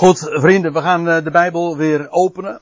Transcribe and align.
Goed, 0.00 0.30
vrienden, 0.32 0.72
we 0.72 0.80
gaan 0.80 1.08
eh, 1.08 1.24
de 1.24 1.30
Bijbel 1.30 1.76
weer 1.76 2.10
openen. 2.10 2.60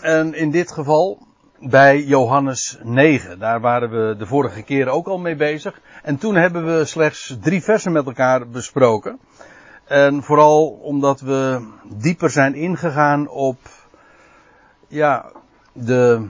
En 0.00 0.34
in 0.34 0.50
dit 0.50 0.72
geval 0.72 1.18
bij 1.60 2.02
Johannes 2.02 2.78
9. 2.82 3.38
Daar 3.38 3.60
waren 3.60 3.90
we 3.90 4.16
de 4.16 4.26
vorige 4.26 4.62
keer 4.62 4.88
ook 4.88 5.06
al 5.06 5.18
mee 5.18 5.36
bezig. 5.36 5.80
En 6.02 6.18
toen 6.18 6.34
hebben 6.34 6.78
we 6.78 6.84
slechts 6.84 7.36
drie 7.40 7.62
versen 7.62 7.92
met 7.92 8.06
elkaar 8.06 8.48
besproken. 8.48 9.18
En 9.84 10.22
vooral 10.22 10.66
omdat 10.66 11.20
we 11.20 11.66
dieper 11.84 12.30
zijn 12.30 12.54
ingegaan 12.54 13.28
op, 13.28 13.58
ja, 14.88 15.32
de, 15.72 16.28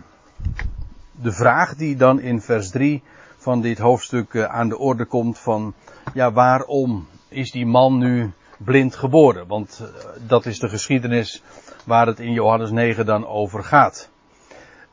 de 1.11 1.33
vraag 1.33 1.75
die 1.75 1.97
dan 1.97 2.21
in 2.21 2.41
vers 2.41 2.71
3 2.71 3.03
van 3.37 3.61
dit 3.61 3.79
hoofdstuk 3.79 4.35
eh, 4.35 4.45
aan 4.45 4.69
de 4.69 4.79
orde 4.79 5.05
komt 5.05 5.39
van, 5.39 5.75
ja, 6.15 6.33
waarom 6.33 7.07
is 7.29 7.51
die 7.51 7.67
man 7.67 7.99
nu 7.99 8.33
blind 8.59 8.97
geboren. 8.97 9.47
Want 9.47 9.81
eh, 9.83 10.09
dat 10.27 10.47
is 10.47 10.59
de 10.59 10.69
geschiedenis 10.69 11.43
waar 11.85 12.07
het 12.07 12.21
in 12.21 12.33
Johannes 12.33 12.71
9 12.71 13.07
dan 13.07 13.27
over 13.27 13.65
gaat. 13.65 14.11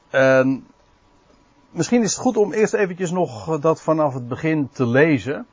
En 0.09 0.67
misschien 1.71 2.01
is 2.01 2.11
het 2.11 2.21
goed 2.21 2.37
om 2.37 2.53
eerst 2.53 2.73
eventjes 2.73 3.11
nog 3.11 3.59
dat 3.59 3.81
vanaf 3.81 4.13
het 4.13 4.27
begin 4.27 4.69
te 4.71 4.87
lezen. 4.87 5.47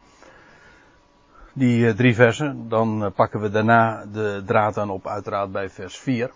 Die 1.53 1.89
eh, 1.89 1.95
drie 1.95 2.15
versen. 2.15 2.69
Dan 2.69 3.05
eh, 3.05 3.11
pakken 3.15 3.41
we 3.41 3.51
daarna 3.51 4.05
de 4.13 4.43
draad 4.47 4.79
aan 4.79 4.91
op 4.91 5.07
uiteraard 5.07 5.53
bij 5.53 5.71
vers 5.71 5.99
4. 5.99 6.31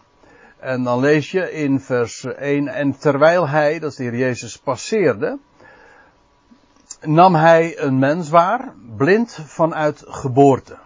En 0.59 0.83
dan 0.83 1.01
lees 1.01 1.31
je 1.31 1.53
in 1.53 1.81
vers 1.81 2.25
1. 2.25 2.69
En 2.69 2.99
terwijl 2.99 3.49
hij, 3.49 3.79
dat 3.79 3.91
is 3.91 3.97
de 3.97 4.03
Heer 4.03 4.17
Jezus, 4.17 4.59
passeerde. 4.59 5.39
Nam 7.01 7.35
hij 7.35 7.79
een 7.79 7.99
mens 7.99 8.29
waar, 8.29 8.73
blind 8.97 9.39
vanuit 9.45 10.05
geboorte. 10.07 10.77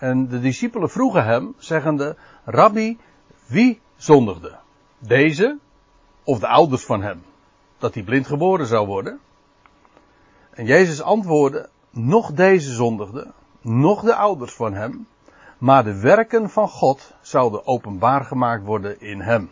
En 0.00 0.28
de 0.28 0.40
discipelen 0.40 0.90
vroegen 0.90 1.24
hem, 1.24 1.54
zeggende, 1.58 2.16
Rabbi, 2.44 2.98
wie 3.46 3.80
zondigde? 3.96 4.58
Deze 4.98 5.58
of 6.24 6.38
de 6.38 6.46
ouders 6.46 6.84
van 6.84 7.02
hem? 7.02 7.22
Dat 7.78 7.94
hij 7.94 8.02
blind 8.02 8.26
geboren 8.26 8.66
zou 8.66 8.86
worden? 8.86 9.20
En 10.50 10.64
Jezus 10.64 11.02
antwoordde, 11.02 11.68
nog 11.90 12.32
deze 12.32 12.72
zondigde, 12.72 13.32
nog 13.60 14.02
de 14.02 14.14
ouders 14.14 14.52
van 14.52 14.74
hem, 14.74 15.06
maar 15.58 15.84
de 15.84 16.00
werken 16.00 16.50
van 16.50 16.68
God 16.68 17.14
zouden 17.20 17.66
openbaar 17.66 18.24
gemaakt 18.24 18.64
worden 18.64 19.00
in 19.00 19.20
hem. 19.20 19.50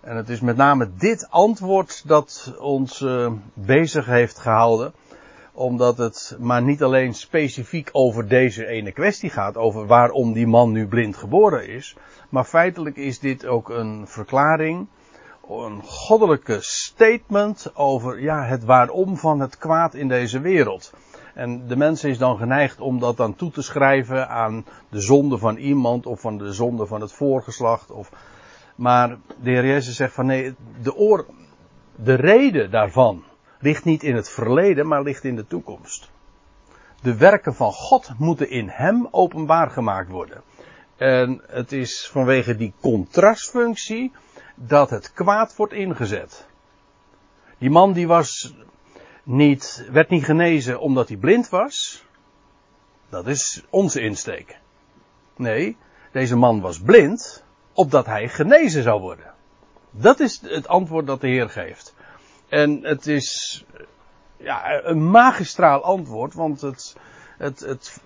En 0.00 0.16
het 0.16 0.28
is 0.28 0.40
met 0.40 0.56
name 0.56 0.90
dit 0.96 1.30
antwoord 1.30 2.08
dat 2.08 2.54
ons 2.58 3.00
uh, 3.00 3.32
bezig 3.54 4.06
heeft 4.06 4.38
gehouden 4.38 4.92
omdat 5.52 5.98
het 5.98 6.36
maar 6.38 6.62
niet 6.62 6.82
alleen 6.82 7.14
specifiek 7.14 7.88
over 7.92 8.28
deze 8.28 8.66
ene 8.66 8.92
kwestie 8.92 9.30
gaat, 9.30 9.56
over 9.56 9.86
waarom 9.86 10.32
die 10.32 10.46
man 10.46 10.72
nu 10.72 10.86
blind 10.86 11.16
geboren 11.16 11.68
is, 11.68 11.96
maar 12.28 12.44
feitelijk 12.44 12.96
is 12.96 13.18
dit 13.18 13.46
ook 13.46 13.68
een 13.68 14.06
verklaring, 14.06 14.86
een 15.48 15.82
goddelijke 15.82 16.58
statement 16.60 17.70
over 17.74 18.20
ja, 18.20 18.44
het 18.44 18.64
waarom 18.64 19.16
van 19.16 19.40
het 19.40 19.58
kwaad 19.58 19.94
in 19.94 20.08
deze 20.08 20.40
wereld. 20.40 20.92
En 21.34 21.66
de 21.66 21.76
mens 21.76 22.04
is 22.04 22.18
dan 22.18 22.36
geneigd 22.36 22.80
om 22.80 22.98
dat 22.98 23.16
dan 23.16 23.34
toe 23.34 23.50
te 23.50 23.62
schrijven 23.62 24.28
aan 24.28 24.64
de 24.88 25.00
zonde 25.00 25.38
van 25.38 25.56
iemand 25.56 26.06
of 26.06 26.20
van 26.20 26.38
de 26.38 26.52
zonde 26.52 26.86
van 26.86 27.00
het 27.00 27.12
voorgeslacht. 27.12 27.90
Of, 27.90 28.10
maar 28.74 29.08
de 29.42 29.50
Heer 29.50 29.66
Jezus 29.66 29.96
zegt 29.96 30.14
van 30.14 30.26
nee, 30.26 30.54
de, 30.82 30.96
oor, 30.96 31.26
de 31.96 32.14
reden 32.14 32.70
daarvan 32.70 33.24
ligt 33.62 33.84
niet 33.84 34.02
in 34.02 34.14
het 34.14 34.30
verleden, 34.30 34.86
maar 34.86 35.02
ligt 35.02 35.24
in 35.24 35.36
de 35.36 35.46
toekomst. 35.46 36.10
De 37.02 37.16
werken 37.16 37.54
van 37.54 37.72
God 37.72 38.12
moeten 38.18 38.50
in 38.50 38.68
hem 38.68 39.08
openbaar 39.10 39.70
gemaakt 39.70 40.08
worden. 40.10 40.42
En 40.96 41.42
het 41.46 41.72
is 41.72 42.08
vanwege 42.12 42.56
die 42.56 42.72
contrastfunctie 42.80 44.12
dat 44.54 44.90
het 44.90 45.12
kwaad 45.12 45.56
wordt 45.56 45.72
ingezet. 45.72 46.46
Die 47.58 47.70
man 47.70 47.92
die 47.92 48.06
was 48.06 48.54
niet, 49.22 49.88
werd 49.90 50.08
niet 50.08 50.24
genezen 50.24 50.80
omdat 50.80 51.08
hij 51.08 51.16
blind 51.16 51.48
was. 51.48 52.04
Dat 53.08 53.26
is 53.26 53.64
onze 53.70 54.00
insteek. 54.00 54.58
Nee, 55.36 55.76
deze 56.12 56.36
man 56.36 56.60
was 56.60 56.80
blind 56.80 57.44
opdat 57.72 58.06
hij 58.06 58.28
genezen 58.28 58.82
zou 58.82 59.00
worden. 59.00 59.34
Dat 59.90 60.20
is 60.20 60.40
het 60.42 60.68
antwoord 60.68 61.06
dat 61.06 61.20
de 61.20 61.28
Heer 61.28 61.48
geeft. 61.48 61.94
En 62.52 62.84
het 62.84 63.06
is 63.06 63.64
ja, 64.36 64.84
een 64.84 65.10
magistraal 65.10 65.82
antwoord, 65.82 66.34
want 66.34 66.60
het, 66.60 66.96
het, 67.38 67.60
het, 67.60 68.00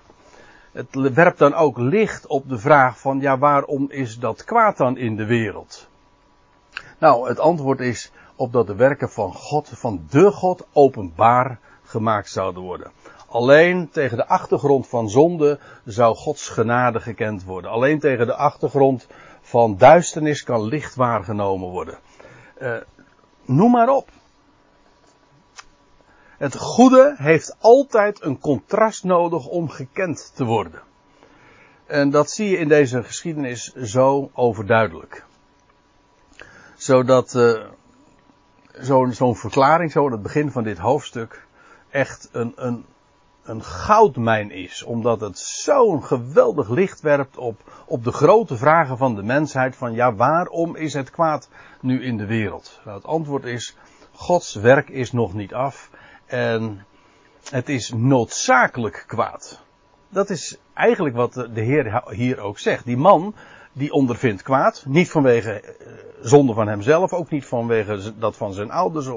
het 0.73 1.15
werpt 1.15 1.39
dan 1.39 1.55
ook 1.55 1.79
licht 1.79 2.27
op 2.27 2.49
de 2.49 2.59
vraag 2.59 2.99
van 2.99 3.21
ja, 3.21 3.39
waarom 3.39 3.91
is 3.91 4.19
dat 4.19 4.45
kwaad 4.45 4.77
dan 4.77 4.97
in 4.97 5.17
de 5.17 5.25
wereld? 5.25 5.89
Nou, 6.99 7.29
het 7.29 7.39
antwoord 7.39 7.81
is 7.81 8.13
opdat 8.37 8.67
de 8.67 8.75
werken 8.75 9.11
van 9.11 9.33
God, 9.33 9.69
van 9.75 10.07
de 10.11 10.31
God, 10.31 10.67
openbaar 10.73 11.59
gemaakt 11.83 12.31
zouden 12.31 12.63
worden. 12.63 12.91
Alleen 13.29 13.89
tegen 13.91 14.17
de 14.17 14.27
achtergrond 14.27 14.89
van 14.89 15.11
zonde 15.11 15.59
zou 15.85 16.17
Gods 16.17 16.49
genade 16.49 17.01
gekend 17.01 17.45
worden. 17.45 17.71
Alleen 17.71 17.99
tegen 17.99 18.27
de 18.27 18.35
achtergrond 18.35 19.07
van 19.41 19.77
duisternis 19.77 20.43
kan 20.43 20.63
licht 20.63 20.95
waargenomen 20.95 21.69
worden. 21.69 21.99
Uh, 22.61 22.77
noem 23.45 23.71
maar 23.71 23.89
op. 23.89 24.09
Het 26.39 26.57
goede 26.57 27.15
heeft 27.19 27.57
altijd 27.61 28.23
een 28.23 28.39
contrast 28.39 29.05
nodig 29.05 29.47
om 29.47 29.69
gekend 29.69 30.33
te 30.35 30.45
worden. 30.45 30.83
En 31.87 32.11
dat 32.11 32.31
zie 32.31 32.49
je 32.51 32.59
in 32.59 32.69
deze 32.69 33.03
geschiedenis 33.03 33.73
zo 33.75 34.31
overduidelijk. 34.35 35.25
Zodat 36.75 37.35
uh, 37.35 37.65
zo'n 38.73 39.13
zo 39.13 39.35
verklaring, 39.35 39.93
zo 39.93 40.05
aan 40.05 40.13
het 40.13 40.23
begin 40.23 40.51
van 40.51 40.63
dit 40.63 40.79
hoofdstuk, 40.79 41.47
echt 41.91 42.29
een, 42.33 42.53
een, 42.57 42.85
een 43.43 43.63
goudmijn 43.63 44.51
is. 44.51 44.83
Omdat 44.83 45.21
het 45.21 45.39
zo'n 45.39 46.05
geweldig 46.05 46.69
licht 46.69 47.01
werpt 47.01 47.37
op, 47.37 47.83
op 47.87 48.05
de 48.05 48.13
grote 48.13 48.57
vragen 48.57 48.99
van 48.99 49.15
de 49.15 49.23
mensheid. 49.23 49.77
Van 49.77 49.93
ja, 49.93 50.15
waarom 50.15 50.77
is 50.77 50.93
het 50.93 51.11
kwaad 51.11 51.49
nu 51.81 52.05
in 52.05 52.17
de 52.17 52.27
wereld? 52.27 52.81
Nou, 52.85 52.97
het 52.97 53.07
antwoord 53.07 53.45
is, 53.45 53.77
Gods 54.13 54.55
werk 54.55 54.89
is 54.89 55.13
nog 55.13 55.35
niet 55.35 55.55
af. 55.55 55.91
En 56.27 56.87
het 57.51 57.69
is 57.69 57.93
noodzakelijk 57.93 59.05
kwaad. 59.07 59.61
Dat 60.09 60.31
is 60.31 60.59
eigenlijk 60.75 61.17
wat 61.17 61.33
de 61.33 61.61
Heer 61.61 62.03
hier 62.09 62.39
ook 62.39 62.59
zegt. 62.59 62.85
Die 62.85 62.97
man 62.97 63.35
die 63.73 63.93
ondervindt 63.93 64.43
kwaad, 64.43 64.85
niet 64.87 65.11
vanwege 65.11 65.61
eh, 65.61 65.93
zonde 66.21 66.55
van 66.55 66.69
hemzelf, 66.69 67.13
ook 67.13 67.31
niet 67.31 67.45
vanwege 67.45 68.19
dat 68.19 68.37
van 68.37 68.53
zijn 68.53 68.71
ouders. 68.71 69.09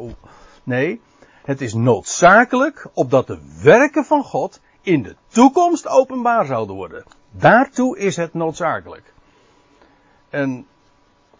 Nee, 0.63 1.01
het 1.43 1.61
is 1.61 1.73
noodzakelijk 1.73 2.87
opdat 2.93 3.27
de 3.27 3.39
werken 3.63 4.05
van 4.05 4.23
God 4.23 4.61
in 4.81 5.03
de 5.03 5.15
toekomst 5.27 5.87
openbaar 5.87 6.45
zouden 6.45 6.75
worden. 6.75 7.03
Daartoe 7.31 7.97
is 7.97 8.15
het 8.15 8.33
noodzakelijk. 8.33 9.13
En 10.29 10.67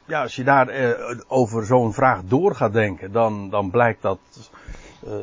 ja, 0.06 0.22
als 0.22 0.36
je 0.36 0.44
daar 0.44 0.68
eh, 0.68 1.20
over 1.28 1.66
zo'n 1.66 1.94
vraag 1.94 2.22
door 2.24 2.56
gaat 2.56 2.74
denken, 2.74 3.12
dan, 3.12 3.50
dan 3.50 3.70
blijkt 3.70 4.02
dat 4.02 4.20
uh, 5.08 5.14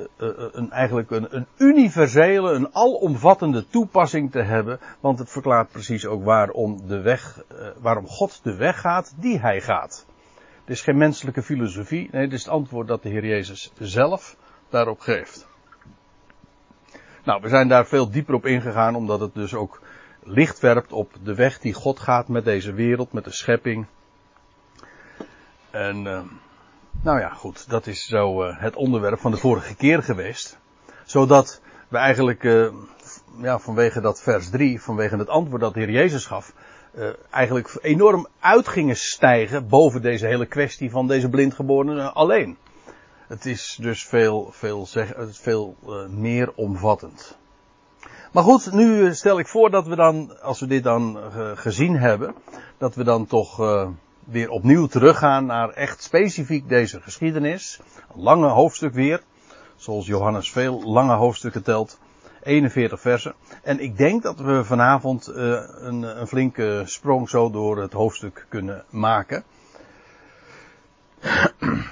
een, 0.53 0.71
eigenlijk 0.71 1.11
een, 1.11 1.37
een, 1.37 1.47
universele, 1.57 2.53
een 2.53 2.75
alomvattende 2.75 3.67
toepassing 3.69 4.31
te 4.31 4.43
hebben. 4.43 4.81
Want 5.01 5.19
het 5.19 5.31
verklaart 5.31 5.69
precies 5.69 6.07
ook 6.07 6.25
waarom, 6.25 6.87
de 6.87 7.01
weg, 7.01 7.43
waarom 7.81 8.07
God 8.07 8.41
de 8.43 8.57
weg 8.57 8.81
gaat 8.81 9.15
die 9.17 9.39
hij 9.39 9.61
gaat. 9.61 10.07
Het 10.61 10.75
is 10.75 10.83
geen 10.83 10.97
menselijke 10.97 11.43
filosofie. 11.43 12.09
Nee, 12.13 12.23
het 12.23 12.33
is 12.33 12.45
het 12.45 12.53
antwoord 12.53 12.89
dat 12.89 13.03
de 13.03 13.09
Heer 13.09 13.27
Jezus 13.27 13.73
zelf 13.79 14.37
daarop 14.69 15.01
geeft. 15.01 15.47
Nou, 17.25 17.41
we 17.43 17.49
zijn 17.49 17.69
daar 17.69 17.87
veel 17.87 18.11
dieper 18.11 18.35
op 18.35 18.47
ingegaan, 18.47 18.95
omdat 18.95 19.21
het 19.21 19.35
dus 19.35 19.55
ook 19.55 19.81
licht 20.23 20.61
werpt 20.61 20.93
op 20.93 21.13
de 21.23 21.35
weg 21.35 21.59
die 21.59 21.73
God 21.73 22.01
gaat 22.01 22.29
met 22.29 22.45
deze 22.45 22.73
wereld, 22.73 23.13
met 23.13 23.25
de 23.25 23.31
schepping. 23.31 23.87
En 25.71 26.07
nou 27.03 27.21
ja, 27.21 27.29
goed, 27.29 27.71
dat 27.71 27.87
is 27.87 28.07
zo 28.07 28.45
uh, 28.45 28.61
het 28.61 28.77
onderwerp 28.77 29.21
van 29.21 29.31
de 29.31 29.37
vorige 29.37 29.75
keer 29.75 30.03
geweest. 30.03 30.59
Zodat 31.05 31.61
we 31.89 31.97
eigenlijk, 31.97 32.43
uh, 32.43 32.69
ja, 33.41 33.59
vanwege 33.59 34.01
dat 34.01 34.23
vers 34.23 34.51
3, 34.51 34.83
vanwege 34.83 35.17
het 35.17 35.29
antwoord 35.29 35.61
dat 35.61 35.75
de 35.75 35.81
Heer 35.81 35.91
Jezus 35.91 36.27
gaf, 36.27 36.53
uh, 36.95 37.09
eigenlijk 37.31 37.79
enorm 37.83 38.27
uit 38.41 38.69
gingen 38.69 38.97
stijgen 38.97 39.69
boven 39.69 40.03
deze 40.03 40.27
hele 40.27 40.47
kwestie 40.47 40.91
van 40.91 41.07
deze 41.07 41.29
blindgeborene 41.29 42.11
alleen. 42.11 42.57
Het 43.27 43.47
is 43.47 43.79
dus 43.81 44.05
veel, 44.05 44.49
veel, 44.53 44.87
veel 45.31 45.77
meer 46.09 46.53
omvattend. 46.55 47.37
Maar 48.33 48.43
goed, 48.43 48.73
nu 48.73 49.15
stel 49.15 49.39
ik 49.39 49.49
voor 49.49 49.71
dat 49.71 49.87
we 49.87 49.97
dan, 49.97 50.41
als 50.41 50.61
we 50.61 50.67
dit 50.67 50.83
dan 50.83 51.19
gezien 51.55 51.97
hebben, 51.97 52.35
dat 52.79 52.95
we 52.95 53.05
dan 53.05 53.27
toch 53.27 53.59
weer 54.27 54.51
opnieuw 54.51 54.87
teruggaan 54.87 55.47
naar 55.47 55.71
echt 55.71 56.03
specifiek 56.03 56.69
deze 56.69 57.01
geschiedenis. 57.01 57.81
Een 58.15 58.23
lange 58.23 58.49
hoofdstuk 58.49 58.93
weer. 58.93 59.23
Zoals 59.77 60.07
Johannes 60.07 60.53
veel 60.53 60.83
lange 60.85 61.15
hoofdstukken 61.15 61.63
telt. 61.63 61.99
41 62.43 63.01
versen. 63.01 63.35
En 63.63 63.81
ik 63.81 63.97
denk 63.97 64.23
dat 64.23 64.39
we 64.39 64.65
vanavond 64.65 65.29
uh, 65.29 65.37
een, 65.79 66.03
een, 66.03 66.27
flinke 66.27 66.83
sprong 66.85 67.29
zo 67.29 67.51
door 67.51 67.79
het 67.79 67.93
hoofdstuk 67.93 68.47
kunnen 68.49 68.85
maken. 68.91 69.45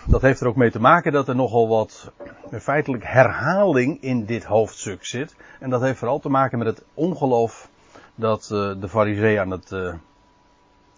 Dat 0.06 0.22
heeft 0.22 0.40
er 0.40 0.46
ook 0.46 0.56
mee 0.56 0.70
te 0.70 0.80
maken 0.80 1.12
dat 1.12 1.28
er 1.28 1.36
nogal 1.36 1.68
wat 1.68 2.12
feitelijk 2.60 3.04
herhaling 3.06 4.02
in 4.02 4.24
dit 4.24 4.44
hoofdstuk 4.44 5.04
zit. 5.04 5.34
En 5.60 5.70
dat 5.70 5.80
heeft 5.80 5.98
vooral 5.98 6.18
te 6.18 6.28
maken 6.28 6.58
met 6.58 6.66
het 6.66 6.84
ongeloof 6.94 7.68
dat 8.14 8.50
uh, 8.52 8.80
de 8.80 8.88
farisee 8.88 9.40
aan 9.40 9.50
het, 9.50 9.70
uh, 9.70 9.94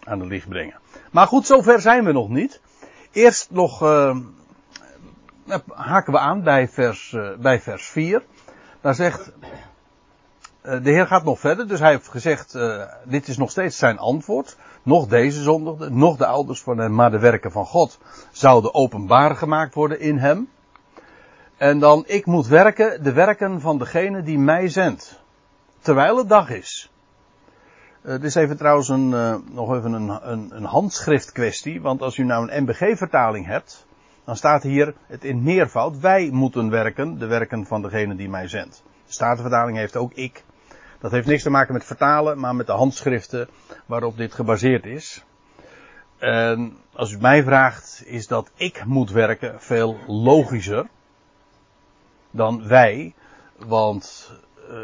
aan 0.07 0.19
het 0.19 0.29
licht 0.29 0.49
brengen. 0.49 0.79
Maar 1.11 1.27
goed, 1.27 1.45
zover 1.45 1.81
zijn 1.81 2.03
we 2.03 2.11
nog 2.11 2.29
niet. 2.29 2.61
Eerst 3.11 3.51
nog 3.51 3.79
haken 5.73 6.13
we 6.13 6.19
aan 6.19 6.43
bij 6.43 6.67
vers, 6.67 7.15
bij 7.39 7.61
vers 7.61 7.87
4. 7.87 8.23
Daar 8.81 8.95
zegt, 8.95 9.31
uh, 10.67 10.83
de 10.83 10.89
Heer 10.91 11.07
gaat 11.07 11.23
nog 11.23 11.39
verder, 11.39 11.67
dus 11.67 11.79
hij 11.79 11.91
heeft 11.91 12.07
gezegd, 12.07 12.55
uh, 12.55 12.83
dit 13.03 13.27
is 13.27 13.37
nog 13.37 13.51
steeds 13.51 13.77
zijn 13.77 13.97
antwoord. 13.97 14.57
Nog 14.83 15.07
deze 15.07 15.41
zondigde, 15.41 15.89
nog 15.89 16.17
de 16.17 16.25
ouders 16.25 16.61
van 16.61 16.77
hem, 16.77 16.95
maar 16.95 17.11
de 17.11 17.19
werken 17.19 17.51
van 17.51 17.65
God 17.65 17.99
zouden 18.31 18.73
openbaar 18.73 19.35
gemaakt 19.35 19.73
worden 19.73 19.99
in 19.99 20.17
hem. 20.17 20.49
En 21.57 21.79
dan, 21.79 22.03
ik 22.07 22.25
moet 22.25 22.47
werken, 22.47 23.03
de 23.03 23.13
werken 23.13 23.61
van 23.61 23.77
degene 23.77 24.23
die 24.23 24.39
mij 24.39 24.69
zendt. 24.69 25.21
Terwijl 25.79 26.17
het 26.17 26.29
dag 26.29 26.49
is. 26.49 26.91
Uh, 28.01 28.11
dit 28.11 28.23
is 28.23 28.35
even 28.35 28.57
trouwens 28.57 28.89
een, 28.89 29.09
nog 29.51 29.75
even 29.75 29.93
een, 29.93 30.55
een, 30.55 30.63
handschrift 30.63 31.31
kwestie, 31.31 31.81
want 31.81 32.01
als 32.01 32.17
u 32.17 32.23
nou 32.23 32.51
een 32.51 32.63
MBG-vertaling 32.63 33.45
hebt, 33.45 33.85
dan 34.23 34.35
staat 34.35 34.63
hier 34.63 34.93
het 35.07 35.23
in 35.23 35.43
meervoud. 35.43 35.99
Wij 35.99 36.29
moeten 36.31 36.69
werken, 36.69 37.19
de 37.19 37.25
werken 37.25 37.65
van 37.65 37.81
degene 37.81 38.15
die 38.15 38.29
mij 38.29 38.47
zendt. 38.47 38.83
De 39.05 39.13
Statenvertaling 39.13 39.77
heeft 39.77 39.95
ook 39.95 40.13
ik. 40.13 40.43
Dat 40.99 41.11
heeft 41.11 41.27
niks 41.27 41.43
te 41.43 41.49
maken 41.49 41.73
met 41.73 41.85
vertalen, 41.85 42.39
maar 42.39 42.55
met 42.55 42.65
de 42.65 42.71
handschriften 42.71 43.49
waarop 43.85 44.17
dit 44.17 44.33
gebaseerd 44.33 44.85
is. 44.85 45.23
En 46.17 46.77
als 46.93 47.11
u 47.11 47.17
mij 47.17 47.43
vraagt, 47.43 48.03
is 48.05 48.27
dat 48.27 48.51
ik 48.55 48.85
moet 48.85 49.11
werken 49.11 49.61
veel 49.61 49.97
logischer 50.07 50.87
dan 52.31 52.67
wij. 52.67 53.13
Want, 53.57 54.31
uh, 54.69 54.75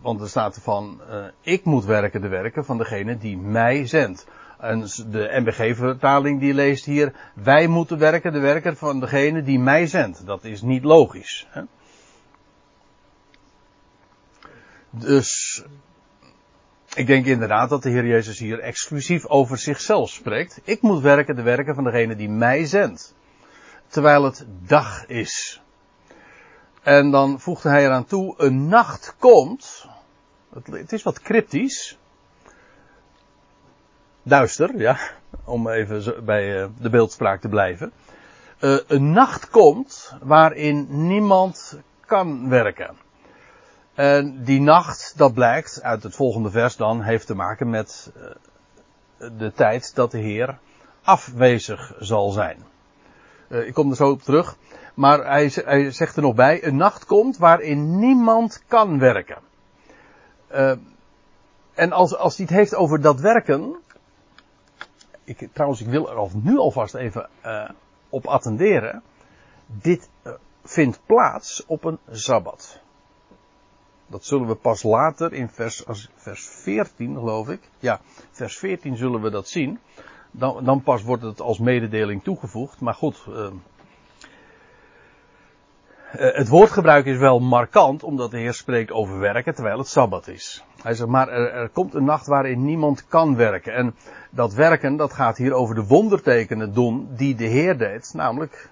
want 0.00 0.20
er 0.20 0.28
staat 0.28 0.58
van, 0.62 1.00
uh, 1.10 1.24
ik 1.40 1.64
moet 1.64 1.84
werken 1.84 2.20
de 2.20 2.28
werken 2.28 2.64
van 2.64 2.78
degene 2.78 3.18
die 3.18 3.38
mij 3.38 3.86
zendt. 3.86 4.26
En 4.58 4.80
de 5.10 5.40
MBG-vertaling 5.40 6.40
die 6.40 6.54
leest 6.54 6.84
hier, 6.84 7.12
wij 7.34 7.66
moeten 7.66 7.98
werken, 7.98 8.32
de 8.32 8.38
werker 8.38 8.76
van 8.76 9.00
degene 9.00 9.42
die 9.42 9.58
mij 9.58 9.86
zendt. 9.86 10.26
Dat 10.26 10.44
is 10.44 10.62
niet 10.62 10.84
logisch. 10.84 11.46
Hè? 11.50 11.62
Dus, 14.90 15.62
ik 16.94 17.06
denk 17.06 17.26
inderdaad 17.26 17.68
dat 17.68 17.82
de 17.82 17.90
Heer 17.90 18.06
Jezus 18.06 18.38
hier 18.38 18.60
exclusief 18.60 19.26
over 19.26 19.58
zichzelf 19.58 20.10
spreekt. 20.10 20.60
Ik 20.64 20.82
moet 20.82 21.02
werken, 21.02 21.36
de 21.36 21.42
werken 21.42 21.74
van 21.74 21.84
degene 21.84 22.16
die 22.16 22.28
mij 22.28 22.64
zendt. 22.64 23.14
Terwijl 23.86 24.24
het 24.24 24.46
dag 24.66 25.06
is. 25.06 25.62
En 26.86 27.10
dan 27.10 27.40
voegde 27.40 27.68
hij 27.68 27.84
eraan 27.84 28.04
toe, 28.04 28.34
een 28.36 28.68
nacht 28.68 29.14
komt. 29.18 29.86
Het 30.70 30.92
is 30.92 31.02
wat 31.02 31.20
cryptisch 31.20 31.98
duister, 34.22 34.78
ja, 34.78 34.98
om 35.44 35.68
even 35.68 36.24
bij 36.24 36.60
uh, 36.60 36.66
de 36.78 36.90
beeldspraak 36.90 37.40
te 37.40 37.48
blijven. 37.48 37.92
Uh, 38.60 38.78
een 38.86 39.12
nacht 39.12 39.50
komt 39.50 40.14
waarin 40.22 40.86
niemand 41.06 41.78
kan 42.00 42.48
werken. 42.48 42.96
En 43.94 44.44
die 44.44 44.60
nacht, 44.60 45.12
dat 45.16 45.34
blijkt 45.34 45.82
uit 45.82 46.02
het 46.02 46.14
volgende 46.14 46.50
vers 46.50 46.76
dan, 46.76 47.02
heeft 47.02 47.26
te 47.26 47.34
maken 47.34 47.70
met 47.70 48.12
uh, 48.16 49.28
de 49.38 49.52
tijd 49.52 49.94
dat 49.94 50.10
de 50.10 50.18
Heer 50.18 50.58
afwezig 51.02 51.94
zal 51.98 52.30
zijn. 52.30 52.64
ik 53.48 53.74
kom 53.74 53.90
er 53.90 53.96
zo 53.96 54.10
op 54.10 54.22
terug. 54.22 54.56
Maar 54.96 55.26
hij, 55.26 55.52
hij, 55.54 55.90
zegt 55.90 56.16
er 56.16 56.22
nog 56.22 56.34
bij, 56.34 56.64
een 56.64 56.76
nacht 56.76 57.04
komt 57.04 57.36
waarin 57.36 57.98
niemand 57.98 58.62
kan 58.66 58.98
werken. 58.98 59.38
en 61.74 61.92
als, 61.92 62.16
als 62.16 62.36
hij 62.36 62.46
het 62.46 62.54
heeft 62.54 62.74
over 62.74 63.00
dat 63.00 63.20
werken, 63.20 63.76
ik, 65.24 65.48
trouwens, 65.52 65.80
ik 65.80 65.86
wil 65.86 66.10
er 66.10 66.30
nu 66.42 66.58
alvast 66.58 66.94
even 66.94 67.28
uh, 67.44 67.68
op 68.08 68.26
attenderen. 68.26 69.02
Dit 69.66 70.08
uh, 70.22 70.32
vindt 70.64 71.00
plaats 71.06 71.66
op 71.66 71.84
een 71.84 71.98
sabbat. 72.10 72.80
Dat 74.06 74.24
zullen 74.24 74.46
we 74.46 74.54
pas 74.54 74.82
later 74.82 75.32
in 75.32 75.48
vers, 75.48 75.84
vers 76.14 76.46
14, 76.48 77.14
geloof 77.14 77.48
ik. 77.48 77.70
Ja, 77.78 78.00
vers 78.30 78.58
14 78.58 78.96
zullen 78.96 79.20
we 79.20 79.30
dat 79.30 79.48
zien. 79.48 79.78
Dan, 80.30 80.64
dan 80.64 80.82
pas 80.82 81.02
wordt 81.02 81.22
het 81.22 81.40
als 81.40 81.58
mededeling 81.58 82.22
toegevoegd. 82.22 82.80
Maar 82.80 82.94
goed, 82.94 83.26
het 86.10 86.48
woordgebruik 86.48 87.06
is 87.06 87.18
wel 87.18 87.38
markant, 87.38 88.02
omdat 88.02 88.30
de 88.30 88.38
Heer 88.38 88.54
spreekt 88.54 88.90
over 88.90 89.18
werken 89.18 89.54
terwijl 89.54 89.78
het 89.78 89.88
sabbat 89.88 90.28
is. 90.28 90.64
Hij 90.82 90.94
zegt 90.94 91.08
maar, 91.08 91.28
er, 91.28 91.52
er, 91.52 91.68
komt 91.68 91.94
een 91.94 92.04
nacht 92.04 92.26
waarin 92.26 92.64
niemand 92.64 93.06
kan 93.08 93.36
werken. 93.36 93.74
En 93.74 93.94
dat 94.30 94.54
werken, 94.54 94.96
dat 94.96 95.12
gaat 95.12 95.36
hier 95.36 95.52
over 95.52 95.74
de 95.74 95.86
wondertekenen 95.86 96.74
doen 96.74 97.08
die 97.10 97.34
de 97.34 97.44
Heer 97.44 97.78
deed, 97.78 98.10
namelijk 98.14 98.70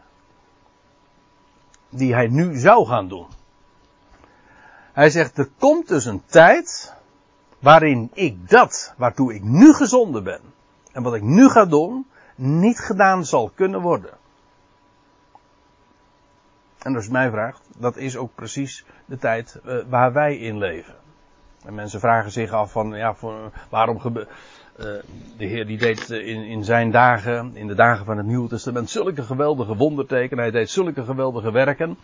die 1.89 2.15
hij 2.15 2.27
nu 2.27 2.57
zou 2.57 2.87
gaan 2.87 3.09
doen. 3.09 3.27
Hij 4.93 5.11
zegt, 5.11 5.39
er 5.39 5.49
komt 5.59 5.89
dus 5.89 6.05
een 6.05 6.23
tijd 6.27 6.95
waarin 7.59 8.11
ik 8.13 8.51
dat, 8.51 8.95
waartoe 8.97 9.35
ik 9.35 9.43
nu 9.43 9.73
gezonden 9.73 10.25
ben, 10.25 10.41
en 10.93 11.03
wat 11.03 11.15
ik 11.15 11.23
nu 11.23 11.49
ga 11.49 11.65
doen, 11.65 12.07
niet 12.35 12.79
gedaan 12.79 13.25
zal 13.25 13.51
kunnen 13.55 13.81
worden. 13.81 14.11
En 16.85 16.95
als 16.95 17.05
je 17.05 17.11
mij 17.11 17.31
vraagt, 17.31 17.69
dat 17.79 17.97
is 17.97 18.17
ook 18.17 18.35
precies 18.35 18.85
de 19.05 19.19
tijd 19.19 19.61
uh, 19.67 19.77
waar 19.89 20.13
wij 20.13 20.37
in 20.37 20.59
leven. 20.59 20.95
En 21.65 21.75
mensen 21.75 22.01
vragen 22.01 22.31
zich 22.31 22.53
af 22.53 22.73
van, 22.73 22.91
ja, 22.91 23.15
waarom 23.71 24.01
gebeurt. 24.01 24.29
Uh, 24.29 24.85
de 25.37 25.45
Heer 25.45 25.67
die 25.67 25.79
deed 25.79 26.11
in, 26.11 26.45
in 26.45 26.65
zijn 26.65 26.91
dagen, 26.91 27.57
in 27.57 27.67
de 27.67 27.75
dagen 27.75 28.05
van 28.05 28.17
het 28.17 28.27
Nieuwe 28.27 28.49
Testament, 28.49 28.91
zulke 28.91 29.23
geweldige 29.23 29.77
wondertekenen. 29.77 30.45
Hij 30.45 30.53
deed 30.53 30.71
zulke 30.71 31.05
geweldige 31.05 31.53
werken. 31.53 31.99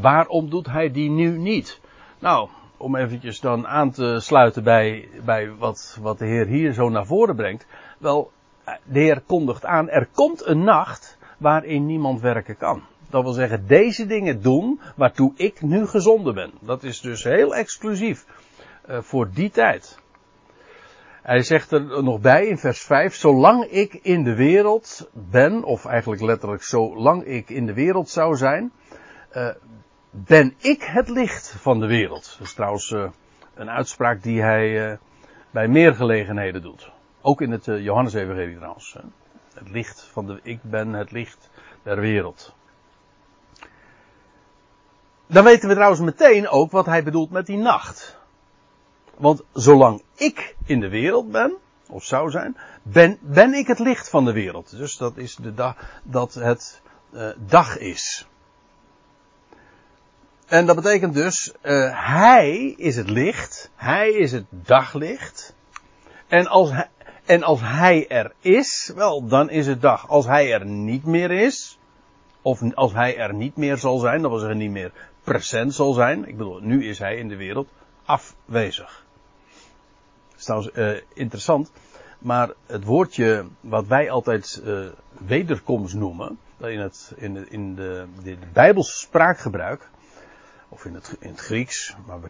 Waarom 0.00 0.50
doet 0.50 0.66
hij 0.66 0.90
die 0.90 1.10
nu 1.10 1.38
niet? 1.38 1.80
Nou, 2.18 2.48
om 2.76 2.96
eventjes 2.96 3.40
dan 3.40 3.66
aan 3.66 3.90
te 3.90 4.20
sluiten 4.20 4.62
bij, 4.62 5.08
bij 5.24 5.50
wat, 5.58 5.98
wat 6.00 6.18
de 6.18 6.26
Heer 6.26 6.46
hier 6.46 6.72
zo 6.72 6.88
naar 6.88 7.06
voren 7.06 7.36
brengt. 7.36 7.66
Wel, 7.98 8.30
de 8.84 8.98
Heer 8.98 9.20
kondigt 9.26 9.64
aan, 9.64 9.88
er 9.88 10.08
komt 10.14 10.46
een 10.46 10.64
nacht 10.64 11.18
waarin 11.38 11.86
niemand 11.86 12.20
werken 12.20 12.56
kan. 12.56 12.82
Dat 13.10 13.22
wil 13.22 13.32
zeggen, 13.32 13.66
deze 13.66 14.06
dingen 14.06 14.42
doen 14.42 14.80
waartoe 14.96 15.32
ik 15.36 15.62
nu 15.62 15.86
gezonden 15.86 16.34
ben. 16.34 16.52
Dat 16.60 16.82
is 16.82 17.00
dus 17.00 17.24
heel 17.24 17.54
exclusief 17.54 18.26
uh, 18.88 18.98
voor 19.00 19.30
die 19.30 19.50
tijd. 19.50 19.98
Hij 21.22 21.42
zegt 21.42 21.72
er 21.72 22.02
nog 22.02 22.20
bij 22.20 22.46
in 22.46 22.58
vers 22.58 22.80
5, 22.80 23.14
zolang 23.14 23.64
ik 23.64 23.94
in 23.94 24.24
de 24.24 24.34
wereld 24.34 25.10
ben, 25.12 25.64
of 25.64 25.84
eigenlijk 25.84 26.22
letterlijk 26.22 26.62
zolang 26.62 27.24
ik 27.24 27.50
in 27.50 27.66
de 27.66 27.74
wereld 27.74 28.08
zou 28.08 28.36
zijn, 28.36 28.72
uh, 29.36 29.48
ben 30.10 30.54
ik 30.58 30.82
het 30.82 31.08
licht 31.08 31.54
van 31.58 31.80
de 31.80 31.86
wereld. 31.86 32.36
Dat 32.38 32.46
is 32.46 32.54
trouwens 32.54 32.90
uh, 32.90 33.10
een 33.54 33.70
uitspraak 33.70 34.22
die 34.22 34.42
hij 34.42 34.98
bij 35.50 35.68
meer 35.68 35.94
gelegenheden 35.94 36.62
doet. 36.62 36.90
Ook 37.20 37.40
in 37.40 37.50
het 37.50 37.64
Johannes-evangelie 37.64 38.56
trouwens. 38.56 38.96
Het 39.54 39.70
licht 39.70 40.02
van 40.12 40.26
de, 40.26 40.40
ik 40.42 40.58
ben 40.62 40.92
het 40.92 41.10
licht 41.10 41.50
der 41.82 42.00
wereld. 42.00 42.54
Dan 45.32 45.44
weten 45.44 45.68
we 45.68 45.74
trouwens 45.74 46.00
meteen 46.00 46.48
ook 46.48 46.70
wat 46.70 46.86
hij 46.86 47.02
bedoelt 47.02 47.30
met 47.30 47.46
die 47.46 47.56
nacht. 47.56 48.16
Want 49.16 49.42
zolang 49.52 50.02
ik 50.14 50.56
in 50.64 50.80
de 50.80 50.88
wereld 50.88 51.30
ben, 51.30 51.56
of 51.88 52.04
zou 52.04 52.30
zijn, 52.30 52.56
ben, 52.82 53.18
ben 53.20 53.54
ik 53.54 53.66
het 53.66 53.78
licht 53.78 54.08
van 54.08 54.24
de 54.24 54.32
wereld. 54.32 54.76
Dus 54.76 54.96
dat 54.96 55.16
is 55.16 55.36
de 55.36 55.54
dag, 55.54 55.76
dat 56.02 56.34
het 56.34 56.80
uh, 57.12 57.28
dag 57.46 57.78
is. 57.78 58.26
En 60.46 60.66
dat 60.66 60.76
betekent 60.76 61.14
dus, 61.14 61.54
uh, 61.62 62.06
hij 62.08 62.74
is 62.76 62.96
het 62.96 63.10
licht, 63.10 63.70
hij 63.74 64.10
is 64.10 64.32
het 64.32 64.46
daglicht. 64.50 65.54
En 66.28 66.46
als, 66.46 66.70
hij, 66.70 66.88
en 67.24 67.42
als 67.42 67.60
hij 67.62 68.08
er 68.08 68.32
is, 68.40 68.92
wel, 68.94 69.26
dan 69.26 69.50
is 69.50 69.66
het 69.66 69.80
dag. 69.80 70.08
Als 70.08 70.26
hij 70.26 70.52
er 70.52 70.66
niet 70.66 71.04
meer 71.04 71.30
is, 71.30 71.78
of 72.42 72.74
als 72.74 72.92
hij 72.92 73.16
er 73.16 73.34
niet 73.34 73.56
meer 73.56 73.76
zal 73.76 73.98
zijn, 73.98 74.22
dat 74.22 74.30
wil 74.30 74.40
zeggen 74.40 74.58
niet 74.58 74.70
meer 74.70 74.92
present 75.24 75.74
zal 75.74 75.92
zijn. 75.92 76.28
Ik 76.28 76.36
bedoel, 76.36 76.60
nu 76.60 76.84
is 76.84 76.98
hij 76.98 77.16
in 77.16 77.28
de 77.28 77.36
wereld 77.36 77.68
afwezig. 78.04 79.04
Dat 80.44 80.64
is 80.64 80.70
uh, 80.74 81.00
interessant. 81.14 81.72
Maar 82.18 82.50
het 82.66 82.84
woordje 82.84 83.46
wat 83.60 83.86
wij 83.86 84.10
altijd 84.10 84.62
uh, 84.64 84.86
wederkomst 85.26 85.94
noemen, 85.94 86.38
in 86.58 86.80
het, 86.80 87.12
in 87.16 87.34
de, 87.34 87.46
in 87.48 87.74
de, 87.74 88.06
de, 88.22 88.36
de 88.52 89.78
of 90.68 90.84
in 90.84 90.94
het, 90.94 91.16
in 91.20 91.30
het 91.30 91.40
Grieks, 91.40 91.96
maar 92.06 92.20
we, 92.20 92.28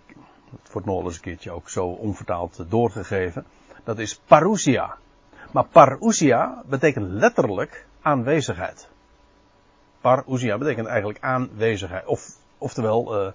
Het 0.63 0.73
wordt 0.73 0.87
nog 0.87 1.05
eens 1.05 1.15
een 1.15 1.21
keertje 1.21 1.51
ook 1.51 1.69
zo 1.69 1.87
onvertaald 1.87 2.65
doorgegeven. 2.69 3.45
Dat 3.85 3.99
is 3.99 4.21
parousia. 4.27 4.97
Maar 5.53 5.67
parousia 5.67 6.63
betekent 6.67 7.07
letterlijk 7.11 7.87
aanwezigheid. 8.01 8.89
Parousia 10.01 10.59
betekent 10.59 10.87
eigenlijk 10.87 11.19
aanwezigheid. 11.21 12.07
Of, 12.07 12.37
oftewel 12.61 13.27
uh, 13.27 13.33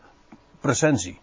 presentie. 0.60 1.20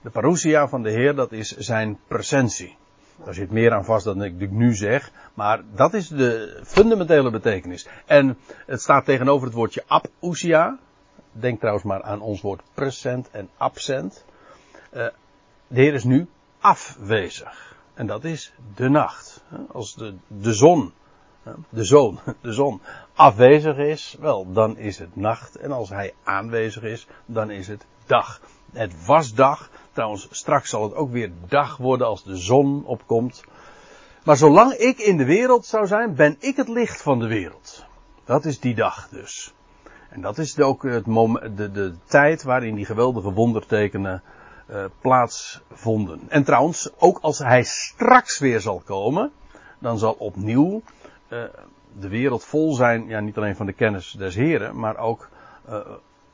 De 0.00 0.10
parousia 0.10 0.68
van 0.68 0.82
de 0.82 0.90
Heer, 0.90 1.14
dat 1.14 1.32
is 1.32 1.56
zijn 1.56 1.98
presentie. 2.08 2.76
Daar 3.24 3.34
zit 3.34 3.50
meer 3.50 3.72
aan 3.72 3.84
vast 3.84 4.04
dan 4.04 4.22
ik 4.22 4.50
nu 4.50 4.74
zeg. 4.74 5.10
Maar 5.34 5.62
dat 5.74 5.94
is 5.94 6.08
de 6.08 6.60
fundamentele 6.64 7.30
betekenis. 7.30 7.88
En 8.06 8.38
het 8.66 8.80
staat 8.82 9.04
tegenover 9.04 9.46
het 9.46 9.56
woordje 9.56 9.84
apousia. 9.86 10.78
Denk 11.32 11.58
trouwens 11.58 11.84
maar 11.84 12.02
aan 12.02 12.20
ons 12.20 12.40
woord 12.40 12.62
present 12.74 13.30
en 13.30 13.48
absent. 13.56 14.24
Uh, 14.92 15.06
de 15.66 15.80
Heer 15.80 15.94
is 15.94 16.04
nu 16.04 16.26
afwezig. 16.60 17.76
En 17.94 18.06
dat 18.06 18.24
is 18.24 18.52
de 18.74 18.88
nacht. 18.88 19.44
Als 19.72 19.94
de, 19.94 20.14
de 20.26 20.52
zon, 20.52 20.92
de 21.68 21.84
zoon, 21.84 22.18
de 22.40 22.52
zon 22.52 22.80
afwezig 23.14 23.76
is, 23.76 24.16
wel, 24.20 24.52
dan 24.52 24.78
is 24.78 24.98
het 24.98 25.16
nacht. 25.16 25.56
En 25.56 25.72
als 25.72 25.88
hij 25.88 26.14
aanwezig 26.24 26.82
is, 26.82 27.06
dan 27.26 27.50
is 27.50 27.68
het 27.68 27.86
dag. 28.06 28.40
Het 28.72 29.06
was 29.06 29.34
dag. 29.34 29.70
Trouwens, 29.92 30.28
straks 30.30 30.70
zal 30.70 30.82
het 30.82 30.94
ook 30.94 31.10
weer 31.10 31.30
dag 31.48 31.76
worden 31.76 32.06
als 32.06 32.24
de 32.24 32.36
zon 32.36 32.84
opkomt. 32.84 33.44
Maar 34.24 34.36
zolang 34.36 34.72
ik 34.72 34.98
in 34.98 35.16
de 35.16 35.24
wereld 35.24 35.66
zou 35.66 35.86
zijn, 35.86 36.14
ben 36.14 36.36
ik 36.38 36.56
het 36.56 36.68
licht 36.68 37.02
van 37.02 37.18
de 37.18 37.26
wereld. 37.26 37.84
Dat 38.24 38.44
is 38.44 38.60
die 38.60 38.74
dag 38.74 39.08
dus. 39.08 39.54
En 40.10 40.20
dat 40.20 40.38
is 40.38 40.58
ook 40.58 40.82
het 40.82 41.06
moment, 41.06 41.56
de, 41.56 41.70
de 41.70 41.94
tijd 42.04 42.42
waarin 42.42 42.74
die 42.74 42.84
geweldige 42.84 43.32
wondertekenen 43.32 44.22
uh, 44.70 44.84
plaatsvonden. 45.00 46.20
En 46.28 46.44
trouwens, 46.44 46.90
ook 46.98 47.18
als 47.20 47.38
hij 47.38 47.62
straks 47.62 48.38
weer 48.38 48.60
zal 48.60 48.82
komen, 48.84 49.32
dan 49.78 49.98
zal 49.98 50.12
opnieuw 50.12 50.82
uh, 51.28 51.44
de 51.98 52.08
wereld 52.08 52.44
vol 52.44 52.74
zijn, 52.74 53.06
ja 53.06 53.20
niet 53.20 53.36
alleen 53.36 53.56
van 53.56 53.66
de 53.66 53.72
kennis 53.72 54.10
des 54.10 54.34
Heren, 54.34 54.78
maar 54.78 54.96
ook 54.96 55.28
uh, 55.68 55.80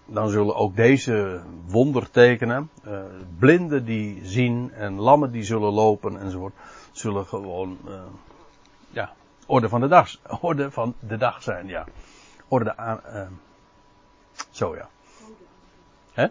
dan 0.04 0.28
zullen 0.28 0.54
ook 0.54 0.76
deze 0.76 1.40
wondertekenen, 1.66 2.70
uh, 2.86 3.00
blinden 3.38 3.84
die 3.84 4.20
zien 4.22 4.72
en 4.72 4.94
lammen 4.94 5.30
die 5.30 5.42
zullen 5.42 5.72
lopen 5.72 6.20
enzovoort, 6.20 6.54
zullen 6.92 7.26
gewoon, 7.26 7.78
ja, 8.90 9.12
orde 9.46 9.68
van 9.68 9.80
de 9.80 9.88
dag, 9.88 10.10
orde 10.40 10.70
van 10.70 10.94
de 10.98 11.16
dag 11.16 11.42
zijn, 11.42 11.66
ja. 11.66 11.84
Orde 12.48 12.76
aan, 12.76 13.00
zo 14.50 14.76
ja. 14.76 14.88
Hè? 16.12 16.26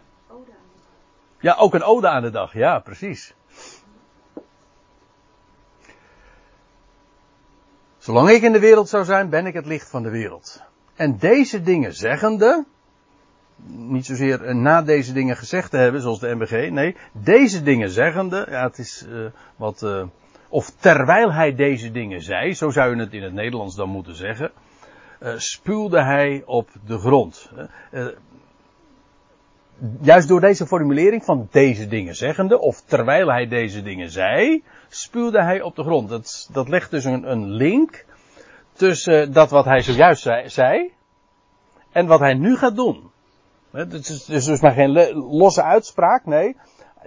Ja, 1.39 1.55
ook 1.55 1.73
een 1.73 1.83
ode 1.83 2.07
aan 2.07 2.21
de 2.21 2.29
dag, 2.29 2.53
ja, 2.53 2.79
precies. 2.79 3.33
Zolang 8.01 8.29
ik 8.29 8.41
in 8.41 8.51
de 8.51 8.59
wereld 8.59 8.89
zou 8.89 9.03
zijn, 9.03 9.29
ben 9.29 9.45
ik 9.45 9.53
het 9.53 9.65
licht 9.65 9.89
van 9.89 10.03
de 10.03 10.09
wereld. 10.09 10.61
En 10.95 11.17
deze 11.17 11.61
dingen 11.61 11.93
zeggende, 11.93 12.65
niet 13.65 14.05
zozeer 14.05 14.55
na 14.55 14.81
deze 14.81 15.13
dingen 15.13 15.37
gezegd 15.37 15.71
te 15.71 15.77
hebben, 15.77 16.01
zoals 16.01 16.19
de 16.19 16.35
MBG. 16.35 16.69
Nee, 16.69 16.95
deze 17.11 17.63
dingen 17.63 17.89
zeggende, 17.89 18.47
ja, 18.49 18.63
het 18.63 18.77
is 18.77 19.05
uh, 19.09 19.25
wat, 19.55 19.81
uh, 19.81 20.03
of 20.49 20.69
terwijl 20.79 21.33
hij 21.33 21.55
deze 21.55 21.91
dingen 21.91 22.21
zei, 22.21 22.53
zo 22.53 22.69
zou 22.69 22.95
je 22.95 23.01
het 23.01 23.13
in 23.13 23.23
het 23.23 23.33
Nederlands 23.33 23.75
dan 23.75 23.89
moeten 23.89 24.15
zeggen, 24.15 24.51
uh, 25.19 25.37
spuwde 25.37 26.03
hij 26.03 26.43
op 26.45 26.69
de 26.85 26.97
grond. 26.97 27.51
Juist 30.01 30.27
door 30.27 30.41
deze 30.41 30.67
formulering 30.67 31.23
van 31.23 31.47
deze 31.51 31.87
dingen 31.87 32.15
zeggende, 32.15 32.59
of 32.59 32.81
terwijl 32.85 33.31
hij 33.31 33.47
deze 33.47 33.81
dingen 33.81 34.11
zei, 34.11 34.63
spuwde 34.89 35.43
hij 35.43 35.61
op 35.61 35.75
de 35.75 35.83
grond. 35.83 36.09
Dat, 36.09 36.49
dat 36.51 36.69
legt 36.69 36.91
dus 36.91 37.03
een, 37.03 37.31
een 37.31 37.49
link 37.49 38.05
tussen 38.73 39.33
dat 39.33 39.49
wat 39.49 39.65
hij 39.65 39.81
zojuist 39.81 40.29
zei, 40.45 40.91
en 41.91 42.05
wat 42.05 42.19
hij 42.19 42.33
nu 42.33 42.55
gaat 42.57 42.75
doen. 42.75 43.11
Het 43.71 43.93
is 44.27 44.45
dus 44.45 44.61
maar 44.61 44.71
geen 44.71 45.13
losse 45.13 45.63
uitspraak, 45.63 46.25
nee. 46.25 46.57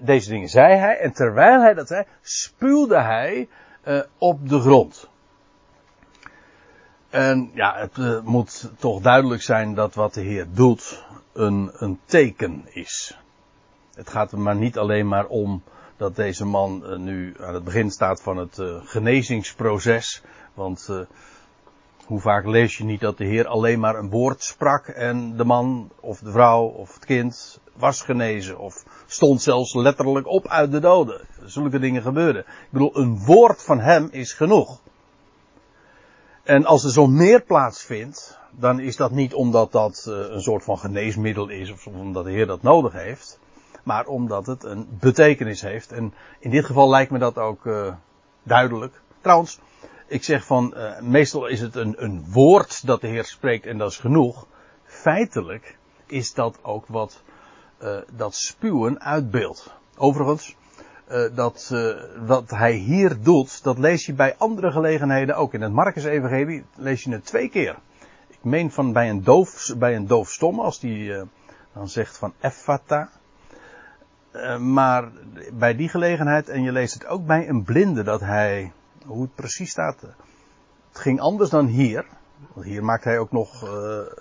Deze 0.00 0.31
dingen 0.31 0.49
zei 0.49 0.75
hij 0.75 0.99
en 0.99 1.12
terwijl 1.12 1.61
hij 1.61 1.75
dat 1.75 1.88
zei, 1.88 2.04
spuwde 2.21 3.00
hij 3.00 3.49
uh, 3.85 4.00
op 4.19 4.49
de 4.49 4.61
grond. 4.61 5.09
En 7.14 7.50
ja, 7.54 7.75
het 7.76 7.97
uh, 7.97 8.21
moet 8.21 8.71
toch 8.78 9.00
duidelijk 9.00 9.42
zijn 9.42 9.75
dat 9.75 9.94
wat 9.94 10.14
de 10.14 10.21
Heer 10.21 10.47
doet 10.50 11.04
een, 11.33 11.71
een 11.73 11.99
teken 12.04 12.64
is. 12.73 13.18
Het 13.94 14.11
gaat 14.11 14.33
er 14.33 14.38
maar 14.38 14.56
niet 14.56 14.78
alleen 14.78 15.09
maar 15.09 15.26
om 15.26 15.62
dat 15.97 16.16
deze 16.16 16.44
man 16.44 16.83
uh, 16.85 16.97
nu 16.97 17.35
aan 17.40 17.54
het 17.54 17.64
begin 17.64 17.90
staat 17.90 18.23
van 18.23 18.37
het 18.37 18.62
genezingsproces. 18.85 20.23
Want 20.54 20.88
hoe 22.06 22.21
vaak 22.21 22.47
lees 22.47 22.76
je 22.76 22.85
niet 22.85 23.00
dat 23.00 23.18
de 23.18 23.25
Heer 23.25 23.47
alleen 23.47 23.80
maar 23.80 23.99
een 23.99 24.11
woord 24.11 24.42
sprak 24.42 24.88
en 24.88 25.37
de 25.37 25.44
man 25.44 25.90
of 26.00 26.18
de 26.18 26.30
vrouw 26.30 26.64
of 26.64 26.94
het 26.94 27.04
kind 27.04 27.61
was 27.76 28.00
genezen 28.00 28.59
of 28.59 28.85
stond 29.06 29.42
zelfs 29.42 29.75
letterlijk 29.75 30.26
op 30.26 30.49
uit 30.49 30.71
de 30.71 30.80
doden. 30.80 31.21
Zulke 31.44 31.78
dingen 31.78 32.02
gebeuren. 32.02 32.40
Ik 32.40 32.68
bedoel, 32.71 32.99
een 32.99 33.25
woord 33.25 33.62
van 33.62 33.80
hem 33.80 34.09
is 34.11 34.33
genoeg. 34.33 34.80
En 36.45 36.65
als 36.65 36.85
er 36.85 36.91
zo'n 36.91 37.17
meer 37.17 37.43
plaatsvindt, 37.43 38.39
dan 38.51 38.81
is 38.81 38.97
dat 38.97 39.11
niet 39.11 39.35
omdat 39.35 39.73
dat 39.73 40.05
eh, 40.09 40.15
een 40.15 40.43
soort 40.43 40.65
van 40.65 40.79
geneesmiddel 40.79 41.49
is 41.49 41.71
of 41.71 41.87
omdat 41.87 42.25
de 42.25 42.31
Heer 42.31 42.47
dat 42.47 42.63
nodig 42.63 42.93
heeft, 42.93 43.41
maar 43.83 44.07
omdat 44.07 44.47
het 44.47 44.65
een 44.65 44.89
betekenis 45.01 45.63
heeft. 45.63 45.93
En 45.93 46.15
in 46.39 46.51
dit 46.51 46.65
geval 46.65 46.89
lijkt 46.89 47.11
me 47.11 47.19
dat 47.19 47.39
ook 47.39 47.65
uh, 47.65 47.95
duidelijk. 48.43 49.01
Trouwens, 49.21 49.59
ik 50.07 50.25
zeg 50.25 50.45
van, 50.45 50.75
uh, 50.77 51.01
meestal 51.01 51.47
is 51.47 51.61
het 51.61 51.77
een, 51.77 51.95
een 52.05 52.25
woord 52.31 52.87
dat 52.87 53.01
de 53.01 53.07
Heer 53.07 53.25
spreekt 53.25 53.67
en 53.67 53.79
dat 53.79 53.91
is 53.91 53.99
genoeg. 53.99 54.47
Feitelijk 54.85 55.79
is 56.07 56.35
dat 56.35 56.59
ook 56.63 56.87
wat 56.87 57.23
dat 58.13 58.35
spuwen 58.35 59.01
uitbeeldt. 59.01 59.75
Overigens, 59.97 60.57
dat 61.34 61.75
wat 62.26 62.50
hij 62.50 62.73
hier 62.73 63.16
doet, 63.23 63.62
dat 63.62 63.78
lees 63.78 64.06
je 64.06 64.12
bij 64.12 64.34
andere 64.38 64.73
gelegenheden 64.73 65.37
ook. 65.37 65.54
In 65.54 65.62
het 65.62 65.73
Marcus-evangelie 65.73 66.64
lees 66.75 67.02
je 67.02 67.11
het 67.11 67.25
twee 67.25 67.49
keer. 67.49 67.76
Ik 68.28 68.38
meen 68.40 68.70
van 68.70 68.92
bij 68.92 69.11
een 69.11 69.25
doof, 69.25 69.75
bij 69.78 69.96
een 69.96 70.06
doofstom, 70.06 70.61
als 70.61 70.80
die 70.80 71.12
dan 71.73 71.88
zegt 71.88 72.18
van 72.18 72.32
Effata. 72.40 73.08
maar 74.58 75.11
bij 75.52 75.76
die 75.76 75.88
gelegenheid, 75.88 76.49
en 76.49 76.62
je 76.62 76.73
leest 76.73 76.94
het 76.94 77.06
ook 77.06 77.26
bij 77.26 77.49
een 77.49 77.62
blinde, 77.62 78.02
dat 78.02 78.20
hij 78.20 78.73
hoe 79.06 79.23
het 79.23 79.34
precies 79.34 79.70
staat. 79.70 80.00
Het 80.00 80.99
ging 81.02 81.20
anders 81.20 81.50
dan 81.50 81.66
hier. 81.66 82.04
Want 82.52 82.66
hier 82.66 82.84
maakt 82.84 83.04
hij 83.04 83.18
ook 83.18 83.32
nog, 83.32 83.61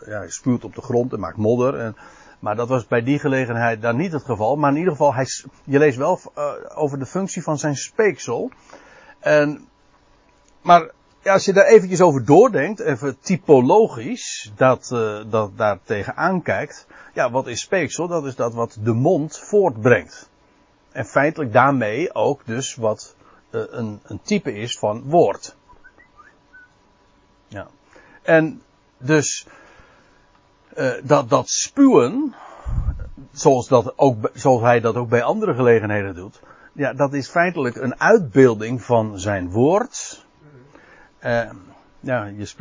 ja, 0.05 0.17
hij 0.17 0.29
spuwt 0.29 0.63
op 0.63 0.75
de 0.75 0.81
grond 0.81 1.13
en 1.13 1.19
maakt 1.19 1.37
modder. 1.37 1.79
En, 1.79 1.95
maar 2.43 2.55
dat 2.55 2.67
was 2.67 2.88
bij 2.88 3.03
die 3.03 3.19
gelegenheid 3.19 3.81
dan 3.81 3.95
niet 3.95 4.12
het 4.12 4.23
geval. 4.23 4.55
Maar 4.55 4.71
in 4.71 4.77
ieder 4.77 4.91
geval, 4.91 5.13
hij, 5.13 5.27
je 5.63 5.79
leest 5.79 5.97
wel 5.97 6.19
uh, 6.38 6.53
over 6.75 7.00
de 7.00 7.05
functie 7.05 7.43
van 7.43 7.57
zijn 7.57 7.75
speeksel. 7.75 8.51
En, 9.19 9.67
maar 10.62 10.91
als 11.23 11.45
je 11.45 11.53
daar 11.53 11.65
eventjes 11.65 12.01
over 12.01 12.25
doordenkt, 12.25 12.79
even 12.79 13.19
typologisch, 13.19 14.51
dat, 14.55 14.89
uh, 14.93 15.23
dat 15.29 15.57
daar 15.57 15.79
tegenaan 15.83 16.41
kijkt. 16.41 16.88
Ja, 17.13 17.31
wat 17.31 17.47
is 17.47 17.62
speeksel? 17.62 18.07
Dat 18.07 18.25
is 18.25 18.35
dat 18.35 18.53
wat 18.53 18.77
de 18.81 18.93
mond 18.93 19.39
voortbrengt. 19.39 20.29
En 20.91 21.05
feitelijk 21.05 21.53
daarmee 21.53 22.13
ook 22.13 22.45
dus 22.45 22.75
wat 22.75 23.15
uh, 23.51 23.62
een, 23.69 24.00
een 24.03 24.21
type 24.21 24.53
is 24.53 24.77
van 24.77 25.03
woord. 25.05 25.55
Ja. 27.47 27.67
En 28.21 28.62
dus 28.97 29.47
uh, 30.77 30.92
dat, 31.03 31.30
dat 31.30 31.50
spuwen, 31.50 32.36
zoals, 33.32 33.68
dat 33.68 33.94
ook, 33.98 34.30
zoals 34.34 34.62
hij 34.62 34.80
dat 34.80 34.96
ook 34.96 35.10
bij 35.10 35.24
andere 35.24 35.53
gelegenheden 35.53 36.15
doet, 36.15 36.42
ja, 36.74 36.94
dat 36.94 37.13
is 37.13 37.30
feitelijk 37.30 37.75
een 37.75 38.00
uitbeelding 38.00 38.82
van 38.82 39.20
zijn 39.20 39.50
woord. 39.50 40.25
Uh, 41.24 41.50
ja, 42.00 42.25
je, 42.25 42.53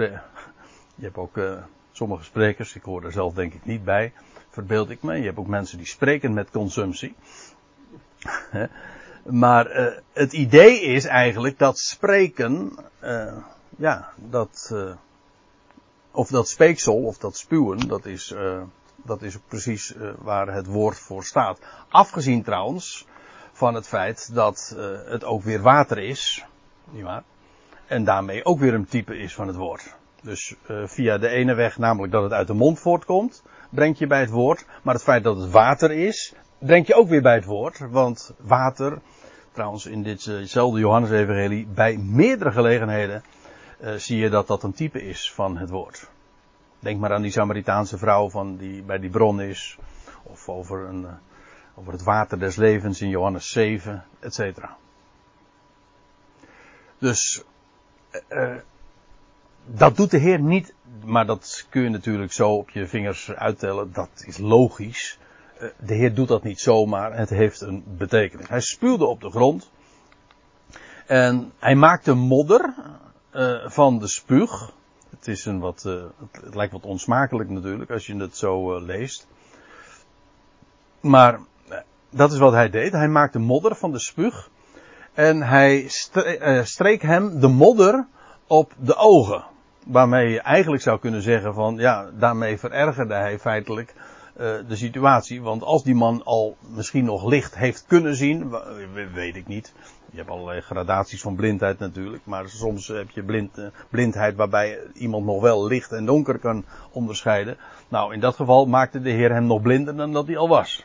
je 0.94 1.04
hebt 1.04 1.16
ook 1.16 1.36
uh, 1.36 1.52
sommige 1.92 2.24
sprekers, 2.24 2.74
ik 2.74 2.82
hoor 2.82 3.04
er 3.04 3.12
zelf 3.12 3.34
denk 3.34 3.54
ik 3.54 3.64
niet 3.64 3.84
bij, 3.84 4.12
verbeeld 4.50 4.90
ik 4.90 5.02
me. 5.02 5.16
Je 5.16 5.24
hebt 5.24 5.38
ook 5.38 5.46
mensen 5.46 5.78
die 5.78 5.86
spreken 5.86 6.32
met 6.32 6.50
consumptie. 6.50 7.14
Maar 9.22 9.94
het 10.12 10.32
idee 10.32 10.80
is 10.80 11.04
eigenlijk 11.04 11.58
dat 11.58 11.78
spreken, 11.78 12.72
ja, 13.76 14.12
dat, 14.16 14.74
of 16.12 16.28
dat 16.28 16.48
speeksel, 16.48 16.96
of 16.96 17.18
dat 17.18 17.36
spuwen, 17.36 17.88
dat 17.88 18.06
is, 18.06 18.34
dat 18.96 19.22
is 19.22 19.38
precies 19.48 19.94
waar 20.18 20.54
het 20.54 20.66
woord 20.66 20.98
voor 20.98 21.24
staat. 21.24 21.58
Afgezien 21.88 22.42
trouwens 22.42 23.06
van 23.52 23.74
het 23.74 23.88
feit 23.88 24.34
dat 24.34 24.76
het 25.06 25.24
ook 25.24 25.42
weer 25.42 25.62
water 25.62 25.98
is, 25.98 26.44
nietwaar? 26.90 27.22
En 27.86 28.04
daarmee 28.04 28.44
ook 28.44 28.58
weer 28.58 28.74
een 28.74 28.86
type 28.86 29.18
is 29.18 29.34
van 29.34 29.46
het 29.46 29.56
woord. 29.56 29.94
Dus 30.22 30.54
via 30.84 31.18
de 31.18 31.28
ene 31.28 31.54
weg, 31.54 31.78
namelijk 31.78 32.12
dat 32.12 32.22
het 32.22 32.32
uit 32.32 32.46
de 32.46 32.54
mond 32.54 32.78
voortkomt, 32.78 33.42
brengt 33.70 33.98
je 33.98 34.06
bij 34.06 34.20
het 34.20 34.30
woord. 34.30 34.66
Maar 34.82 34.94
het 34.94 35.02
feit 35.02 35.24
dat 35.24 35.36
het 35.36 35.50
water 35.50 35.90
is, 35.90 36.34
brengt 36.58 36.86
je 36.86 36.94
ook 36.94 37.08
weer 37.08 37.22
bij 37.22 37.34
het 37.34 37.44
woord, 37.44 37.78
want 37.90 38.34
water, 38.38 38.98
trouwens 39.52 39.86
in 39.86 40.02
ditzelfde 40.02 40.80
Johannes-evangelie, 40.80 41.66
bij 41.66 41.96
meerdere 41.96 42.52
gelegenheden 42.52 43.22
uh, 43.82 43.94
zie 43.94 44.18
je 44.18 44.28
dat 44.28 44.46
dat 44.46 44.62
een 44.62 44.72
type 44.72 45.02
is 45.02 45.32
van 45.32 45.56
het 45.56 45.70
woord. 45.70 46.10
Denk 46.78 47.00
maar 47.00 47.12
aan 47.12 47.22
die 47.22 47.30
Samaritaanse 47.30 47.98
vrouw 47.98 48.30
van 48.30 48.56
die 48.56 48.82
bij 48.82 48.98
die 48.98 49.10
bron 49.10 49.40
is, 49.40 49.78
of 50.22 50.48
over, 50.48 50.88
een, 50.88 51.02
uh, 51.02 51.12
over 51.74 51.92
het 51.92 52.02
water 52.02 52.38
des 52.38 52.56
levens 52.56 53.00
in 53.00 53.08
Johannes 53.08 53.50
7, 53.50 54.04
etc. 54.20 54.40
Dus 56.98 57.44
uh, 58.28 58.54
dat 59.66 59.96
doet 59.96 60.10
de 60.10 60.18
Heer 60.18 60.40
niet, 60.40 60.74
maar 61.04 61.26
dat 61.26 61.66
kun 61.68 61.82
je 61.82 61.88
natuurlijk 61.88 62.32
zo 62.32 62.50
op 62.50 62.70
je 62.70 62.86
vingers 62.86 63.30
uittellen, 63.30 63.92
dat 63.92 64.24
is 64.26 64.38
logisch. 64.38 65.18
Eh, 65.58 65.68
de 65.78 65.94
Heer 65.94 66.14
doet 66.14 66.28
dat 66.28 66.42
niet 66.42 66.60
zomaar, 66.60 67.16
het 67.16 67.30
heeft 67.30 67.60
een 67.60 67.84
betekenis. 67.86 68.48
Hij 68.48 68.60
spuwde 68.60 69.06
op 69.06 69.20
de 69.20 69.30
grond 69.30 69.70
en 71.06 71.52
hij 71.58 71.74
maakte 71.74 72.14
modder 72.14 72.74
uh, 73.34 73.68
van 73.68 73.98
de 73.98 74.08
spuug. 74.08 74.72
Het, 75.10 75.28
is 75.28 75.44
een 75.44 75.58
wat, 75.58 75.84
uh, 75.86 76.02
het 76.42 76.54
lijkt 76.54 76.72
wat 76.72 76.84
onsmakelijk 76.84 77.50
natuurlijk 77.50 77.90
als 77.90 78.06
je 78.06 78.16
het 78.16 78.36
zo 78.36 78.80
leest. 78.80 79.26
Maar 81.00 81.40
dat 82.10 82.32
is 82.32 82.38
wat 82.38 82.52
hij 82.52 82.70
deed. 82.70 82.92
Hij 82.92 83.08
maakte 83.08 83.38
modder 83.38 83.74
van 83.74 83.92
de 83.92 83.98
spuug. 83.98 84.50
En 85.12 85.42
hij 85.42 85.84
streek 86.62 87.02
hem 87.02 87.40
de 87.40 87.48
modder 87.48 88.06
op 88.46 88.72
de 88.78 88.96
ogen. 88.96 89.44
Waarmee 89.86 90.30
je 90.30 90.40
eigenlijk 90.40 90.82
zou 90.82 90.98
kunnen 90.98 91.22
zeggen 91.22 91.54
van, 91.54 91.76
ja, 91.76 92.10
daarmee 92.18 92.58
verergerde 92.58 93.14
hij 93.14 93.38
feitelijk 93.38 93.94
de 94.68 94.76
situatie. 94.76 95.42
Want 95.42 95.62
als 95.62 95.84
die 95.84 95.94
man 95.94 96.24
al 96.24 96.56
misschien 96.60 97.04
nog 97.04 97.24
licht 97.24 97.56
heeft 97.56 97.84
kunnen 97.86 98.16
zien, 98.16 98.54
weet 99.14 99.36
ik 99.36 99.46
niet. 99.46 99.72
Je 100.12 100.18
hebt 100.18 100.30
allerlei 100.30 100.60
gradaties 100.60 101.20
van 101.20 101.36
blindheid 101.36 101.78
natuurlijk. 101.78 102.22
Maar 102.24 102.48
soms 102.48 102.88
heb 102.88 103.10
je 103.10 103.22
blind, 103.22 103.58
uh, 103.58 103.66
blindheid 103.90 104.36
waarbij 104.36 104.78
iemand 104.94 105.26
nog 105.26 105.40
wel 105.40 105.66
licht 105.66 105.92
en 105.92 106.04
donker 106.04 106.38
kan 106.38 106.64
onderscheiden. 106.90 107.56
Nou, 107.88 108.14
in 108.14 108.20
dat 108.20 108.34
geval 108.34 108.66
maakte 108.66 109.00
de 109.00 109.10
Heer 109.10 109.32
hem 109.32 109.46
nog 109.46 109.62
blinder 109.62 109.96
dan 109.96 110.12
dat 110.12 110.26
hij 110.26 110.36
al 110.36 110.48
was. 110.48 110.84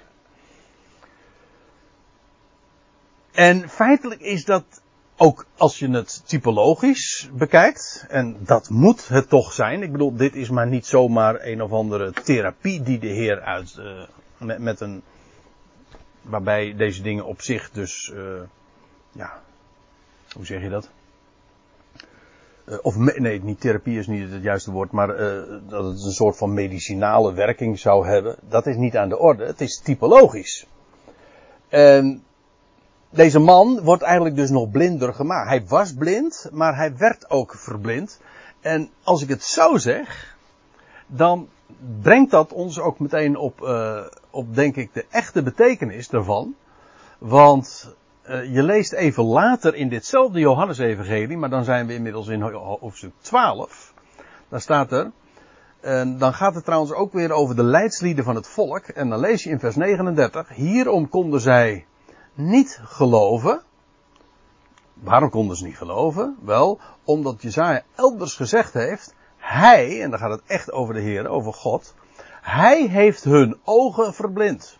En 3.31 3.69
feitelijk 3.69 4.21
is 4.21 4.45
dat 4.45 4.81
ook 5.17 5.45
als 5.57 5.79
je 5.79 5.89
het 5.89 6.27
typologisch 6.27 7.29
bekijkt, 7.33 8.05
en 8.09 8.37
dat 8.39 8.69
moet 8.69 9.07
het 9.07 9.29
toch 9.29 9.53
zijn. 9.53 9.81
Ik 9.81 9.91
bedoel, 9.91 10.15
dit 10.15 10.35
is 10.35 10.49
maar 10.49 10.67
niet 10.67 10.85
zomaar 10.85 11.45
een 11.45 11.61
of 11.61 11.71
andere 11.71 12.11
therapie 12.11 12.81
die 12.83 12.99
de 12.99 13.07
Heer 13.07 13.41
uit, 13.41 13.75
uh, 13.79 14.03
met, 14.37 14.59
met, 14.59 14.79
een, 14.79 15.01
waarbij 16.21 16.75
deze 16.75 17.01
dingen 17.01 17.25
op 17.25 17.41
zich 17.41 17.71
dus, 17.71 18.11
uh, 18.13 18.41
ja, 19.11 19.41
hoe 20.33 20.45
zeg 20.45 20.61
je 20.61 20.69
dat? 20.69 20.89
Uh, 22.65 22.77
of 22.81 22.95
nee, 22.97 23.43
niet 23.43 23.59
therapie 23.59 23.99
is 23.99 24.07
niet 24.07 24.31
het 24.31 24.43
juiste 24.43 24.71
woord, 24.71 24.91
maar 24.91 25.07
dat 25.67 25.83
het 25.83 26.03
een 26.03 26.11
soort 26.11 26.37
van 26.37 26.53
medicinale 26.53 27.33
werking 27.33 27.79
zou 27.79 28.07
hebben. 28.07 28.35
Dat 28.49 28.65
is 28.65 28.75
niet 28.75 28.97
aan 28.97 29.09
de 29.09 29.17
orde. 29.17 29.45
Het 29.45 29.61
is 29.61 29.79
typologisch. 29.79 30.67
En 31.67 32.23
deze 33.09 33.39
man 33.39 33.81
wordt 33.83 34.03
eigenlijk 34.03 34.35
dus 34.35 34.49
nog 34.49 34.71
blinder 34.71 35.13
gemaakt. 35.13 35.49
Hij 35.49 35.65
was 35.67 35.93
blind, 35.93 36.49
maar 36.51 36.75
hij 36.75 36.97
werd 36.97 37.29
ook 37.29 37.55
verblind. 37.55 38.19
En 38.61 38.89
als 39.03 39.21
ik 39.21 39.29
het 39.29 39.43
zo 39.43 39.77
zeg, 39.77 40.37
dan 41.07 41.49
brengt 42.01 42.31
dat 42.31 42.53
ons 42.53 42.79
ook 42.79 42.99
meteen 42.99 43.37
op, 43.37 43.61
uh, 43.61 44.05
op 44.29 44.55
denk 44.55 44.75
ik, 44.75 44.93
de 44.93 45.05
echte 45.09 45.43
betekenis 45.43 46.07
daarvan. 46.07 46.55
Want 47.17 47.95
uh, 48.29 48.53
je 48.53 48.63
leest 48.63 48.93
even 48.93 49.23
later 49.23 49.75
in 49.75 49.89
ditzelfde 49.89 50.39
Johannesevangelie, 50.39 51.37
maar 51.37 51.49
dan 51.49 51.63
zijn 51.63 51.87
we 51.87 51.93
inmiddels 51.93 52.27
in 52.27 52.41
hoofdstuk 52.41 53.11
12. 53.21 53.93
Daar 54.49 54.61
staat 54.61 54.91
er, 54.91 55.11
en 55.79 56.17
dan 56.17 56.33
gaat 56.33 56.55
het 56.55 56.65
trouwens 56.65 56.93
ook 56.93 57.13
weer 57.13 57.31
over 57.31 57.55
de 57.55 57.63
leidslieden 57.63 58.23
van 58.23 58.35
het 58.35 58.47
volk. 58.47 58.87
En 58.87 59.09
dan 59.09 59.19
lees 59.19 59.43
je 59.43 59.49
in 59.49 59.59
vers 59.59 59.75
39, 59.75 60.49
hierom 60.49 61.09
konden 61.09 61.41
zij 61.41 61.85
niet 62.33 62.79
geloven. 62.83 63.61
Waarom 64.93 65.29
konden 65.29 65.57
ze 65.57 65.65
niet 65.65 65.77
geloven? 65.77 66.37
Wel, 66.41 66.79
omdat 67.03 67.41
Jezaja 67.41 67.81
elders 67.95 68.35
gezegd 68.35 68.73
heeft, 68.73 69.15
hij, 69.37 70.01
en 70.01 70.09
dan 70.09 70.19
gaat 70.19 70.31
het 70.31 70.41
echt 70.47 70.71
over 70.71 70.93
de 70.93 70.99
Heer, 70.99 71.27
over 71.27 71.53
God, 71.53 71.95
hij 72.41 72.87
heeft 72.87 73.23
hun 73.23 73.59
ogen 73.63 74.13
verblind 74.13 74.77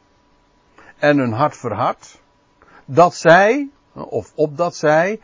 en 0.97 1.17
hun 1.17 1.31
hart 1.31 1.57
verhard, 1.57 2.21
dat 2.87 3.15
zij, 3.15 3.69
of 3.93 4.31
opdat 4.35 4.75
zij, 4.75 5.19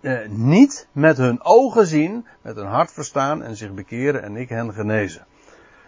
eh, 0.00 0.28
niet 0.28 0.88
met 0.92 1.16
hun 1.16 1.44
ogen 1.44 1.86
zien, 1.86 2.26
met 2.42 2.56
hun 2.56 2.66
hart 2.66 2.92
verstaan 2.92 3.42
en 3.42 3.56
zich 3.56 3.72
bekeren 3.72 4.22
en 4.22 4.36
ik 4.36 4.48
hen 4.48 4.72
genezen. 4.72 5.26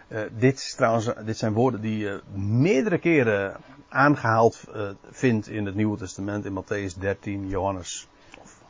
Uh, 0.07 0.21
dit, 0.31 0.73
trouwens, 0.77 1.09
dit 1.25 1.37
zijn 1.37 1.53
woorden 1.53 1.81
die 1.81 1.97
je 1.97 2.21
meerdere 2.33 2.97
keren 2.97 3.55
aangehaald 3.89 4.63
uh, 4.75 4.89
vindt 5.11 5.47
in 5.47 5.65
het 5.65 5.75
Nieuwe 5.75 5.97
Testament, 5.97 6.45
in 6.45 6.63
Matthäus 6.63 6.99
13, 6.99 7.47
Johannes, 7.47 8.07
of 8.41 8.61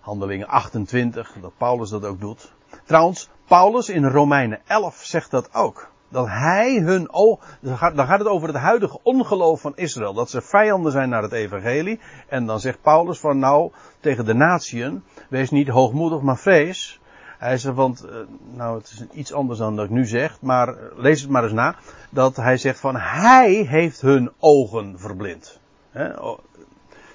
Handelingen 0.00 0.46
28, 0.46 1.36
dat 1.40 1.52
Paulus 1.56 1.90
dat 1.90 2.04
ook 2.04 2.20
doet. 2.20 2.52
Trouwens, 2.84 3.30
Paulus 3.46 3.88
in 3.88 4.04
Romeinen 4.04 4.60
11 4.66 5.04
zegt 5.04 5.30
dat 5.30 5.54
ook. 5.54 5.90
Dat 6.08 6.26
hij 6.28 6.78
hun 6.78 7.12
oog, 7.12 7.58
dan 7.60 7.76
gaat, 7.76 8.18
het 8.18 8.26
over 8.26 8.48
het 8.48 8.56
huidige 8.56 8.98
ongeloof 9.02 9.60
van 9.60 9.72
Israël. 9.76 10.14
Dat 10.14 10.30
ze 10.30 10.40
vijanden 10.40 10.92
zijn 10.92 11.08
naar 11.08 11.22
het 11.22 11.32
evangelie. 11.32 12.00
En 12.28 12.46
dan 12.46 12.60
zegt 12.60 12.82
Paulus 12.82 13.18
van 13.18 13.38
nou, 13.38 13.72
tegen 14.00 14.24
de 14.24 14.34
natieën, 14.34 15.02
wees 15.28 15.50
niet 15.50 15.68
hoogmoedig, 15.68 16.20
maar 16.20 16.38
vrees. 16.38 17.00
Hij 17.38 17.58
zegt, 17.58 17.74
want, 17.74 18.06
uh, 18.06 18.14
nou 18.54 18.78
het 18.78 18.90
is 18.90 19.04
iets 19.12 19.32
anders 19.32 19.58
dan 19.58 19.76
dat 19.76 19.84
ik 19.84 19.90
nu 19.90 20.06
zeg, 20.06 20.40
maar 20.40 20.68
uh, 20.68 20.74
lees 20.96 21.20
het 21.20 21.30
maar 21.30 21.42
eens 21.42 21.52
na. 21.52 21.74
Dat 22.10 22.36
hij 22.36 22.56
zegt 22.56 22.80
van, 22.80 22.96
hij 22.96 23.52
heeft 23.52 24.00
hun 24.00 24.32
ogen 24.38 24.98
verblind. 24.98 25.60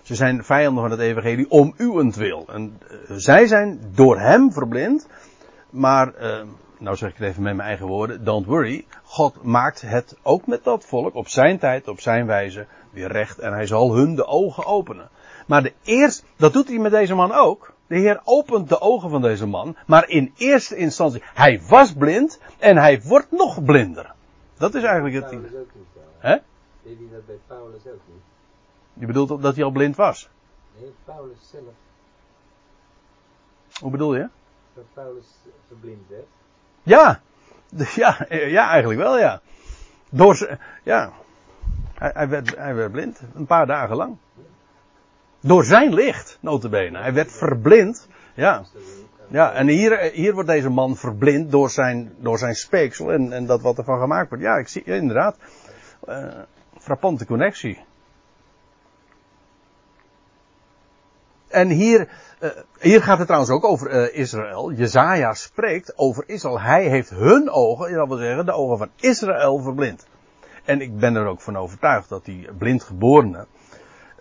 Ze 0.02 0.16
zijn 0.16 0.44
vijanden 0.44 0.82
van 0.82 0.92
het 0.92 1.00
evangelie 1.00 1.50
om 1.50 1.74
uwentwil. 1.78 2.46
En 2.48 2.80
uh, 2.92 3.18
zij 3.18 3.48
zijn 3.48 3.80
door 3.94 4.20
hem 4.20 4.52
verblind. 4.52 5.08
Maar, 5.70 6.14
nou 6.82 6.96
zeg 6.96 7.10
ik 7.10 7.18
het 7.18 7.28
even 7.28 7.44
met 7.44 7.56
mijn 7.56 7.68
eigen 7.68 7.88
woorden, 7.88 8.24
don't 8.24 8.46
worry. 8.46 8.86
God 9.04 9.44
maakt 9.44 9.82
het 9.82 10.18
ook 10.22 10.48
met 10.48 10.64
dat 10.64 10.86
volk 10.86 11.16
op 11.16 11.28
zijn 11.28 11.60
tijd, 11.60 11.88
op 11.88 12.00
zijn 12.00 12.26
wijze, 12.26 12.68
weer 12.92 13.12
recht. 13.12 13.40
En 13.40 13.54
hij 13.54 13.68
zal 13.68 13.96
hun 13.96 14.16
de 14.16 14.26
ogen 14.26 14.66
openen. 14.66 15.10
Maar 15.48 15.64
de 15.64 15.74
eerst, 15.84 16.26
dat 16.36 16.54
doet 16.54 16.68
hij 16.68 16.78
met 16.78 16.92
deze 16.92 17.16
man 17.16 17.32
ook. 17.32 17.74
De 17.88 17.98
Heer 17.98 18.22
opent 18.24 18.70
de 18.70 18.82
ogen 18.82 19.10
van 19.10 19.22
deze 19.22 19.48
man, 19.48 19.76
maar 19.86 20.10
in 20.10 20.34
eerste 20.38 20.76
instantie, 20.76 21.24
hij 21.34 21.62
was 21.70 21.94
blind 21.94 22.40
en 22.58 22.78
hij 22.78 23.02
wordt 23.02 23.32
nog 23.32 23.64
blinder. 23.64 24.14
Dat 24.58 24.76
is 24.76 24.84
eigenlijk 24.84 25.16
het 25.16 25.30
Paulus 25.30 25.54
ook 25.54 25.70
niet. 25.74 25.86
Hè? 26.18 26.38
Deed 26.84 26.98
hij 26.98 27.08
dat 27.12 27.26
bij 27.26 27.40
Paulus 27.48 27.88
ook 27.88 28.02
niet? 28.08 28.24
Je 28.94 29.06
bedoelt 29.06 29.42
dat 29.42 29.56
hij 29.56 29.64
al 29.64 29.72
blind 29.72 29.96
was? 29.96 30.30
Nee, 30.80 30.94
Paulus 31.06 31.50
zelf. 31.52 31.74
Hoe 33.80 33.92
bedoel 33.92 34.16
je? 34.16 34.30
Dat 34.74 34.86
Paulus 34.94 35.26
verblind 35.68 36.10
werd. 36.10 36.28
Ja, 36.84 37.22
ja, 37.96 38.26
ja 38.30 38.70
eigenlijk 38.70 39.00
wel 39.00 39.20
ja. 39.20 39.42
Door, 40.10 40.58
ja, 40.84 41.12
hij, 41.94 42.28
werd, 42.28 42.56
hij 42.58 42.76
werd 42.76 42.92
blind, 42.92 43.22
een 43.36 43.46
paar 43.46 43.66
dagen 43.66 43.96
lang. 43.96 44.18
Door 45.40 45.64
zijn 45.64 45.94
licht, 45.94 46.38
notabene. 46.42 47.00
Hij 47.00 47.14
werd 47.14 47.32
verblind. 47.32 48.08
Ja. 48.34 48.64
Ja, 49.28 49.54
en 49.54 49.68
hier, 49.68 50.00
hier 50.14 50.34
wordt 50.34 50.50
deze 50.50 50.70
man 50.70 50.96
verblind 50.96 51.52
door 51.52 51.70
zijn, 51.70 52.14
door 52.18 52.38
zijn 52.38 52.56
speeksel 52.56 53.12
en, 53.12 53.34
en 53.34 53.46
dat 53.46 53.62
wat 53.62 53.78
ervan 53.78 54.00
gemaakt 54.00 54.30
wordt. 54.30 54.44
Ja, 54.44 54.56
ik 54.58 54.68
zie, 54.68 54.84
inderdaad. 54.84 55.38
Uh, 56.10 56.26
frappante 56.80 57.26
connectie. 57.26 57.80
En 61.52 61.70
hier, 61.70 62.08
uh, 62.40 62.50
hier 62.80 63.04
gaat 63.04 63.18
het 63.18 63.28
trouwens 63.28 63.54
ook 63.54 63.66
over 63.66 63.92
uh, 63.92 64.20
Israël. 64.20 64.72
Jezaja 64.72 65.34
spreekt 65.34 65.98
over 65.98 66.24
Israël. 66.28 66.60
Hij 66.60 66.88
heeft 66.88 67.10
hun 67.10 67.50
ogen, 67.50 67.94
dat 67.94 68.08
wil 68.08 68.18
zeggen 68.18 68.46
de 68.46 68.52
ogen 68.52 68.78
van 68.78 68.90
Israël 69.00 69.60
verblind. 69.60 70.08
En 70.66 70.82
ik 70.82 70.98
ben 70.98 71.16
er 71.16 71.26
ook 71.26 71.42
van 71.42 71.58
overtuigd 71.58 72.10
dat 72.10 72.26
die 72.26 72.54
blindgeborene 72.58 73.46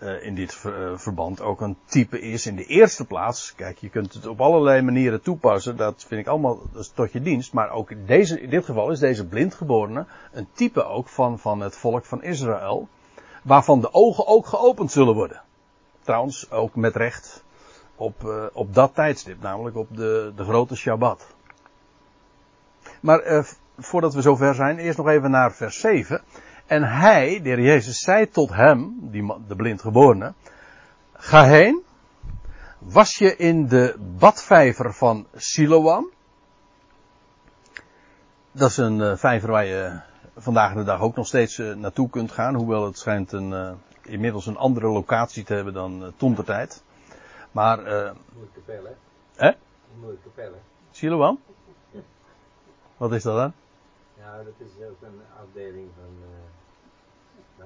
uh, 0.03 0.25
in 0.25 0.35
dit 0.35 0.53
ver, 0.53 0.99
verband 0.99 1.41
ook 1.41 1.61
een 1.61 1.77
type 1.85 2.19
is 2.19 2.45
in 2.45 2.55
de 2.55 2.65
eerste 2.65 3.05
plaats. 3.05 3.53
Kijk, 3.55 3.77
je 3.77 3.89
kunt 3.89 4.13
het 4.13 4.27
op 4.27 4.41
allerlei 4.41 4.81
manieren 4.81 5.21
toepassen. 5.21 5.77
Dat 5.77 6.05
vind 6.07 6.21
ik 6.21 6.27
allemaal 6.27 6.59
tot 6.93 7.11
je 7.11 7.21
dienst. 7.21 7.53
Maar 7.53 7.71
ook 7.71 7.91
in, 7.91 8.05
deze, 8.05 8.41
in 8.41 8.49
dit 8.49 8.65
geval 8.65 8.91
is 8.91 8.99
deze 8.99 9.27
blindgeborene 9.27 10.05
een 10.31 10.47
type 10.53 10.83
ook 10.83 11.07
van, 11.07 11.39
van 11.39 11.59
het 11.59 11.77
volk 11.77 12.05
van 12.05 12.23
Israël. 12.23 12.87
Waarvan 13.43 13.81
de 13.81 13.93
ogen 13.93 14.27
ook 14.27 14.45
geopend 14.45 14.91
zullen 14.91 15.13
worden. 15.13 15.41
Trouwens, 16.01 16.51
ook 16.51 16.75
met 16.75 16.95
recht 16.95 17.43
op, 17.95 18.23
uh, 18.23 18.45
op 18.53 18.73
dat 18.73 18.95
tijdstip, 18.95 19.41
namelijk 19.41 19.75
op 19.75 19.87
de, 19.97 20.31
de 20.35 20.43
grote 20.43 20.75
Shabbat. 20.75 21.35
Maar 22.99 23.45
voordat 23.77 24.13
we 24.13 24.21
zover 24.21 24.55
zijn, 24.55 24.77
eerst 24.77 24.97
nog 24.97 25.07
even 25.07 25.31
naar 25.31 25.53
vers 25.53 25.79
7. 25.79 26.21
En 26.65 26.83
hij, 26.83 27.41
de 27.41 27.49
heer 27.49 27.61
Jezus, 27.61 27.99
zei 27.99 28.29
tot 28.29 28.49
hem, 28.53 28.97
die 29.01 29.23
man, 29.23 29.43
de 29.47 29.55
blindgeborene, 29.55 30.33
ga 31.13 31.43
heen, 31.43 31.83
was 32.77 33.17
je 33.17 33.35
in 33.35 33.67
de 33.67 33.95
badvijver 34.17 34.93
van 34.93 35.27
Siloam. 35.35 36.09
Dat 38.51 38.69
is 38.69 38.77
een 38.77 38.99
uh, 38.99 39.15
vijver 39.15 39.51
waar 39.51 39.65
je 39.65 39.99
vandaag 40.37 40.73
de 40.73 40.83
dag 40.83 41.01
ook 41.01 41.15
nog 41.15 41.27
steeds 41.27 41.57
naartoe 41.57 42.09
kunt 42.09 42.31
gaan, 42.31 42.55
hoewel 42.55 42.85
het 42.85 42.97
schijnt 42.97 43.31
een, 43.31 43.77
inmiddels 44.05 44.45
een 44.45 44.57
andere 44.57 44.87
locatie 44.87 45.43
te 45.43 45.53
hebben 45.53 45.73
dan 45.73 46.13
toen 46.17 46.35
de 46.35 46.43
tijd. 46.43 46.83
Maar, 47.51 47.85
eh. 47.85 48.11
Moeilijke 48.33 48.59
pellen. 48.65 48.97
Hè? 49.35 49.51
Moeilijke 49.99 50.29
pellen. 50.29 50.59
Siloam? 50.91 51.39
Wat 52.97 53.11
is 53.11 53.23
dat 53.23 53.35
dan? 53.35 53.53
Ja, 54.17 54.37
dat 54.37 54.53
is 54.57 54.85
ook 54.85 55.01
een 55.01 55.21
afdeling 55.41 55.89
van. 55.95 56.13
Uh, 56.21 57.65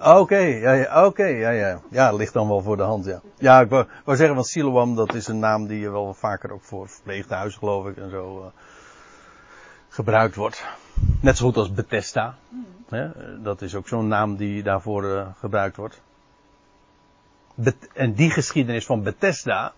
uh. 0.00 0.20
Oké, 0.20 0.36
ja, 0.38 0.72
ja, 0.72 1.06
oké, 1.06 1.24
ja, 1.24 1.50
ja. 1.50 1.80
Ja, 1.90 2.12
ligt 2.12 2.32
dan 2.32 2.48
wel 2.48 2.62
voor 2.62 2.76
de 2.76 2.82
hand, 2.82 3.04
ja. 3.04 3.20
Ja, 3.38 3.60
ik 3.60 3.68
wou, 3.68 3.86
wou 4.04 4.16
zeggen, 4.16 4.34
want 4.34 4.46
Siloam, 4.46 4.94
dat 4.94 5.14
is 5.14 5.26
een 5.26 5.38
naam 5.38 5.66
die 5.66 5.90
wel 5.90 6.14
vaker 6.14 6.52
ook 6.52 6.62
voor 6.62 6.88
verpleeghuizen, 6.88 7.58
geloof 7.58 7.86
ik, 7.86 7.96
en 7.96 8.10
zo 8.10 8.40
uh, 8.40 8.46
gebruikt 9.88 10.34
wordt. 10.34 10.64
Net 11.20 11.36
zo 11.36 11.46
goed 11.46 11.56
als 11.56 11.72
Bethesda. 11.72 12.36
Hè? 12.88 13.08
Dat 13.42 13.62
is 13.62 13.74
ook 13.74 13.88
zo'n 13.88 14.08
naam 14.08 14.36
die 14.36 14.62
daarvoor 14.62 15.04
uh, 15.04 15.26
gebruikt 15.38 15.76
wordt. 15.76 16.00
Bet 17.54 17.88
en 17.94 18.12
die 18.14 18.30
geschiedenis 18.30 18.86
van 18.86 19.02
Bethesda, 19.02 19.72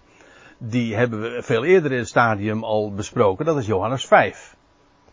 die 0.59 0.95
hebben 0.95 1.21
we 1.21 1.43
veel 1.43 1.65
eerder 1.65 1.93
in 1.93 1.99
het 1.99 2.09
stadium 2.09 2.65
al 2.65 2.95
besproken. 2.95 3.45
Dat 3.45 3.59
is 3.59 3.67
Johannes 3.67 4.07
5. 4.07 4.57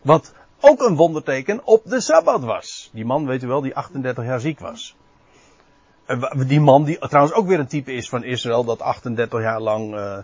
Wat 0.02 0.32
ook 0.60 0.80
een 0.80 0.96
wonderteken 0.96 1.60
op 1.64 1.82
de 1.84 2.00
Sabbat 2.00 2.42
was. 2.42 2.90
Die 2.92 3.04
man, 3.04 3.26
weet 3.26 3.42
u 3.42 3.46
wel, 3.46 3.60
die 3.60 3.74
38 3.74 4.24
jaar 4.24 4.40
ziek 4.40 4.58
was. 4.58 4.96
Die 6.46 6.60
man 6.60 6.84
die 6.84 6.98
trouwens 6.98 7.34
ook 7.34 7.46
weer 7.46 7.58
een 7.58 7.66
type 7.66 7.92
is 7.92 8.08
van 8.08 8.24
Israël, 8.24 8.64
dat 8.64 8.80
38 8.80 9.40
jaar 9.40 9.60
lang 9.60 9.94
uh, 9.94 10.18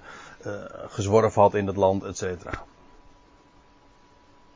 uh, 0.47 0.53
gezworven 0.89 1.43
had 1.43 1.55
in 1.55 1.67
het 1.67 1.77
land, 1.77 2.05
et 2.05 2.17
cetera. 2.17 2.65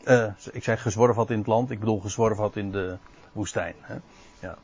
Uh, 0.08 0.24
ik 0.52 0.64
zeg 0.64 0.82
gezworven 0.82 1.16
had 1.16 1.30
in 1.30 1.38
het 1.38 1.46
land, 1.46 1.70
ik 1.70 1.78
bedoel 1.78 2.00
gezworven 2.00 2.42
had 2.42 2.56
in 2.56 2.70
de 2.70 2.96
woestijn. 3.32 3.74
Hè? 3.80 3.94
Ja. 4.40 4.56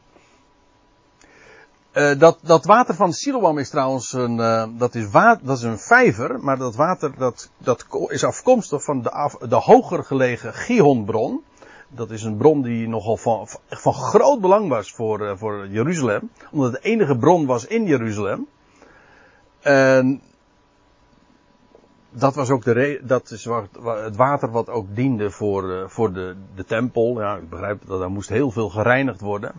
Uh, 1.92 2.18
dat, 2.18 2.38
dat 2.42 2.64
water 2.64 2.94
van 2.94 3.12
Siloam 3.12 3.58
is 3.58 3.70
trouwens 3.70 4.12
een, 4.12 4.38
uh, 4.38 4.64
dat 4.78 4.94
is, 4.94 5.10
dat 5.42 5.56
is 5.56 5.62
een 5.62 5.78
vijver, 5.78 6.40
maar 6.40 6.58
dat 6.58 6.74
water 6.74 7.14
dat, 7.18 7.50
dat 7.58 7.86
is 8.08 8.24
afkomstig 8.24 8.84
van 8.84 9.02
de, 9.02 9.30
de 9.48 9.54
hoger 9.54 10.04
gelegen 10.04 10.54
Gihonbron. 10.54 11.42
Dat 11.88 12.10
is 12.10 12.22
een 12.22 12.36
bron 12.36 12.62
die 12.62 12.88
nogal 12.88 13.16
van, 13.16 13.46
van 13.68 13.92
groot 13.92 14.40
belang 14.40 14.68
was 14.68 14.92
voor, 14.92 15.38
voor 15.38 15.68
Jeruzalem, 15.68 16.30
omdat 16.50 16.72
het 16.72 16.82
de 16.82 16.88
enige 16.88 17.16
bron 17.16 17.46
was 17.46 17.66
in 17.66 17.84
Jeruzalem. 17.86 18.46
En 19.60 20.22
dat 22.16 22.34
was 22.34 22.50
ook 22.50 22.64
de 22.64 22.72
re 22.72 23.00
dat 23.02 23.30
is 23.30 23.44
het 23.82 24.16
water 24.16 24.50
wat 24.50 24.68
ook 24.68 24.86
diende 24.94 25.30
voor, 25.30 25.90
voor 25.90 26.12
de, 26.12 26.36
de 26.54 26.64
tempel. 26.64 27.20
Ja, 27.20 27.36
ik 27.36 27.48
begrijp 27.48 27.82
dat 27.86 27.98
daar 27.98 28.10
moest 28.10 28.28
heel 28.28 28.50
veel 28.50 28.68
gereinigd 28.68 29.20
worden. 29.20 29.52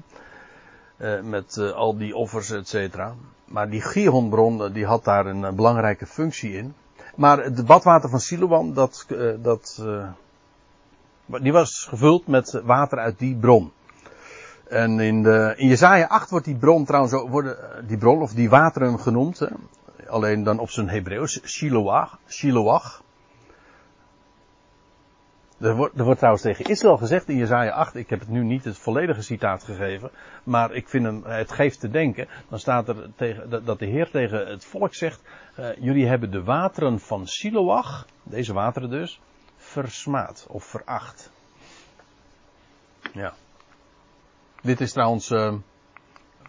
Uh, 0.97 1.21
met 1.21 1.55
uh, 1.59 1.71
al 1.71 1.97
die 1.97 2.15
offers, 2.15 2.51
et 2.51 2.67
cetera. 2.67 3.13
Maar 3.45 3.69
die 3.69 3.81
Gihonbron, 3.81 4.71
die 4.73 4.85
had 4.85 5.03
daar 5.03 5.25
een 5.25 5.55
belangrijke 5.55 6.05
functie 6.05 6.53
in. 6.53 6.73
Maar 7.15 7.43
het 7.43 7.65
badwater 7.65 8.09
van 8.09 8.19
Siloam, 8.19 8.73
dat, 8.73 9.05
dat, 9.41 9.83
die 11.25 11.51
was 11.51 11.85
gevuld 11.89 12.27
met 12.27 12.61
water 12.63 12.97
uit 12.97 13.19
die 13.19 13.35
bron. 13.35 13.71
En 14.69 14.99
in, 14.99 15.23
de, 15.23 15.53
in 15.57 15.67
Jezaja 15.67 16.05
8 16.05 16.29
wordt 16.29 16.45
die 16.45 16.55
bron 16.55 16.85
trouwens, 16.85 17.13
worden 17.29 17.57
die 17.87 17.97
bron 17.97 18.21
of 18.21 18.33
die 18.33 18.49
wateren 18.49 18.99
genoemd. 18.99 19.47
Alleen 20.07 20.43
dan 20.43 20.59
op 20.59 20.69
zijn 20.69 20.89
Hebreeuws. 20.89 21.39
Shiloach. 22.27 23.03
Er 25.59 25.75
wordt, 25.75 26.17
trouwens 26.17 26.43
tegen 26.43 26.65
Israël 26.65 26.97
gezegd 26.97 27.29
in 27.29 27.37
Jezaja 27.37 27.71
8, 27.71 27.95
ik 27.95 28.09
heb 28.09 28.19
het 28.19 28.29
nu 28.29 28.43
niet 28.43 28.63
het 28.63 28.77
volledige 28.77 29.21
citaat 29.21 29.63
gegeven, 29.63 30.11
maar 30.43 30.71
ik 30.71 30.89
vind 30.89 31.05
hem, 31.05 31.23
het 31.23 31.51
geeft 31.51 31.79
te 31.79 31.89
denken, 31.89 32.27
dan 32.49 32.59
staat 32.59 32.87
er 32.87 33.09
tegen, 33.15 33.65
dat 33.65 33.79
de 33.79 33.85
Heer 33.85 34.09
tegen 34.09 34.47
het 34.47 34.65
volk 34.65 34.93
zegt, 34.93 35.21
uh, 35.59 35.75
jullie 35.79 36.07
hebben 36.07 36.31
de 36.31 36.43
wateren 36.43 36.99
van 36.99 37.27
Siloach, 37.27 38.05
deze 38.23 38.53
wateren 38.53 38.89
dus, 38.89 39.21
versmaad 39.57 40.47
of 40.49 40.63
veracht. 40.63 41.31
Ja. 43.13 43.33
Dit 44.61 44.81
is 44.81 44.91
trouwens, 44.91 45.29
uh, 45.29 45.53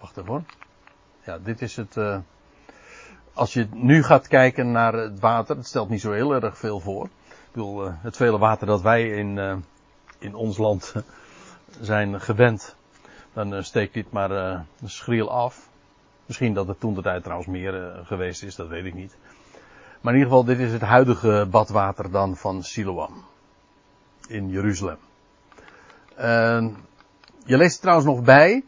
wacht 0.01 0.17
even 0.17 0.31
hoor. 0.31 0.43
Ja, 1.25 1.39
dit 1.39 1.63
is 1.63 1.77
het, 1.77 1.97
uh, 1.97 2.19
als 3.37 3.53
je 3.53 3.67
nu 3.73 4.03
gaat 4.03 4.29
kijken 4.29 4.73
naar 4.73 4.93
het 4.93 5.21
water, 5.21 5.57
het 5.57 5.67
stelt 5.67 5.89
niet 5.89 6.01
zo 6.01 6.13
heel 6.13 6.35
erg 6.35 6.59
veel 6.59 6.81
voor 6.81 7.09
bedoel, 7.57 7.87
uh, 7.87 7.93
het 7.97 8.17
vele 8.17 8.39
water 8.39 8.67
dat 8.67 8.83
wij 8.83 9.09
in, 9.09 9.37
uh, 9.37 9.57
in 10.19 10.35
ons 10.35 10.59
land 10.59 10.95
zijn 11.81 12.21
gewend, 12.21 12.77
dan 13.33 13.55
uh, 13.55 13.63
steekt 13.63 13.95
dit 13.95 14.11
maar 14.11 14.65
schriel 14.85 15.31
af. 15.31 15.69
Misschien 16.27 16.55
dat 16.55 16.69
het 16.69 16.81
toen 16.81 16.95
de 16.95 17.03
tijd 17.03 17.23
trouwens 17.23 17.49
meer 17.49 18.03
geweest 18.05 18.43
is, 18.43 18.55
dat 18.55 18.69
weet 18.69 18.85
ik 18.85 18.95
niet. 18.95 19.17
Maar 20.01 20.13
in 20.13 20.19
ieder 20.19 20.33
geval, 20.33 20.45
dit 20.45 20.59
is 20.59 20.73
het 20.73 20.81
huidige 20.81 21.47
badwater 21.51 22.11
dan 22.11 22.37
van 22.37 22.63
Siloam. 22.63 23.25
In 24.29 24.49
Jeruzalem. 24.49 24.99
je 27.45 27.57
leest 27.57 27.75
er 27.75 27.81
trouwens 27.81 28.07
nog 28.07 28.23
bij, 28.23 28.65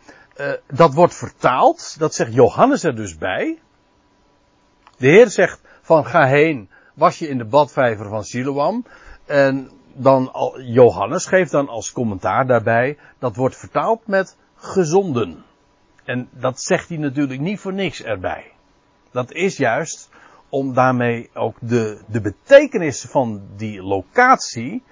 dat 0.66 0.94
wordt 0.94 1.14
vertaald, 1.14 1.98
dat 1.98 2.14
zegt 2.14 2.34
Johannes 2.34 2.82
er 2.82 2.96
dus 2.96 3.16
bij. 3.18 3.58
De 4.98 5.06
Heer 5.06 5.30
zegt 5.30 5.60
van 5.82 6.06
ga 6.06 6.26
heen 6.26 6.68
was 6.94 7.18
je 7.18 7.28
in 7.28 7.38
de 7.38 7.44
badvijver 7.44 8.08
van 8.08 8.24
Siloam. 8.24 8.84
En 9.26 9.70
dan 9.94 10.32
Johannes 10.56 11.26
geeft 11.26 11.50
dan 11.50 11.68
als 11.68 11.92
commentaar 11.92 12.46
daarbij, 12.46 12.98
dat 13.18 13.36
wordt 13.36 13.56
vertaald 13.56 14.06
met 14.06 14.36
gezonden. 14.56 15.44
En 16.04 16.28
dat 16.30 16.60
zegt 16.60 16.88
hij 16.88 16.98
natuurlijk 16.98 17.40
niet 17.40 17.60
voor 17.60 17.72
niks 17.72 18.02
erbij. 18.02 18.52
Dat 19.10 19.32
is 19.32 19.56
juist 19.56 20.10
om 20.48 20.74
daarmee 20.74 21.30
ook 21.34 21.56
de, 21.60 22.00
de 22.06 22.20
betekenis 22.20 23.06
van 23.10 23.42
die 23.56 23.82
locatie 23.82 24.82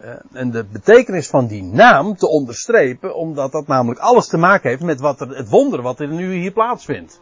uh, 0.00 0.14
en 0.32 0.50
de 0.50 0.64
betekenis 0.64 1.28
van 1.28 1.46
die 1.46 1.62
naam 1.62 2.16
te 2.16 2.28
onderstrepen, 2.28 3.16
omdat 3.16 3.52
dat 3.52 3.66
namelijk 3.66 4.00
alles 4.00 4.26
te 4.26 4.36
maken 4.36 4.70
heeft 4.70 4.82
met 4.82 5.00
wat 5.00 5.18
het 5.18 5.48
wonder 5.48 5.82
wat 5.82 6.00
er 6.00 6.08
nu 6.08 6.34
hier 6.34 6.52
plaatsvindt 6.52 7.20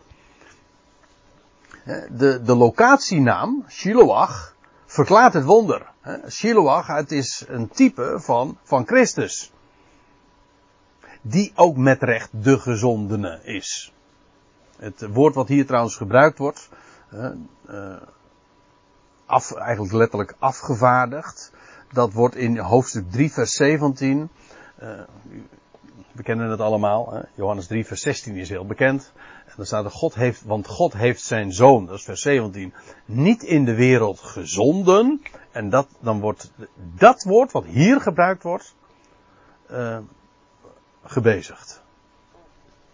de, 1.85 2.42
de 2.42 2.55
locatienaam, 2.55 3.64
Shiloach, 3.68 4.55
verklaart 4.87 5.33
het 5.33 5.45
wonder. 5.45 5.90
Shiloach, 6.29 6.87
het 6.87 7.12
is 7.12 7.45
een 7.49 7.68
type 7.68 8.16
van, 8.21 8.59
van 8.62 8.87
Christus. 8.87 9.53
Die 11.21 11.53
ook 11.55 11.77
met 11.77 12.03
recht 12.03 12.29
de 12.33 12.59
gezondene 12.59 13.40
is. 13.42 13.92
Het 14.77 15.07
woord 15.12 15.35
wat 15.35 15.49
hier 15.49 15.66
trouwens 15.66 15.97
gebruikt 15.97 16.38
wordt, 16.38 16.68
uh, 17.12 17.97
af, 19.27 19.53
eigenlijk 19.53 19.92
letterlijk 19.92 20.35
afgevaardigd, 20.38 21.53
dat 21.92 22.12
wordt 22.12 22.35
in 22.35 22.59
hoofdstuk 22.59 23.11
3 23.11 23.33
vers 23.33 23.53
17, 23.53 24.29
uh, 24.83 25.01
we 26.12 26.23
kennen 26.23 26.51
het 26.51 26.61
allemaal? 26.61 27.25
Johannes 27.35 27.66
3 27.66 27.87
vers 27.87 28.01
16 28.01 28.37
is 28.37 28.49
heel 28.49 28.66
bekend. 28.66 29.12
En 29.52 29.58
dan 29.58 29.66
staat 29.66 29.84
er, 29.84 29.90
God 29.90 30.14
heeft, 30.14 30.42
want 30.42 30.66
God 30.66 30.92
heeft 30.92 31.22
zijn 31.22 31.52
zoon, 31.52 31.86
dat 31.86 31.94
is 31.94 32.04
vers 32.04 32.22
17, 32.22 32.74
niet 33.04 33.42
in 33.42 33.64
de 33.64 33.74
wereld 33.74 34.20
gezonden. 34.20 35.22
En 35.50 35.70
dat, 35.70 35.88
dan 36.00 36.20
wordt 36.20 36.52
dat 36.98 37.22
woord 37.22 37.52
wat 37.52 37.64
hier 37.64 38.00
gebruikt 38.00 38.42
wordt, 38.42 38.74
uh, 39.70 39.98
gebezigd. 41.04 41.82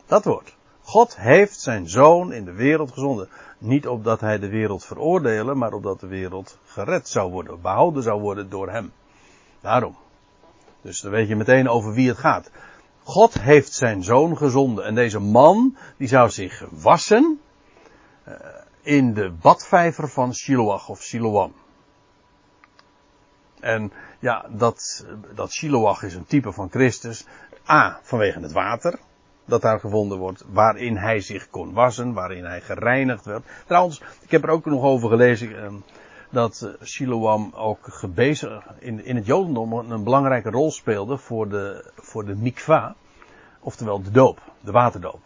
Dat 0.06 0.24
woord. 0.24 0.56
God 0.82 1.16
heeft 1.16 1.60
zijn 1.60 1.88
zoon 1.88 2.32
in 2.32 2.44
de 2.44 2.52
wereld 2.52 2.92
gezonden. 2.92 3.28
Niet 3.58 3.88
opdat 3.88 4.20
hij 4.20 4.38
de 4.38 4.48
wereld 4.48 4.84
veroordelen, 4.84 5.58
maar 5.58 5.72
opdat 5.72 6.00
de 6.00 6.06
wereld 6.06 6.58
gered 6.66 7.08
zou 7.08 7.30
worden, 7.30 7.60
behouden 7.60 8.02
zou 8.02 8.20
worden 8.20 8.50
door 8.50 8.70
hem. 8.70 8.92
Daarom. 9.60 9.96
Dus 10.82 11.00
dan 11.00 11.10
weet 11.10 11.28
je 11.28 11.36
meteen 11.36 11.68
over 11.68 11.92
wie 11.92 12.08
het 12.08 12.18
gaat. 12.18 12.50
God 13.08 13.40
heeft 13.40 13.72
zijn 13.72 14.02
zoon 14.02 14.36
gezonden. 14.36 14.84
En 14.84 14.94
deze 14.94 15.18
man, 15.18 15.76
die 15.96 16.08
zou 16.08 16.30
zich 16.30 16.64
wassen 16.70 17.40
uh, 18.28 18.34
in 18.82 19.14
de 19.14 19.30
badvijver 19.40 20.08
van 20.08 20.34
Shiloach 20.34 20.88
of 20.88 21.02
Siloam. 21.02 21.52
En 23.60 23.92
ja, 24.18 24.46
dat, 24.50 25.06
dat 25.34 25.52
Shiloach 25.52 26.02
is 26.02 26.14
een 26.14 26.26
type 26.26 26.52
van 26.52 26.70
Christus. 26.70 27.26
A, 27.68 28.00
vanwege 28.02 28.40
het 28.40 28.52
water. 28.52 28.98
Dat 29.44 29.62
daar 29.62 29.80
gevonden 29.80 30.18
wordt, 30.18 30.44
waarin 30.52 30.96
hij 30.96 31.20
zich 31.20 31.50
kon 31.50 31.72
wassen, 31.72 32.12
waarin 32.12 32.44
hij 32.44 32.60
gereinigd 32.60 33.24
werd. 33.24 33.44
Trouwens, 33.66 34.02
ik 34.20 34.30
heb 34.30 34.42
er 34.42 34.50
ook 34.50 34.64
nog 34.64 34.82
over 34.82 35.08
gelezen, 35.08 35.50
uh, 35.50 35.66
dat 36.30 36.68
Siloam 36.80 37.52
ook 37.54 37.78
gebezigd 37.82 38.66
in, 38.78 39.04
in 39.04 39.16
het 39.16 39.26
Jodendom 39.26 39.72
een 39.72 40.04
belangrijke 40.04 40.50
rol 40.50 40.70
speelde 40.70 41.16
voor 41.16 41.48
de, 41.48 41.90
voor 41.94 42.24
de 42.24 42.34
mikva. 42.34 42.94
Oftewel 43.60 44.02
de 44.02 44.10
doop, 44.10 44.40
de 44.60 44.72
waterdoop. 44.72 45.20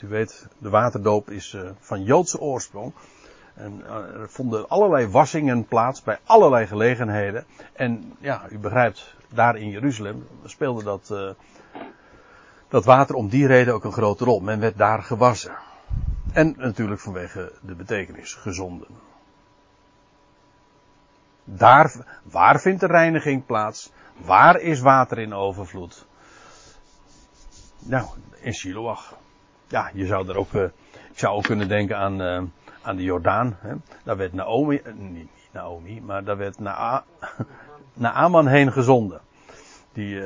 U 0.00 0.08
weet, 0.08 0.46
de 0.58 0.70
waterdoop 0.70 1.30
is 1.30 1.52
uh, 1.52 1.70
van 1.78 2.04
Joodse 2.04 2.40
oorsprong. 2.40 2.92
En 3.54 3.82
uh, 3.84 3.94
er 3.94 4.28
vonden 4.28 4.68
allerlei 4.68 5.08
wassingen 5.08 5.64
plaats 5.64 6.02
bij 6.02 6.18
allerlei 6.24 6.66
gelegenheden. 6.66 7.44
En 7.72 8.16
ja, 8.18 8.42
u 8.50 8.58
begrijpt, 8.58 9.14
daar 9.28 9.56
in 9.56 9.68
Jeruzalem 9.68 10.26
speelde 10.44 10.82
dat, 10.82 11.36
dat 12.68 12.84
water 12.84 13.14
om 13.14 13.28
die 13.28 13.46
reden 13.46 13.74
ook 13.74 13.84
een 13.84 13.92
grote 13.92 14.24
rol. 14.24 14.40
Men 14.40 14.60
werd 14.60 14.78
daar 14.78 15.02
gewassen. 15.02 15.52
En 16.32 16.54
natuurlijk 16.58 17.00
vanwege 17.00 17.52
de 17.60 17.74
betekenis, 17.74 18.34
gezonden. 18.34 18.86
Daar, 21.44 22.20
waar 22.22 22.60
vindt 22.60 22.80
de 22.80 22.86
reiniging 22.86 23.46
plaats? 23.46 23.92
Waar 24.16 24.60
is 24.60 24.80
water 24.80 25.18
in 25.18 25.34
overvloed? 25.34 26.06
Nou, 27.78 28.06
in 28.40 28.54
Shiloach. 28.54 29.14
Ja, 29.68 29.90
je 29.94 30.06
zou 30.06 30.28
er 30.28 30.36
ook, 30.36 30.52
uh, 30.52 30.62
ik 31.10 31.18
zou 31.18 31.36
ook 31.36 31.42
kunnen 31.42 31.68
denken 31.68 31.96
aan, 31.96 32.22
uh, 32.22 32.42
aan 32.82 32.96
de 32.96 33.02
Jordaan. 33.02 33.56
Hè. 33.60 33.74
Daar 34.04 34.16
werd 34.16 34.32
Naomi, 34.32 34.80
uh, 34.84 34.92
niet, 34.94 35.30
Naomi, 35.50 36.00
maar 36.00 36.24
daar 36.24 36.36
werd 36.36 36.58
Na 36.58 37.04
Naaman 37.94 38.46
heen 38.46 38.72
gezonden. 38.72 39.20
Die 39.92 40.22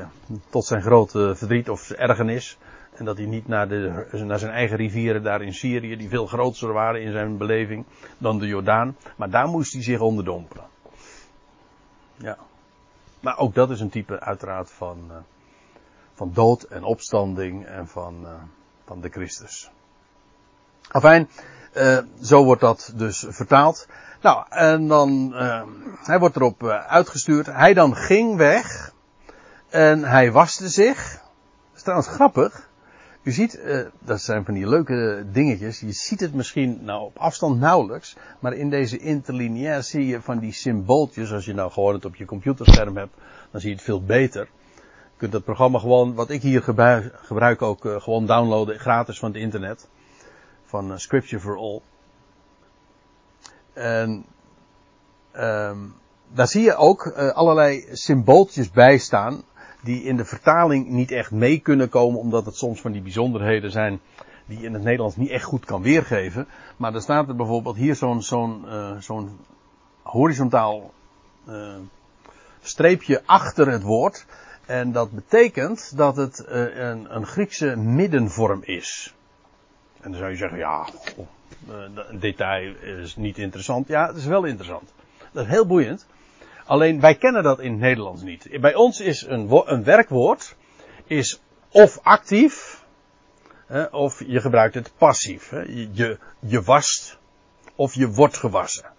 tot 0.51 0.65
zijn 0.65 0.83
grote 0.83 1.35
verdriet 1.37 1.71
of 1.71 1.91
ergernis. 1.91 2.59
En 2.95 3.05
dat 3.05 3.17
hij 3.17 3.27
niet 3.27 3.49
naar, 3.49 3.69
de, 3.69 4.07
naar 4.13 4.39
zijn 4.39 4.53
eigen 4.53 4.77
rivieren 4.77 5.23
daar 5.23 5.43
in 5.43 5.55
Syrië, 5.55 5.97
die 5.97 6.09
veel 6.09 6.27
groter 6.27 6.73
waren 6.73 7.03
in 7.03 7.13
zijn 7.13 7.37
beleving 7.37 7.85
dan 8.19 8.39
de 8.39 8.47
Jordaan. 8.47 8.97
Maar 9.17 9.31
daar 9.31 9.49
moest 9.49 9.73
hij 9.73 9.83
zich 9.83 10.01
onderdompelen. 10.01 10.65
Ja. 12.17 12.37
Maar 13.21 13.39
ook 13.39 13.55
dat 13.55 13.71
is 13.71 13.81
een 13.81 13.91
type 13.91 14.21
uiteraard 14.21 14.71
van, 14.71 15.05
uh, 15.11 15.17
van 16.15 16.33
dood 16.33 16.63
en 16.63 16.85
opstanding 16.85 17.67
en 17.67 17.89
van, 17.89 18.23
uh, 18.23 18.31
van 18.85 19.01
de 19.01 19.09
Christus. 19.09 19.71
Afijn, 20.89 21.29
uh, 21.75 21.99
zo 22.23 22.45
wordt 22.45 22.61
dat 22.61 22.93
dus 22.95 23.27
vertaald. 23.29 23.89
Nou, 24.21 24.45
en 24.49 24.89
dan, 24.89 25.33
hij 26.05 26.19
wordt 26.19 26.37
erop 26.37 26.63
uitgestuurd. 26.69 27.47
Hij 27.47 27.75
dan 27.75 27.97
ging 27.97 28.37
weg 28.37 28.93
en 29.69 30.05
hij 30.05 30.33
waste 30.33 30.69
zich. 30.69 31.13
Dat 31.13 31.77
is 31.77 31.83
trouwens 31.83 32.09
grappig. 32.09 32.69
U 33.27 33.33
ziet, 33.33 33.59
uh, 33.59 33.87
dat 33.99 34.21
zijn 34.21 34.45
van 34.45 34.55
die 34.55 34.69
leuke 34.69 35.27
dingetjes. 35.33 35.81
Je 35.81 35.93
ziet 35.93 36.21
het 36.21 36.35
misschien 36.35 36.79
nou 36.85 37.05
op 37.05 37.17
afstand 37.17 37.61
nauwelijks. 37.61 38.17
Maar 38.41 38.53
in 38.53 38.71
deze 38.71 38.99
interlineair 38.99 39.83
zie 39.83 40.07
je 40.07 40.21
van 40.23 40.39
die 40.39 40.53
symbooltjes. 40.53 41.33
Als 41.33 41.45
je 41.45 41.55
nou 41.55 41.71
gewoon 41.71 41.95
het 41.95 42.05
op 42.05 42.15
je 42.17 42.25
computerscherm 42.25 42.97
hebt, 42.97 43.15
dan 43.51 43.61
zie 43.61 43.71
je 43.71 43.77
het 43.77 43.85
veel 43.85 44.03
beter. 44.05 44.49
Je 44.75 45.17
kunt 45.17 45.33
dat 45.33 45.45
programma 45.45 45.79
gewoon, 45.79 46.15
wat 46.15 46.31
ik 46.31 46.43
hier 46.43 46.63
gebruik, 46.63 47.63
ook 47.63 47.85
uh, 47.85 48.01
gewoon 48.01 48.27
downloaden 48.27 48.79
gratis 48.79 49.19
van 49.19 49.33
het 49.33 49.41
internet. 49.41 49.89
Van 50.65 50.91
uh, 50.91 50.97
Scripture 50.97 51.43
for 51.43 51.57
All. 51.57 51.81
En 53.73 54.25
um, 55.37 55.95
daar 56.33 56.49
zie 56.49 56.63
je 56.63 56.75
ook 56.75 57.07
allerlei 57.13 57.87
symbooltjes 57.93 58.71
bij 58.71 58.99
staan 58.99 59.43
die 59.87 60.03
in 60.03 60.17
de 60.17 60.25
vertaling 60.25 60.89
niet 60.89 61.11
echt 61.11 61.31
mee 61.31 61.59
kunnen 61.59 61.89
komen, 61.89 62.21
omdat 62.21 62.47
het 62.47 62.57
soms 62.57 62.81
van 62.81 62.93
die 62.93 63.03
bijzonderheden 63.03 63.71
zijn 63.71 64.01
die 64.47 64.63
in 64.63 64.73
het 64.73 64.83
Nederlands 64.83 65.17
niet 65.17 65.31
echt 65.31 65.45
goed 65.45 65.65
kan 65.65 65.83
weergeven. 65.83 66.47
Maar 66.77 66.95
er 66.95 67.01
staat 67.01 67.29
er 67.29 67.37
bijvoorbeeld 67.37 67.77
hier 67.77 67.95
zo'n 67.95 68.23
zo'n 68.99 69.39
horizontaal 70.03 70.93
uh, 71.49 71.75
streepje 72.63 73.23
achter 73.25 73.69
het 73.69 73.83
woord. 73.83 74.27
En 74.67 74.93
dat 74.93 75.11
betekent 75.11 75.97
dat 75.97 76.17
het 76.17 76.47
uh, 76.49 76.77
een, 76.77 77.17
een 77.17 77.27
Griekse 77.27 77.77
middenvorm 77.77 78.63
is. 78.63 79.15
En 80.01 80.11
dan 80.11 80.19
zou 80.19 80.31
je 80.31 80.37
zeggen, 80.37 80.59
ja, 80.59 80.89
een 82.11 82.19
detail 82.21 82.75
is 82.75 83.17
niet 83.17 83.39
interessant. 83.39 83.89
Ja, 83.89 84.07
het 84.07 84.17
is 84.17 84.27
wel 84.27 84.45
interessant. 84.45 84.93
Dat 85.33 85.45
is 85.45 85.51
heel 85.51 85.67
boeiend. 85.67 86.07
Alleen 86.67 87.01
wij 87.01 87.15
kennen 87.15 87.43
dat 87.43 87.61
in 87.61 87.71
het 87.71 87.81
Nederlands 87.81 88.23
niet. 88.23 88.61
Bij 88.61 88.75
ons 88.75 89.01
is 89.01 89.23
een, 89.23 89.63
een 89.65 89.85
werkwoord 89.85 90.57
is 91.05 91.41
of 91.71 91.99
actief, 92.03 92.85
hè, 93.67 93.85
of 93.85 94.23
je 94.27 94.41
gebruikt 94.41 94.75
het 94.75 94.93
passief. 94.97 95.49
Hè. 95.49 95.61
Je, 95.93 96.19
je 96.39 96.63
wast 96.63 97.19
of 97.75 97.95
je 97.95 98.09
wordt 98.09 98.37
gewassen. 98.37 98.95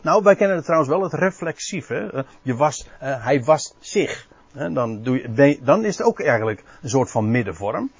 Nou, 0.00 0.22
wij 0.22 0.36
kennen 0.36 0.56
het 0.56 0.64
trouwens 0.64 0.92
wel 0.92 1.02
het 1.02 1.12
reflexief. 1.12 1.86
Hè. 1.86 2.22
Je 2.42 2.54
was, 2.54 2.86
uh, 3.02 3.24
hij 3.24 3.44
wast 3.44 3.76
zich. 3.78 4.28
Dan, 4.52 5.02
doe 5.02 5.16
je, 5.16 5.58
dan 5.62 5.84
is 5.84 5.98
het 5.98 6.06
ook 6.06 6.20
eigenlijk 6.20 6.64
een 6.82 6.88
soort 6.88 7.10
van 7.10 7.30
middenvorm. 7.30 7.90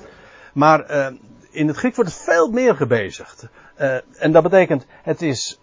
Maar 0.53 0.91
uh, 0.91 1.07
in 1.51 1.67
het 1.67 1.77
Grieks 1.77 1.97
wordt 1.97 2.11
het 2.11 2.23
veel 2.23 2.51
meer 2.51 2.77
gebezigd. 2.77 3.49
Uh, 3.81 3.95
en 4.23 4.33
dat 4.33 4.43
betekent, 4.43 4.87
het 5.03 5.23
is, 5.23 5.61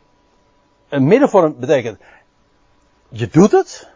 een 0.89 1.07
middenvorm 1.07 1.59
betekent, 1.59 1.99
je 3.09 3.27
doet 3.27 3.51
het, 3.51 3.89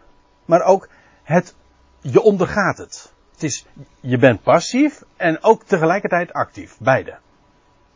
maar 0.46 0.62
ook 0.62 0.90
het, 1.24 1.56
je 2.02 2.22
ondergaat 2.22 2.78
het. 2.78 3.14
Het 3.32 3.44
is, 3.44 3.66
je 4.00 4.18
bent 4.18 4.42
passief 4.42 5.04
en 5.18 5.44
ook 5.44 5.64
tegelijkertijd 5.64 6.34
actief. 6.34 6.78
Beide. 6.80 7.18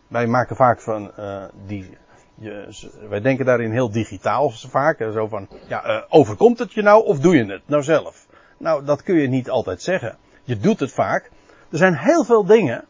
Wij 0.08 0.28
maken 0.28 0.56
vaak 0.56 0.82
van, 0.82 1.12
uh, 1.20 1.44
die, 1.66 1.98
je, 2.36 2.88
wij 3.10 3.22
denken 3.22 3.46
daarin 3.46 3.72
heel 3.72 3.92
digitaal 3.92 4.50
vaak. 4.50 4.98
Zo 5.00 5.28
van, 5.28 5.48
ja, 5.68 5.88
uh, 5.88 6.04
overkomt 6.10 6.60
het 6.60 6.74
je 6.74 6.82
nou 6.82 7.06
of 7.06 7.20
doe 7.20 7.36
je 7.36 7.46
het 7.46 7.68
nou 7.68 7.84
zelf? 7.84 8.28
Nou, 8.58 8.86
dat 8.86 9.04
kun 9.04 9.16
je 9.16 9.28
niet 9.28 9.50
altijd 9.50 9.82
zeggen. 9.82 10.18
Je 10.44 10.58
doet 10.58 10.80
het 10.80 10.92
vaak. 10.92 11.32
Er 11.72 11.78
zijn 11.78 11.96
heel 11.96 12.24
veel 12.24 12.46
dingen 12.46 12.86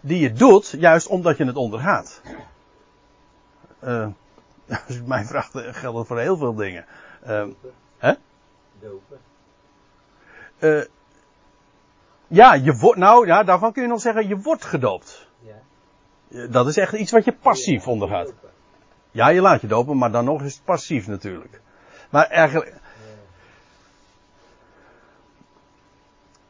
die 0.00 0.18
je 0.18 0.32
doet 0.32 0.74
juist 0.78 1.06
omdat 1.06 1.36
je 1.36 1.44
het 1.44 1.56
ondergaat. 1.56 2.20
Uh, 3.84 4.06
als 4.88 5.02
mij 5.04 5.24
vraagt, 5.24 5.50
geldt 5.54 6.06
voor 6.06 6.18
heel 6.18 6.36
veel 6.36 6.54
dingen. 6.54 6.84
Uh, 7.26 7.46
hè? 7.98 8.12
Dopen. 8.80 9.18
Uh, 10.58 10.84
ja, 12.26 12.54
je 12.54 12.76
wordt, 12.76 12.98
nou 12.98 13.26
ja, 13.26 13.42
daarvan 13.42 13.72
kun 13.72 13.82
je 13.82 13.88
nog 13.88 14.00
zeggen, 14.00 14.28
je 14.28 14.36
wordt 14.36 14.64
gedoopt. 14.64 15.28
Ja. 16.28 16.46
Dat 16.46 16.66
is 16.66 16.76
echt 16.76 16.92
iets 16.92 17.10
wat 17.12 17.24
je 17.24 17.32
passief 17.32 17.84
Ja, 17.84 17.90
ondergaat. 17.90 18.26
dopen. 18.26 18.50
Ja, 19.10 19.28
je 19.28 19.40
laat 19.40 19.60
je 19.60 19.66
dopen, 19.66 19.98
maar 19.98 20.10
dan 20.10 20.24
nog 20.24 20.42
is 20.42 20.54
het 20.54 20.64
passief 20.64 21.06
natuurlijk. 21.06 21.60
Maar 22.10 22.26
eigenlijk, 22.26 22.74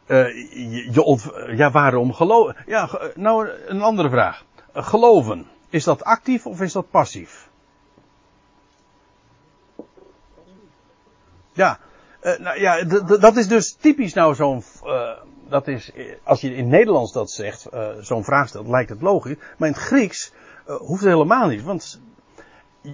uh, 0.06 0.26
je, 0.72 0.88
je 0.92 1.02
ont, 1.02 1.30
ja, 1.46 1.70
waarom 1.70 2.12
geloven? 2.12 2.56
Ja, 2.66 2.88
nou, 3.14 3.48
een 3.66 3.82
andere 3.82 4.10
vraag. 4.10 4.44
Geloven, 4.72 5.46
is 5.68 5.84
dat 5.84 6.04
actief 6.04 6.46
of 6.46 6.60
is 6.60 6.72
dat 6.72 6.90
passief? 6.90 7.49
Ja, 11.60 11.78
eh, 12.20 12.38
nou 12.38 12.60
ja, 12.60 12.84
dat 13.18 13.36
is 13.36 13.48
dus 13.48 13.76
typisch 13.80 14.12
nou 14.12 14.34
zo'n, 14.34 14.64
eh, 14.84 15.18
dat 15.48 15.68
is, 15.68 15.92
eh, 15.92 16.14
als 16.24 16.40
je 16.40 16.54
in 16.54 16.68
Nederlands 16.68 17.12
dat 17.12 17.30
zegt, 17.30 17.66
zo'n 18.00 18.24
vraag 18.24 18.48
stelt, 18.48 18.68
lijkt 18.68 18.90
het 18.90 19.00
logisch. 19.00 19.36
Maar 19.56 19.68
in 19.68 19.74
het 19.74 19.82
Grieks 19.82 20.32
hoeft 20.66 21.00
het 21.00 21.10
helemaal 21.10 21.48
niet, 21.48 21.62
want 21.62 22.00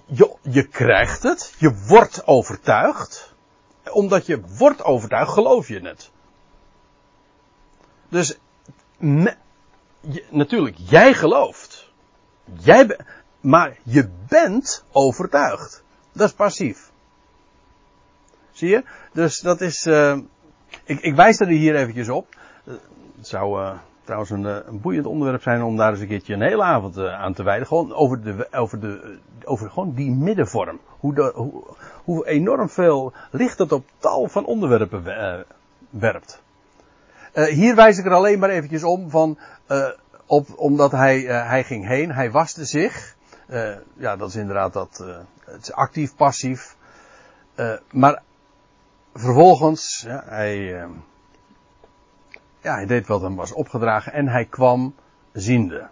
je, 0.06 0.36
je 0.42 0.66
krijgt 0.68 1.22
het, 1.22 1.54
je 1.58 1.84
wordt 1.88 2.26
overtuigd. 2.26 3.34
Omdat 3.92 4.26
je 4.26 4.40
wordt 4.58 4.84
overtuigd, 4.84 5.32
geloof 5.32 5.68
je 5.68 5.80
het. 5.80 6.10
Dus, 8.08 8.38
je- 8.98 10.24
natuurlijk, 10.30 10.76
jij 10.76 11.14
gelooft. 11.14 11.90
Jij 12.58 12.98
maar 13.40 13.76
je 13.82 14.08
bent 14.28 14.84
overtuigd. 14.92 15.84
Dat 16.12 16.28
is 16.28 16.34
passief. 16.34 16.90
Zie 18.56 18.68
je? 18.68 18.84
Dus 19.12 19.38
dat 19.40 19.60
is. 19.60 19.86
eh, 19.86 20.16
ik, 20.84 21.00
ik 21.00 21.14
wijs 21.14 21.40
er 21.40 21.46
hier 21.46 21.74
eventjes 21.76 22.08
op. 22.08 22.26
Het 23.16 23.26
zou 23.26 23.62
eh, 23.62 23.72
trouwens 24.04 24.30
een, 24.30 24.46
eh, 24.46 24.56
een 24.66 24.80
boeiend 24.80 25.06
onderwerp 25.06 25.42
zijn 25.42 25.62
om 25.62 25.76
daar 25.76 25.90
eens 25.90 26.00
een 26.00 26.06
keertje 26.06 26.34
een 26.34 26.42
hele 26.42 26.62
avond 26.62 26.98
aan 26.98 27.32
te 27.34 27.42
wijden. 27.42 27.66
Gewoon 27.66 27.92
over, 27.94 28.22
de, 28.22 28.48
over, 28.52 28.80
de, 28.80 29.18
over 29.44 29.70
gewoon 29.70 29.94
die 29.94 30.10
middenvorm. 30.10 30.80
Hoe, 30.86 31.32
hoe, 31.34 31.62
hoe 32.04 32.26
enorm 32.26 32.68
veel 32.68 33.12
licht 33.30 33.58
dat 33.58 33.72
op 33.72 33.84
tal 33.98 34.28
van 34.28 34.44
onderwerpen 34.44 35.02
we- 35.02 35.46
werpt. 35.90 36.42
Hier 37.32 37.74
wijs 37.74 37.98
ik 37.98 38.04
er 38.04 38.12
alleen 38.12 38.38
maar 38.38 38.50
eventjes 38.50 38.82
om 38.84 39.10
van. 39.10 39.38
op, 40.26 40.46
omdat 40.56 40.92
hij, 40.92 41.20
hij 41.20 41.64
ging 41.64 41.86
heen, 41.86 42.12
hij 42.12 42.30
waste 42.30 42.64
zich. 42.64 43.16
Ja, 43.96 44.16
dat 44.16 44.28
is 44.28 44.36
inderdaad 44.36 44.72
dat. 44.72 45.04
het 45.44 45.62
is 45.62 45.72
actief, 45.72 46.16
passief. 46.16 46.76
Maar 47.90 48.22
vervolgens, 49.18 50.02
ja, 50.06 50.22
hij, 50.26 50.82
eh, 50.82 50.88
ja, 52.60 52.74
hij 52.74 52.86
deed 52.86 53.06
wat 53.06 53.20
hem 53.20 53.36
was 53.36 53.52
opgedragen 53.52 54.12
en 54.12 54.28
hij 54.28 54.44
kwam 54.44 54.94
ziende. 55.32 55.88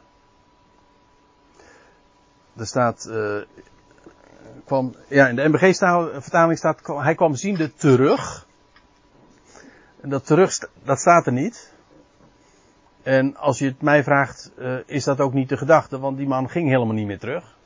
Er 2.56 2.66
staat, 2.66 3.04
eh, 3.04 3.36
kwam, 4.64 4.94
ja, 5.08 5.26
in 5.26 5.36
de 5.36 5.48
MBG-vertaling 5.48 6.58
staat, 6.58 6.80
hij 6.86 7.14
kwam 7.14 7.34
ziende 7.34 7.74
terug. 7.74 8.46
En 10.00 10.08
dat 10.08 10.26
terug, 10.26 10.58
dat 10.82 10.98
staat 10.98 11.26
er 11.26 11.32
niet. 11.32 11.72
En 13.02 13.36
als 13.36 13.58
je 13.58 13.66
het 13.66 13.82
mij 13.82 14.04
vraagt, 14.04 14.50
uh, 14.58 14.76
is 14.86 15.04
dat 15.04 15.20
ook 15.20 15.32
niet 15.32 15.48
de 15.48 15.56
gedachte? 15.56 15.98
Want 15.98 16.16
die 16.16 16.26
man 16.26 16.50
ging 16.50 16.68
helemaal 16.68 16.94
niet 16.94 17.06
meer 17.06 17.18
terug. 17.18 17.56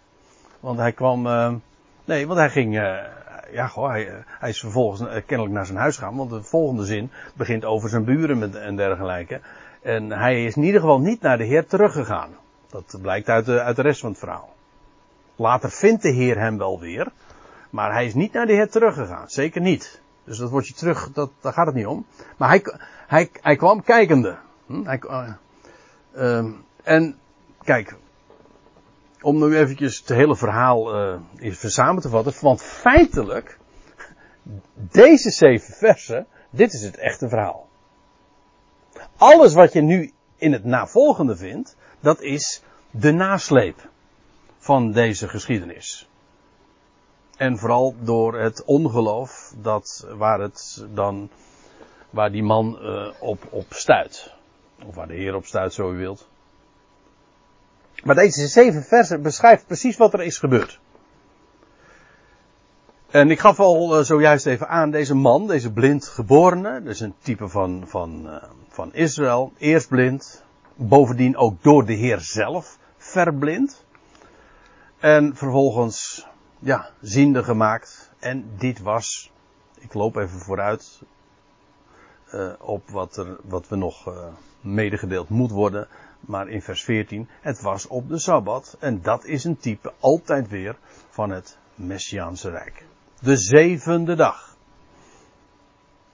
Want 0.60 0.78
hij 0.78 0.92
kwam, 0.92 1.26
uh, 1.26 1.54
nee, 2.04 2.26
want 2.26 2.38
hij 2.38 2.50
ging, 2.50 2.74
uh, 2.74 3.02
ja, 3.50 3.66
goh, 3.66 3.88
hij, 3.88 4.24
hij, 4.26 4.48
is 4.48 4.60
vervolgens 4.60 5.24
kennelijk 5.26 5.54
naar 5.54 5.66
zijn 5.66 5.78
huis 5.78 5.96
gegaan. 5.96 6.16
Want 6.16 6.30
de 6.30 6.42
volgende 6.42 6.84
zin 6.84 7.10
begint 7.34 7.64
over 7.64 7.88
zijn 7.88 8.04
buren 8.04 8.62
en 8.62 8.76
dergelijke. 8.76 9.40
En 9.82 10.10
hij 10.10 10.44
is 10.44 10.56
in 10.56 10.62
ieder 10.62 10.80
geval 10.80 11.00
niet 11.00 11.20
naar 11.20 11.38
de 11.38 11.44
Heer 11.44 11.66
teruggegaan. 11.66 12.30
Dat 12.70 12.98
blijkt 13.02 13.28
uit 13.28 13.46
de, 13.46 13.60
uit 13.60 13.76
de 13.76 13.82
rest 13.82 14.00
van 14.00 14.10
het 14.10 14.18
verhaal. 14.18 14.54
Later 15.36 15.70
vindt 15.70 16.02
de 16.02 16.12
Heer 16.12 16.38
hem 16.38 16.58
wel 16.58 16.80
weer. 16.80 17.06
Maar 17.70 17.92
hij 17.92 18.06
is 18.06 18.14
niet 18.14 18.32
naar 18.32 18.46
de 18.46 18.52
Heer 18.52 18.70
teruggegaan. 18.70 19.30
Zeker 19.30 19.60
niet. 19.60 20.00
Dus 20.24 20.38
dat 20.38 20.50
wordt 20.50 20.68
je 20.68 20.74
terug, 20.74 21.12
dat, 21.12 21.30
daar 21.40 21.52
gaat 21.52 21.66
het 21.66 21.74
niet 21.74 21.86
om. 21.86 22.06
Maar 22.36 22.48
hij, 22.48 22.62
hij, 23.06 23.30
hij 23.40 23.56
kwam 23.56 23.82
kijkende. 23.82 24.36
Hm? 24.66 24.84
Hij, 24.84 25.00
uh, 25.04 25.28
uh, 26.16 26.52
en 26.82 27.18
kijk, 27.62 27.96
om 29.20 29.38
nu 29.38 29.56
eventjes 29.56 29.98
het 29.98 30.08
hele 30.08 30.36
verhaal 30.36 30.94
uh, 30.94 31.20
even 31.36 31.70
samen 31.70 32.02
te 32.02 32.08
vatten. 32.08 32.34
Want 32.40 32.62
feitelijk, 32.62 33.58
deze 34.74 35.30
zeven 35.30 35.74
versen, 35.74 36.26
dit 36.50 36.72
is 36.72 36.82
het 36.82 36.96
echte 36.96 37.28
verhaal. 37.28 37.68
Alles 39.16 39.54
wat 39.54 39.72
je 39.72 39.80
nu 39.80 40.12
in 40.36 40.52
het 40.52 40.64
navolgende 40.64 41.36
vindt, 41.36 41.76
dat 42.00 42.20
is 42.20 42.62
de 42.90 43.12
nasleep 43.12 43.88
van 44.58 44.92
deze 44.92 45.28
geschiedenis. 45.28 46.08
En 47.36 47.58
vooral 47.58 47.94
door 48.00 48.38
het 48.38 48.64
ongeloof 48.64 49.54
dat 49.62 50.06
waar 50.16 50.40
het 50.40 50.86
dan, 50.94 51.30
waar 52.10 52.30
die 52.30 52.42
man 52.42 52.78
uh, 52.82 53.12
op, 53.20 53.46
op 53.50 53.66
stuit. 53.68 54.34
Of 54.86 54.94
waar 54.94 55.06
de 55.08 55.14
Heer 55.14 55.34
op 55.34 55.44
stuit, 55.44 55.72
zo 55.72 55.92
u 55.92 55.96
wilt. 55.96 56.28
Maar 58.04 58.14
deze 58.14 58.46
zeven 58.46 58.82
versen 58.82 59.22
beschrijft 59.22 59.66
precies 59.66 59.96
wat 59.96 60.12
er 60.12 60.22
is 60.22 60.38
gebeurd. 60.38 60.80
En 63.10 63.30
ik 63.30 63.40
gaf 63.40 63.60
al 63.60 63.98
uh, 63.98 64.04
zojuist 64.04 64.46
even 64.46 64.68
aan, 64.68 64.90
deze 64.90 65.14
man, 65.14 65.46
deze 65.46 65.72
blind 65.72 66.06
geborene, 66.06 66.82
dus 66.82 67.00
een 67.00 67.14
type 67.22 67.48
van, 67.48 67.84
van, 67.86 68.26
uh, 68.26 68.42
van 68.68 68.94
Israël, 68.94 69.52
eerst 69.58 69.88
blind, 69.88 70.44
bovendien 70.74 71.36
ook 71.36 71.62
door 71.62 71.86
de 71.86 71.92
Heer 71.92 72.20
zelf 72.20 72.78
verblind. 72.96 73.84
En 74.98 75.36
vervolgens, 75.36 76.26
ja, 76.58 76.90
ziende 77.00 77.44
gemaakt. 77.44 78.12
En 78.18 78.50
dit 78.58 78.80
was, 78.80 79.32
ik 79.78 79.94
loop 79.94 80.16
even 80.16 80.38
vooruit 80.38 81.02
uh, 82.34 82.52
op 82.58 82.88
wat, 82.90 83.16
er, 83.16 83.36
wat 83.42 83.68
we 83.68 83.76
nog 83.76 84.12
medegedeeld 84.60 85.28
moet 85.28 85.50
worden. 85.50 85.88
Maar 86.20 86.48
in 86.48 86.62
vers 86.62 86.84
14, 86.84 87.28
het 87.40 87.60
was 87.60 87.86
op 87.86 88.08
de 88.08 88.18
Sabbat. 88.18 88.76
En 88.80 89.02
dat 89.02 89.24
is 89.24 89.44
een 89.44 89.58
type 89.58 89.92
altijd 90.00 90.48
weer 90.48 90.76
van 91.10 91.30
het 91.30 91.58
Messiaanse 91.74 92.50
Rijk. 92.50 92.84
De 93.20 93.36
zevende 93.36 94.14
dag. 94.14 94.56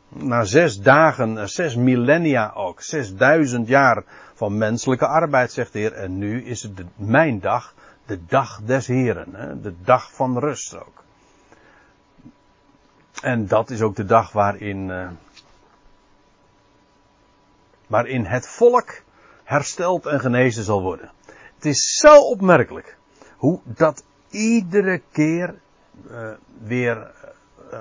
Na 0.08 0.44
zes 0.44 0.80
dagen, 0.80 1.48
zes 1.48 1.76
millennia 1.76 2.52
ook, 2.52 2.82
zesduizend 2.82 3.68
jaar 3.68 4.04
van 4.34 4.58
menselijke 4.58 5.06
arbeid, 5.06 5.52
zegt 5.52 5.72
de 5.72 5.78
Heer. 5.78 5.92
En 5.92 6.18
nu 6.18 6.44
is 6.44 6.62
het 6.62 6.82
mijn 6.96 7.40
dag, 7.40 7.74
de 8.06 8.24
dag 8.26 8.60
des 8.64 8.86
Heren, 8.86 9.34
hè? 9.34 9.60
de 9.60 9.74
dag 9.84 10.12
van 10.12 10.38
rust 10.38 10.76
ook. 10.76 11.04
En 13.22 13.46
dat 13.46 13.70
is 13.70 13.82
ook 13.82 13.96
de 13.96 14.04
dag 14.04 14.32
waarin, 14.32 14.88
uh, 14.88 15.08
waarin 17.86 18.24
het 18.24 18.48
volk 18.48 19.02
hersteld 19.44 20.07
en 20.07 20.20
genezen 20.20 20.64
zal 20.64 20.83
worden. 20.83 21.11
Het 21.54 21.64
is 21.64 21.96
zo 21.96 22.18
opmerkelijk 22.18 22.96
hoe 23.37 23.61
dat 23.64 24.04
iedere 24.30 25.02
keer 25.12 25.54
uh, 26.11 26.30
weer 26.62 27.12
uh, 27.72 27.78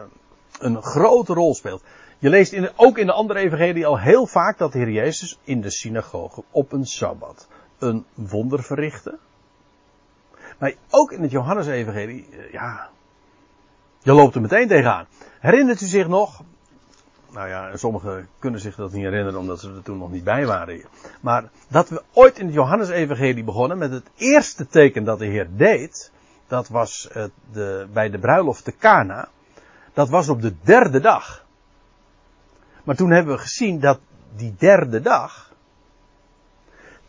een 0.59 0.81
grote 0.81 1.33
rol 1.33 1.55
speelt. 1.55 1.83
Je 2.19 2.29
leest 2.29 2.53
in 2.53 2.69
ook 2.75 2.97
in 2.97 3.05
de 3.05 3.13
andere 3.13 3.39
evangelie 3.39 3.85
al 3.85 3.99
heel 3.99 4.27
vaak 4.27 4.57
dat 4.57 4.71
de 4.71 4.77
Heer 4.77 4.91
Jezus 4.91 5.39
in 5.43 5.61
de 5.61 5.69
synagoge 5.69 6.43
op 6.51 6.71
een 6.71 6.85
Sabbat 6.85 7.47
een 7.79 8.05
wonder 8.13 8.63
verrichtte. 8.63 9.19
Maar 10.59 10.73
ook 10.89 11.11
in 11.11 11.21
het 11.21 11.31
Johannes-evangelie, 11.31 12.29
ja, 12.51 12.89
je 13.99 14.13
loopt 14.13 14.35
er 14.35 14.41
meteen 14.41 14.67
tegenaan. 14.67 15.07
Herinnert 15.39 15.81
u 15.81 15.85
zich 15.85 16.07
nog? 16.07 16.43
Nou 17.33 17.47
ja, 17.47 17.77
sommigen 17.77 18.27
kunnen 18.39 18.59
zich 18.59 18.75
dat 18.75 18.91
niet 18.91 19.03
herinneren 19.03 19.39
omdat 19.39 19.59
ze 19.59 19.67
er 19.67 19.83
toen 19.83 19.97
nog 19.97 20.11
niet 20.11 20.23
bij 20.23 20.45
waren. 20.45 20.81
Maar 21.21 21.49
dat 21.67 21.89
we 21.89 22.03
ooit 22.13 22.39
in 22.39 22.45
het 22.45 22.53
Johannes-evangelie 22.53 23.43
begonnen 23.43 23.77
met 23.77 23.91
het 23.91 24.09
eerste 24.15 24.67
teken 24.67 25.03
dat 25.03 25.19
de 25.19 25.25
Heer 25.25 25.47
deed, 25.55 26.11
dat 26.47 26.67
was 26.67 27.09
de, 27.51 27.87
bij 27.93 28.09
de 28.09 28.19
bruiloft 28.19 28.63
te 28.63 28.77
Cana. 28.77 29.27
Dat 29.93 30.09
was 30.09 30.29
op 30.29 30.41
de 30.41 30.53
derde 30.63 30.99
dag. 30.99 31.45
Maar 32.83 32.95
toen 32.95 33.11
hebben 33.11 33.35
we 33.35 33.41
gezien 33.41 33.79
dat 33.79 33.99
die 34.35 34.55
derde 34.57 35.01
dag 35.01 35.51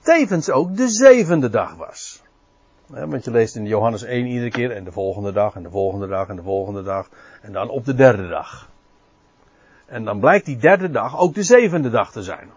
tevens 0.01 0.51
ook 0.51 0.77
de 0.77 0.89
zevende 0.89 1.51
dag 1.51 1.75
was. 1.75 2.23
want 2.87 3.25
je 3.25 3.31
leest 3.31 3.57
in 3.57 3.67
Johannes 3.67 4.03
1 4.03 4.27
iedere 4.27 4.51
keer 4.51 4.71
en 4.71 4.85
de 4.85 4.93
volgende 4.93 5.33
dag 5.33 5.55
en 5.55 5.63
de 5.63 5.71
volgende 5.71 6.07
dag 6.07 6.29
en 6.29 6.37
de 6.37 6.43
volgende 6.43 6.83
dag 6.83 7.09
en 7.43 7.53
dan 7.53 7.69
op 7.69 7.85
de 7.85 7.95
derde 7.95 8.29
dag. 8.29 8.73
En 9.87 10.05
dan 10.05 10.21
blijkt 10.21 10.47
die 10.47 10.57
derde 10.57 10.91
dag 10.91 11.19
ook 11.19 11.35
de 11.35 11.43
zevende 11.43 11.91
dag 11.91 12.13
te 12.13 12.23
zijn. 12.23 12.51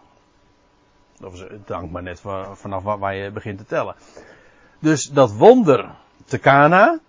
Of 1.23 1.39
het 1.39 1.69
hangt 1.69 1.91
maar 1.91 2.03
net 2.03 2.21
vanaf 2.53 2.83
waar 2.83 3.15
je 3.15 3.31
begint 3.31 3.57
te 3.57 3.65
tellen. 3.65 3.95
Dus 4.79 5.09
dat 5.09 5.33
wonder 5.33 5.95
te 6.25 6.39
Cana, 6.39 6.99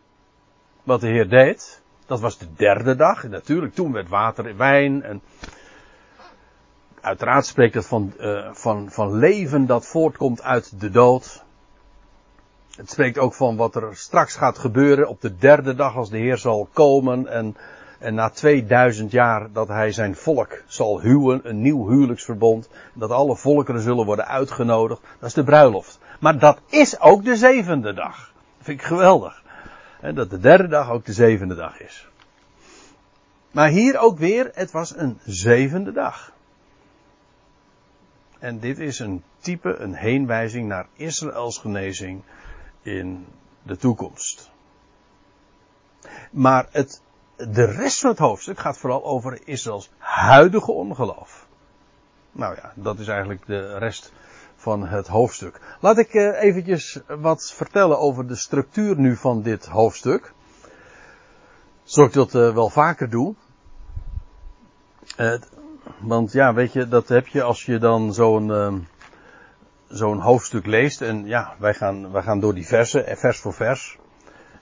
wat 0.83 1.01
de 1.01 1.07
Heer 1.07 1.29
deed, 1.29 1.83
dat 2.07 2.21
was 2.21 2.39
de 2.39 2.47
derde 2.57 2.97
dag. 2.97 3.25
En 3.25 3.31
natuurlijk, 3.31 3.75
toen 3.75 3.93
werd 3.93 4.09
water 4.09 4.57
wijn 4.57 5.03
en 5.03 5.23
uiteraard 7.01 7.47
spreekt 7.47 7.75
het 7.75 7.87
van, 7.87 8.13
uh, 8.19 8.49
van, 8.53 8.91
van 8.91 9.19
leven 9.19 9.67
dat 9.67 9.87
voortkomt 9.87 10.43
uit 10.43 10.81
de 10.81 10.91
dood. 10.91 11.45
Het 12.77 12.91
spreekt 12.91 13.19
ook 13.19 13.35
van 13.35 13.57
wat 13.57 13.75
er 13.75 13.97
straks 13.97 14.37
gaat 14.37 14.59
gebeuren 14.59 15.09
op 15.09 15.21
de 15.21 15.37
derde 15.37 15.75
dag 15.75 15.97
als 15.97 16.11
de 16.11 16.19
Heer 16.19 16.37
zal 16.37 16.69
komen 16.73 17.27
en, 17.27 17.57
en 17.99 18.15
na 18.15 18.29
2000 18.31 19.11
jaar 19.11 19.53
dat 19.53 19.69
hij 19.69 19.93
zijn 19.93 20.17
volk 20.17 20.63
zal 20.67 21.01
huwen, 21.01 21.41
een 21.49 21.61
nieuw 21.61 21.89
huwelijksverbond, 21.89 22.69
dat 22.93 23.11
alle 23.11 23.37
volkeren 23.37 23.81
zullen 23.81 24.07
worden 24.07 24.27
uitgenodigd. 24.27 25.01
Dat 25.19 25.29
is 25.29 25.35
de 25.35 25.45
bruiloft. 25.45 25.99
Maar 26.21 26.39
dat 26.39 26.61
is 26.69 27.01
ook 27.01 27.25
de 27.25 27.37
zevende 27.37 27.95
dag. 27.95 28.33
Dat 28.57 28.67
vind 28.67 28.81
ik 28.81 28.87
geweldig. 28.87 29.43
En 30.01 30.15
dat 30.15 30.31
de 30.31 30.39
derde 30.39 30.69
dag 30.69 30.91
ook 30.91 31.05
de 31.05 31.13
zevende 31.13 31.55
dag 31.55 31.81
is. 31.81 32.09
Maar 33.51 33.69
hier 33.69 33.99
ook 33.99 34.19
weer, 34.19 34.51
het 34.55 34.71
was 34.71 34.97
een 34.97 35.19
zevende 35.25 35.93
dag. 35.93 36.33
En 38.39 38.59
dit 38.59 38.79
is 38.79 38.99
een 38.99 39.23
type, 39.39 39.77
een 39.77 39.95
heenwijzing 39.95 40.69
naar 40.69 40.87
Israëls 40.97 41.59
genezing 41.59 42.23
in 42.83 43.27
de 43.63 43.77
toekomst. 43.77 44.51
Maar 46.31 46.69
het, 46.71 47.03
de 47.39 47.65
rest 47.65 48.01
van 48.01 48.11
het 48.11 48.19
hoofdstuk 48.19 48.59
gaat 48.59 48.79
vooral 48.79 49.05
over 49.05 49.39
Israëls 49.45 49.91
huidige 49.99 50.73
ongeloof. 50.73 51.47
Nou 52.33 52.55
ja, 52.55 52.73
dat 52.75 52.99
is 52.99 53.09
eigenlijk 53.09 53.47
de 53.47 53.79
rest 53.79 54.13
van 54.57 54.87
het 54.87 55.07
hoofdstuk. 55.07 55.61
Laat 55.81 55.99
ik 55.99 56.15
uh, 56.15 56.43
eventjes 56.43 57.01
wat 57.07 57.53
vertellen 57.53 57.99
over 57.99 58.27
de 58.27 58.35
structuur 58.35 58.99
nu 58.99 59.17
van 59.17 59.43
dit 59.43 59.67
hoofdstuk. 59.67 60.33
Zoals 61.83 62.09
ik 62.09 62.15
dat 62.15 62.35
uh, 62.35 62.55
wel 62.55 62.69
vaker 62.69 63.11
doe. 63.11 63.35
Uh, 65.19 65.35
want 65.99 66.33
ja, 66.33 66.55
weet 66.55 66.73
je, 66.73 66.89
dat 66.89 67.09
heb 67.09 67.27
je 67.27 67.43
als 67.43 67.65
je 67.65 67.79
dan 67.79 68.15
zo'n 68.15 68.49
uh, 68.49 68.75
zo'n 69.89 70.21
hoofdstuk 70.21 70.67
leest. 70.67 71.01
En 71.01 71.27
ja, 71.27 71.55
wij 71.59 71.75
gaan, 71.75 72.13
wij 72.13 72.23
gaan 72.23 72.41
door 72.41 72.55
die 72.55 72.67
versen, 72.67 73.07
eh, 73.07 73.17
vers 73.17 73.39
voor 73.39 73.55
vers. 73.55 73.99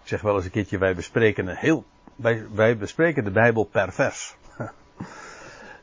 Ik 0.03 0.09
zeg 0.09 0.21
wel 0.21 0.35
eens 0.35 0.45
een 0.45 0.51
keertje, 0.51 0.79
wij 0.79 0.95
bespreken 0.95 1.47
een 1.47 1.57
heel, 1.57 1.85
wij, 2.17 2.47
wij 2.55 2.77
bespreken 2.77 3.25
de 3.25 3.31
Bijbel 3.31 3.65
per 3.65 3.93
vers. 3.93 4.37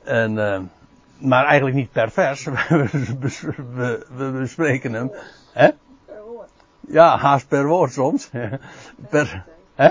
en, 0.04 0.32
uh, 0.32 0.60
maar 1.18 1.46
eigenlijk 1.46 1.76
niet 1.76 1.92
per 1.92 2.12
vers. 2.12 2.44
we, 3.76 4.06
bespreken 4.40 4.94
hem. 4.94 5.12
Hè? 5.52 5.70
Ja, 6.80 7.18
haast 7.18 7.48
per 7.48 7.66
woord 7.66 7.94
soms. 7.94 8.30
per, 9.10 9.46
hè? 9.76 9.90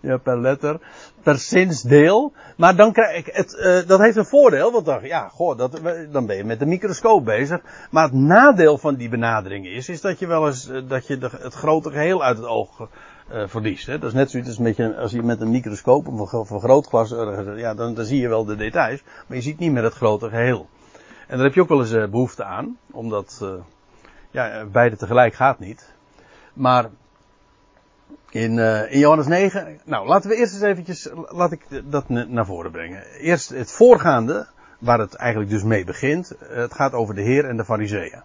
Ja, 0.00 0.16
per 0.16 0.40
letter. 0.40 0.80
Per 1.22 1.38
zinsdeel. 1.38 2.32
Maar 2.56 2.76
dan 2.76 2.92
krijg 2.92 3.26
ik 3.26 3.34
het, 3.34 3.52
uh, 3.52 3.88
dat 3.88 4.00
heeft 4.00 4.16
een 4.16 4.24
voordeel, 4.24 4.72
want 4.72 4.84
dan, 4.84 5.02
ja, 5.02 5.28
goh, 5.28 5.58
dat, 5.58 5.80
dan 6.10 6.26
ben 6.26 6.36
je 6.36 6.44
met 6.44 6.58
de 6.58 6.66
microscoop 6.66 7.24
bezig. 7.24 7.60
Maar 7.90 8.04
het 8.04 8.12
nadeel 8.12 8.78
van 8.78 8.94
die 8.94 9.08
benadering 9.08 9.66
is, 9.66 9.88
is 9.88 10.00
dat 10.00 10.18
je 10.18 10.26
wel 10.26 10.46
eens, 10.46 10.68
uh, 10.68 10.88
dat 10.88 11.06
je 11.06 11.18
de, 11.18 11.30
het 11.40 11.54
grote 11.54 11.90
geheel 11.90 12.22
uit 12.24 12.36
het 12.36 12.46
oog 12.46 12.88
uh. 13.32 13.76
Hè? 13.86 13.98
Dat 13.98 14.08
is 14.08 14.12
net 14.12 14.30
zoiets 14.30 14.48
als, 14.48 14.58
met 14.58 14.76
je, 14.76 14.96
als 14.96 15.12
je 15.12 15.22
met 15.22 15.40
een 15.40 15.50
microscoop 15.50 16.08
of 16.08 16.32
een 16.32 16.46
vergrootglas, 16.46 17.10
ja, 17.56 17.74
dan, 17.74 17.94
dan 17.94 18.04
zie 18.04 18.20
je 18.20 18.28
wel 18.28 18.44
de 18.44 18.56
details, 18.56 19.02
maar 19.26 19.36
je 19.36 19.42
ziet 19.42 19.58
niet 19.58 19.72
meer 19.72 19.82
het 19.82 19.94
grote 19.94 20.28
geheel. 20.28 20.68
En 21.26 21.36
daar 21.36 21.46
heb 21.46 21.54
je 21.54 21.60
ook 21.60 21.68
wel 21.68 21.80
eens 21.80 22.10
behoefte 22.10 22.44
aan, 22.44 22.78
omdat 22.90 23.40
uh, 23.42 23.50
ja, 24.30 24.64
beide 24.72 24.96
tegelijk 24.96 25.34
gaat 25.34 25.58
niet. 25.58 25.94
Maar 26.52 26.90
in, 28.30 28.58
in 28.88 28.98
Johannes 28.98 29.26
9, 29.26 29.80
nou 29.84 30.06
laten 30.06 30.30
we 30.30 30.36
eerst 30.36 30.54
eens 30.54 30.62
eventjes, 30.62 31.10
laat 31.28 31.52
ik 31.52 31.66
dat 31.84 32.08
naar 32.08 32.46
voren 32.46 32.70
brengen. 32.70 33.02
Eerst 33.18 33.48
het 33.48 33.72
voorgaande, 33.72 34.46
waar 34.78 34.98
het 34.98 35.14
eigenlijk 35.14 35.50
dus 35.50 35.62
mee 35.62 35.84
begint. 35.84 36.32
Het 36.38 36.74
gaat 36.74 36.92
over 36.92 37.14
de 37.14 37.22
Heer 37.22 37.44
en 37.44 37.56
de 37.56 37.64
Fariseeën. 37.64 38.22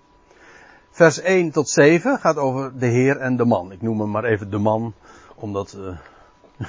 Vers 0.95 1.21
1 1.21 1.51
tot 1.51 1.69
7 1.69 2.19
gaat 2.19 2.37
over 2.37 2.79
de 2.79 2.85
Heer 2.85 3.17
en 3.17 3.37
de 3.37 3.45
man. 3.45 3.71
Ik 3.71 3.81
noem 3.81 3.99
hem 3.99 4.11
maar 4.11 4.23
even 4.23 4.49
de 4.49 4.57
man, 4.57 4.93
omdat 5.35 5.77
uh, 5.77 5.97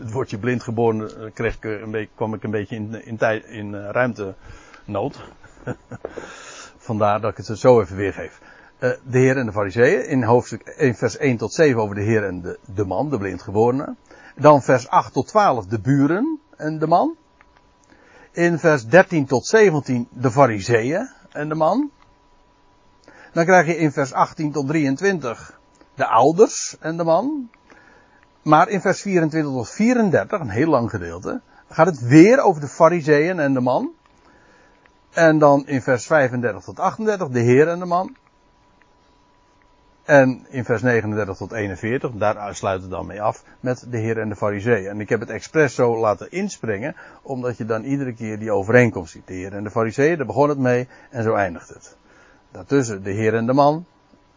het 0.00 0.12
woordje 0.12 0.38
blind 0.38 0.62
geboren 0.62 1.32
kreeg 1.32 1.56
ik 1.56 1.64
een 1.64 1.90
beetje, 1.90 2.08
kwam 2.14 2.34
ik 2.34 2.42
een 2.42 2.50
beetje 2.50 2.76
in, 2.76 3.06
in, 3.06 3.16
tijd, 3.16 3.44
in 3.44 3.72
uh, 3.72 3.90
ruimtenood. 3.90 5.20
Vandaar 6.88 7.20
dat 7.20 7.30
ik 7.30 7.46
het 7.46 7.58
zo 7.58 7.80
even 7.80 7.96
weergeef. 7.96 8.40
De 8.78 9.18
Heer 9.18 9.36
en 9.36 9.46
de 9.46 9.52
Fariseeën 9.52 10.08
in 10.08 10.22
hoofdstuk 10.22 10.62
1 10.62 10.94
vers 10.94 11.16
1 11.16 11.36
tot 11.36 11.52
7 11.52 11.82
over 11.82 11.94
de 11.94 12.02
Heer 12.02 12.24
en 12.24 12.40
de, 12.40 12.58
de 12.74 12.84
man, 12.84 13.10
de 13.10 13.18
blindgeborene. 13.18 13.94
Dan 14.36 14.62
vers 14.62 14.88
8 14.88 15.12
tot 15.12 15.26
12 15.26 15.66
de 15.66 15.80
buren 15.80 16.40
en 16.56 16.78
de 16.78 16.86
man. 16.86 17.16
In 18.32 18.58
vers 18.58 18.86
13 18.86 19.26
tot 19.26 19.46
17 19.46 20.08
de 20.10 20.30
Fariseeën 20.30 21.08
en 21.32 21.48
de 21.48 21.54
man. 21.54 21.90
Dan 23.34 23.44
krijg 23.44 23.66
je 23.66 23.76
in 23.76 23.92
vers 23.92 24.12
18 24.12 24.52
tot 24.52 24.68
23 24.68 25.58
de 25.94 26.06
ouders 26.06 26.76
en 26.80 26.96
de 26.96 27.04
man. 27.04 27.50
Maar 28.42 28.68
in 28.68 28.80
vers 28.80 29.00
24 29.00 29.52
tot 29.52 29.70
34, 29.70 30.40
een 30.40 30.48
heel 30.48 30.68
lang 30.68 30.90
gedeelte, 30.90 31.40
gaat 31.68 31.86
het 31.86 32.00
weer 32.00 32.40
over 32.40 32.60
de 32.60 32.68
fariseeën 32.68 33.38
en 33.38 33.54
de 33.54 33.60
man. 33.60 33.90
En 35.10 35.38
dan 35.38 35.66
in 35.66 35.82
vers 35.82 36.06
35 36.06 36.64
tot 36.64 36.78
38 36.78 37.28
de 37.28 37.40
heer 37.40 37.68
en 37.68 37.78
de 37.78 37.84
man. 37.84 38.16
En 40.04 40.46
in 40.48 40.64
vers 40.64 40.82
39 40.82 41.36
tot 41.36 41.52
41, 41.52 42.10
daar 42.10 42.54
sluit 42.54 42.82
het 42.82 42.90
dan 42.90 43.06
mee 43.06 43.22
af, 43.22 43.44
met 43.60 43.86
de 43.90 43.98
heer 43.98 44.18
en 44.18 44.28
de 44.28 44.36
fariseeën. 44.36 44.88
En 44.88 45.00
ik 45.00 45.08
heb 45.08 45.20
het 45.20 45.30
expres 45.30 45.74
zo 45.74 45.98
laten 45.98 46.30
inspringen, 46.30 46.96
omdat 47.22 47.56
je 47.56 47.64
dan 47.64 47.82
iedere 47.82 48.14
keer 48.14 48.38
die 48.38 48.52
overeenkomst 48.52 49.12
ziet. 49.12 49.26
De 49.26 49.34
heer 49.34 49.52
en 49.52 49.64
de 49.64 49.70
fariseeën, 49.70 50.16
daar 50.16 50.26
begon 50.26 50.48
het 50.48 50.58
mee 50.58 50.88
en 51.10 51.22
zo 51.22 51.34
eindigt 51.34 51.68
het. 51.68 51.96
Daartussen 52.54 53.02
de 53.02 53.10
heer 53.10 53.34
en 53.34 53.46
de 53.46 53.52
man. 53.52 53.86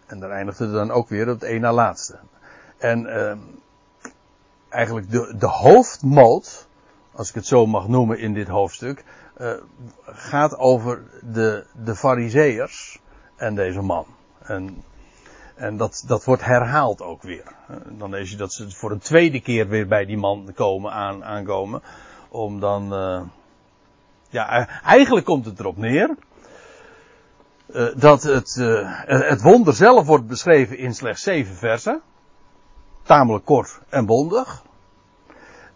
En 0.06 0.20
daar 0.20 0.30
eindigt 0.30 0.60
het 0.60 0.72
dan 0.72 0.92
ook 0.92 1.10
weer 1.10 1.30
op 1.30 1.40
het 1.40 1.50
een 1.50 1.62
na 1.62 1.74
laatste. 1.74 2.20
En 2.78 3.06
uh, 3.06 3.32
eigenlijk 4.70 5.12
de, 5.12 5.36
de 5.38 5.48
hoofdmoot, 5.48 6.68
als 7.12 7.30
ik 7.30 7.36
het 7.36 7.46
zo 7.46 7.66
mag 7.66 7.88
noemen 7.88 8.20
in 8.20 8.34
dit 8.34 8.48
hoofdstuk, 8.48 9.04
uh, 9.38 9.52
gaat 10.06 10.58
over 10.58 11.04
de, 11.34 11.66
de 11.84 11.96
fariseërs 11.96 13.00
en 13.36 13.56
deze 13.56 13.82
man. 13.82 14.06
En, 14.40 14.84
en 15.56 15.78
dat, 15.78 16.04
dat 16.08 16.24
wordt 16.24 16.46
herhaald 16.46 17.02
ook 17.02 17.22
weer. 17.22 17.56
Dan 17.90 18.10
lees 18.10 18.30
je 18.30 18.38
dat 18.38 18.54
ze 18.54 18.72
voor 18.72 18.92
een 18.92 19.00
tweede 19.00 19.40
keer 19.40 19.68
weer 19.68 19.88
bij 19.88 20.06
die 20.06 20.18
man 20.18 20.52
komen, 20.56 20.92
aan, 20.92 21.24
aankomen. 21.24 21.82
Om 22.30 22.60
dan, 22.60 22.94
uh, 22.94 23.22
ja, 24.30 24.68
eigenlijk 24.84 25.26
komt 25.26 25.46
het 25.46 25.60
erop 25.60 25.78
neer 25.78 26.16
uh, 27.70 27.88
dat 27.96 28.24
het, 28.24 28.56
uh, 28.60 28.90
het 29.06 29.42
wonder 29.42 29.74
zelf 29.74 30.06
wordt 30.06 30.28
beschreven 30.28 30.78
in 30.78 30.94
slechts 30.94 31.24
zeven 31.24 31.56
versen. 31.56 32.02
Tamelijk 33.04 33.46
kort 33.46 33.80
en 33.90 34.06
bondig. 34.06 34.64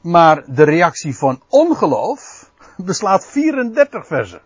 Maar 0.01 0.43
de 0.47 0.63
reactie 0.63 1.17
van 1.17 1.41
ongeloof 1.47 2.51
beslaat 2.77 3.25
34 3.25 4.07
versen. 4.07 4.41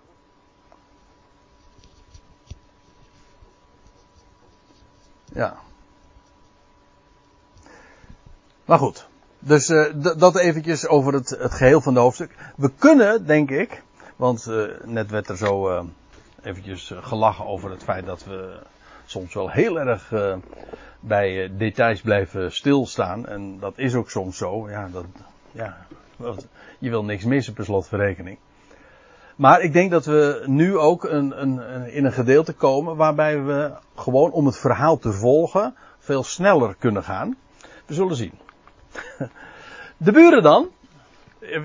Ja. 5.25 5.57
Maar 8.65 8.79
goed. 8.79 9.07
Dus 9.39 9.69
uh, 9.69 9.85
dat 10.17 10.37
eventjes 10.37 10.87
over 10.87 11.13
het, 11.13 11.29
het 11.29 11.53
geheel 11.53 11.81
van 11.81 11.93
de 11.93 11.99
hoofdstuk. 11.99 12.35
We 12.55 12.71
kunnen, 12.77 13.25
denk 13.25 13.49
ik, 13.49 13.83
want 14.15 14.45
net 14.83 15.09
werd 15.09 15.29
er 15.29 15.37
zo 15.37 15.87
eventjes 16.45 16.91
eh, 16.91 16.97
gelachen 17.03 17.45
over 17.45 17.69
het 17.69 17.83
feit 17.83 18.05
dat 18.05 18.25
we 18.25 18.59
soms 19.05 19.33
wel 19.33 19.49
heel 19.49 19.79
erg 19.79 20.11
uh, 20.11 20.35
bij 20.99 21.43
uh, 21.43 21.49
details 21.57 22.01
blijven 22.01 22.51
stilstaan. 22.51 23.27
En 23.27 23.59
dat 23.59 23.73
is 23.75 23.95
ook 23.95 24.09
soms 24.09 24.37
zo. 24.37 24.69
Ja, 24.69 24.89
dat, 24.91 25.05
ja, 25.51 25.77
je 26.79 26.89
wil 26.89 27.03
niks 27.03 27.23
missen 27.23 27.53
per 27.53 27.65
slotverrekening. 27.65 28.37
Maar 29.35 29.61
ik 29.61 29.73
denk 29.73 29.91
dat 29.91 30.05
we 30.05 30.43
nu 30.45 30.77
ook 30.77 31.03
een, 31.03 31.41
een, 31.41 31.75
een, 31.75 31.91
in 31.91 32.05
een 32.05 32.13
gedeelte 32.13 32.53
komen 32.53 32.95
waarbij 32.95 33.43
we 33.43 33.71
gewoon 33.95 34.31
om 34.31 34.45
het 34.45 34.57
verhaal 34.57 34.97
te 34.97 35.11
volgen 35.11 35.75
veel 35.99 36.23
sneller 36.23 36.75
kunnen 36.79 37.03
gaan. 37.03 37.37
We 37.85 37.93
zullen 37.93 38.15
zien. 38.15 38.33
De 39.97 40.11
buren 40.11 40.43
dan. 40.43 40.69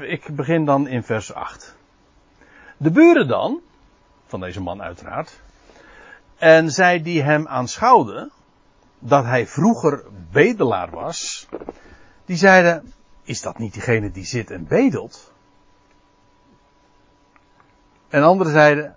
Ik 0.01 0.37
begin 0.37 0.65
dan 0.65 0.87
in 0.87 1.03
vers 1.03 1.35
8. 1.35 1.77
De 2.77 2.91
buren 2.91 3.29
dan, 3.29 3.61
van 4.31 4.41
deze 4.41 4.61
man 4.61 4.83
uiteraard. 4.83 5.41
En 6.39 6.71
zij 6.71 7.03
die 7.03 7.23
hem 7.23 7.47
aanschouwden, 7.49 8.31
dat 8.99 9.25
hij 9.25 9.47
vroeger 9.47 10.05
bedelaar 10.31 10.91
was, 10.91 11.49
die 12.25 12.37
zeiden, 12.37 12.93
is 13.23 13.43
dat 13.43 13.59
niet 13.59 13.73
diegene 13.73 14.11
die 14.11 14.25
zit 14.25 14.51
en 14.51 14.67
bedelt? 14.67 15.33
En 18.09 18.23
anderen 18.23 18.53
zeiden, 18.53 18.97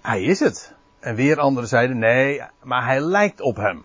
hij 0.00 0.22
is 0.22 0.40
het. 0.40 0.74
En 0.98 1.14
weer 1.14 1.38
anderen 1.38 1.68
zeiden, 1.68 1.98
nee, 1.98 2.42
maar 2.62 2.84
hij 2.84 3.00
lijkt 3.00 3.40
op 3.40 3.56
hem. 3.56 3.82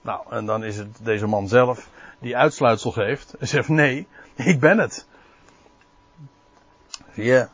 Nou, 0.00 0.24
en 0.30 0.46
dan 0.46 0.64
is 0.64 0.76
het 0.76 0.98
deze 1.02 1.26
man 1.26 1.48
zelf 1.48 1.88
die 2.18 2.36
uitsluitsel 2.36 2.90
geeft 2.90 3.34
en 3.34 3.48
zegt, 3.48 3.68
nee, 3.68 4.06
ik 4.34 4.60
ben 4.60 4.78
het. 4.78 5.06
Zie 7.14 7.24
je, 7.24 7.48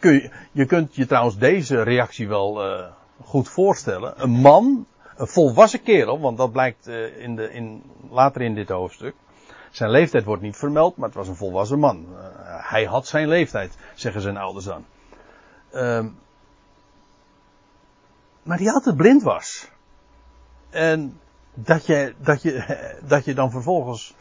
je, 0.00 0.30
je 0.52 0.66
kunt 0.66 0.94
je 0.94 1.06
trouwens 1.06 1.38
deze 1.38 1.82
reactie 1.82 2.28
wel 2.28 2.66
uh, 2.66 2.86
goed 3.24 3.48
voorstellen. 3.48 4.22
Een 4.22 4.30
man, 4.30 4.86
een 5.16 5.26
volwassen 5.26 5.82
kerel, 5.82 6.20
want 6.20 6.38
dat 6.38 6.52
blijkt 6.52 6.88
uh, 6.88 7.22
in 7.22 7.36
de, 7.36 7.52
in, 7.52 7.82
later 8.10 8.42
in 8.42 8.54
dit 8.54 8.68
hoofdstuk. 8.68 9.14
Zijn 9.70 9.90
leeftijd 9.90 10.24
wordt 10.24 10.42
niet 10.42 10.56
vermeld, 10.56 10.96
maar 10.96 11.08
het 11.08 11.16
was 11.16 11.28
een 11.28 11.36
volwassen 11.36 11.78
man. 11.78 12.06
Uh, 12.10 12.18
hij 12.70 12.84
had 12.84 13.06
zijn 13.06 13.28
leeftijd, 13.28 13.76
zeggen 13.94 14.20
zijn 14.20 14.36
ouders 14.36 14.64
dan. 14.64 14.84
Ehm, 15.70 16.08
maar 18.42 18.58
die 18.58 18.70
altijd 18.70 18.96
blind 18.96 19.22
was. 19.22 19.70
En 20.70 21.20
dat 21.54 21.86
je, 21.86 22.14
dat 22.18 22.42
je, 22.42 22.64
dat 23.14 23.24
je 23.24 23.34
dan 23.34 23.50
vervolgens 23.50 24.14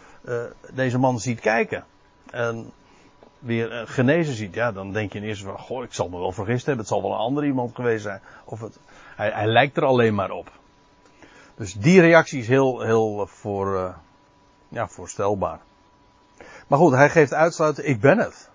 deze 0.73 0.97
man 0.97 1.19
ziet 1.19 1.39
kijken. 1.39 1.85
En 2.29 2.71
weer 3.41 3.71
eh, 3.71 3.81
genezen 3.85 4.33
ziet, 4.33 4.53
ja, 4.53 4.71
dan 4.71 4.91
denk 4.91 5.13
je 5.13 5.19
in 5.19 5.25
eerste 5.25 5.45
van, 5.45 5.59
goh, 5.59 5.83
ik 5.83 5.93
zal 5.93 6.09
me 6.09 6.17
wel 6.17 6.31
vergist 6.31 6.65
hebben, 6.65 6.85
het 6.85 6.93
zal 6.93 7.01
wel 7.01 7.11
een 7.11 7.17
ander 7.17 7.45
iemand 7.45 7.75
geweest 7.75 8.03
zijn. 8.03 8.21
Of 8.45 8.61
het, 8.61 8.77
hij, 9.15 9.29
hij 9.29 9.45
lijkt 9.45 9.77
er 9.77 9.85
alleen 9.85 10.15
maar 10.15 10.31
op. 10.31 10.51
Dus 11.55 11.73
die 11.73 12.01
reactie 12.01 12.39
is 12.39 12.47
heel, 12.47 12.81
heel 12.81 13.27
voor, 13.27 13.75
uh, 13.75 13.95
ja, 14.69 14.87
voorstelbaar. 14.87 15.59
Maar 16.67 16.79
goed, 16.79 16.91
hij 16.91 17.09
geeft 17.09 17.33
uitsluiten, 17.33 17.87
ik 17.87 18.01
ben 18.01 18.17
het. 18.17 18.49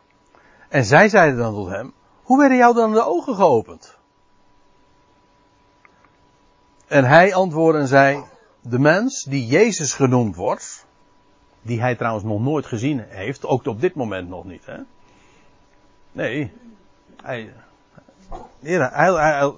En 0.68 0.84
zij 0.84 1.09
zeiden 1.09 1.39
dan 1.39 1.55
tot 1.55 1.68
hem, 1.68 1.93
hoe 2.22 2.39
werden 2.39 2.57
jou 2.57 2.74
dan 2.74 2.93
de 2.93 3.05
ogen 3.05 3.34
geopend? 3.34 3.97
En 6.87 7.05
hij 7.05 7.34
antwoordde 7.34 7.80
en 7.80 7.89
zei, 7.89 8.24
de 8.61 8.78
mens 8.78 9.22
die 9.22 9.47
Jezus 9.47 9.95
genoemd 9.95 10.37
wordt, 10.37 10.76
die 11.67 11.81
hij 11.81 11.95
trouwens 11.95 12.25
nog 12.25 12.41
nooit 12.41 12.67
gezien 12.67 13.05
heeft. 13.09 13.47
Ook 13.47 13.67
op 13.67 13.81
dit 13.81 13.95
moment 13.95 14.29
nog 14.29 14.45
niet. 14.45 14.67
Hè? 14.67 14.77
Nee. 16.12 16.53
Hij, 17.23 17.53
hij, 18.61 18.79
hij, 18.93 19.12
hij, 19.12 19.53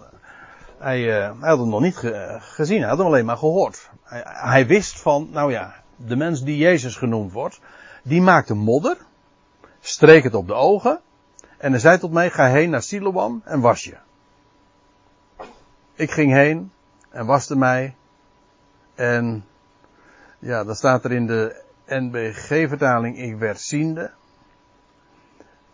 hij, 0.78 1.22
eh, 1.22 1.32
had 1.40 1.58
hem 1.58 1.68
nog 1.68 1.80
niet 1.80 1.96
gezien. 2.38 2.80
Hij 2.80 2.88
had 2.88 2.98
hem 2.98 3.06
alleen 3.06 3.24
maar 3.24 3.36
gehoord. 3.36 3.90
Hij, 4.02 4.22
hij 4.24 4.66
wist 4.66 5.00
van, 5.00 5.28
nou 5.30 5.50
ja, 5.52 5.74
de 5.96 6.16
mens 6.16 6.42
die 6.42 6.56
Jezus 6.56 6.96
genoemd 6.96 7.32
wordt. 7.32 7.60
Die 8.02 8.22
maakte 8.22 8.54
modder. 8.54 8.96
Streek 9.80 10.22
het 10.22 10.34
op 10.34 10.46
de 10.46 10.54
ogen. 10.54 11.00
En 11.58 11.70
hij 11.70 11.80
zei 11.80 11.98
tot 11.98 12.12
mij, 12.12 12.30
ga 12.30 12.48
heen 12.48 12.70
naar 12.70 12.82
Siloam 12.82 13.42
en 13.44 13.60
was 13.60 13.84
je. 13.84 13.96
Ik 15.94 16.10
ging 16.10 16.32
heen 16.32 16.72
en 17.10 17.26
waste 17.26 17.56
mij. 17.56 17.94
En 18.94 19.44
ja, 20.38 20.64
dan 20.64 20.74
staat 20.74 21.04
er 21.04 21.12
in 21.12 21.26
de 21.26 21.62
NBG-vertaling, 21.88 23.18
ik 23.18 23.36
werd 23.36 23.60
ziende. 23.60 24.10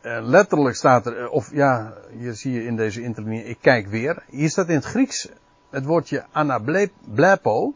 Uh, 0.02 0.18
letterlijk 0.22 0.76
staat 0.76 1.06
er, 1.06 1.28
of 1.28 1.52
ja, 1.52 1.92
hier 2.18 2.34
zie 2.34 2.52
je 2.52 2.64
in 2.64 2.76
deze 2.76 3.02
interlinie, 3.02 3.44
ik 3.44 3.58
kijk 3.60 3.86
weer. 3.86 4.22
Hier 4.30 4.50
staat 4.50 4.68
in 4.68 4.74
het 4.74 4.84
Grieks 4.84 5.28
het 5.70 5.84
woordje 5.84 6.24
anablepo. 6.32 7.74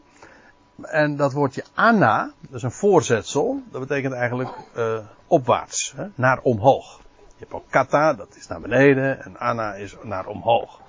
En 0.81 1.15
dat 1.15 1.33
woordje 1.33 1.63
ana, 1.73 2.31
dat 2.41 2.55
is 2.55 2.63
een 2.63 2.71
voorzetsel. 2.71 3.61
Dat 3.71 3.81
betekent 3.81 4.13
eigenlijk 4.13 4.49
uh, 4.77 4.99
opwaarts, 5.27 5.93
hè, 5.95 6.05
naar 6.15 6.39
omhoog. 6.41 6.99
Je 7.27 7.45
hebt 7.45 7.53
ook 7.53 7.69
kata, 7.69 8.13
dat 8.13 8.35
is 8.35 8.47
naar 8.47 8.61
beneden. 8.61 9.23
En 9.23 9.39
ana 9.39 9.73
is 9.73 9.95
naar 10.03 10.25
omhoog. 10.25 10.81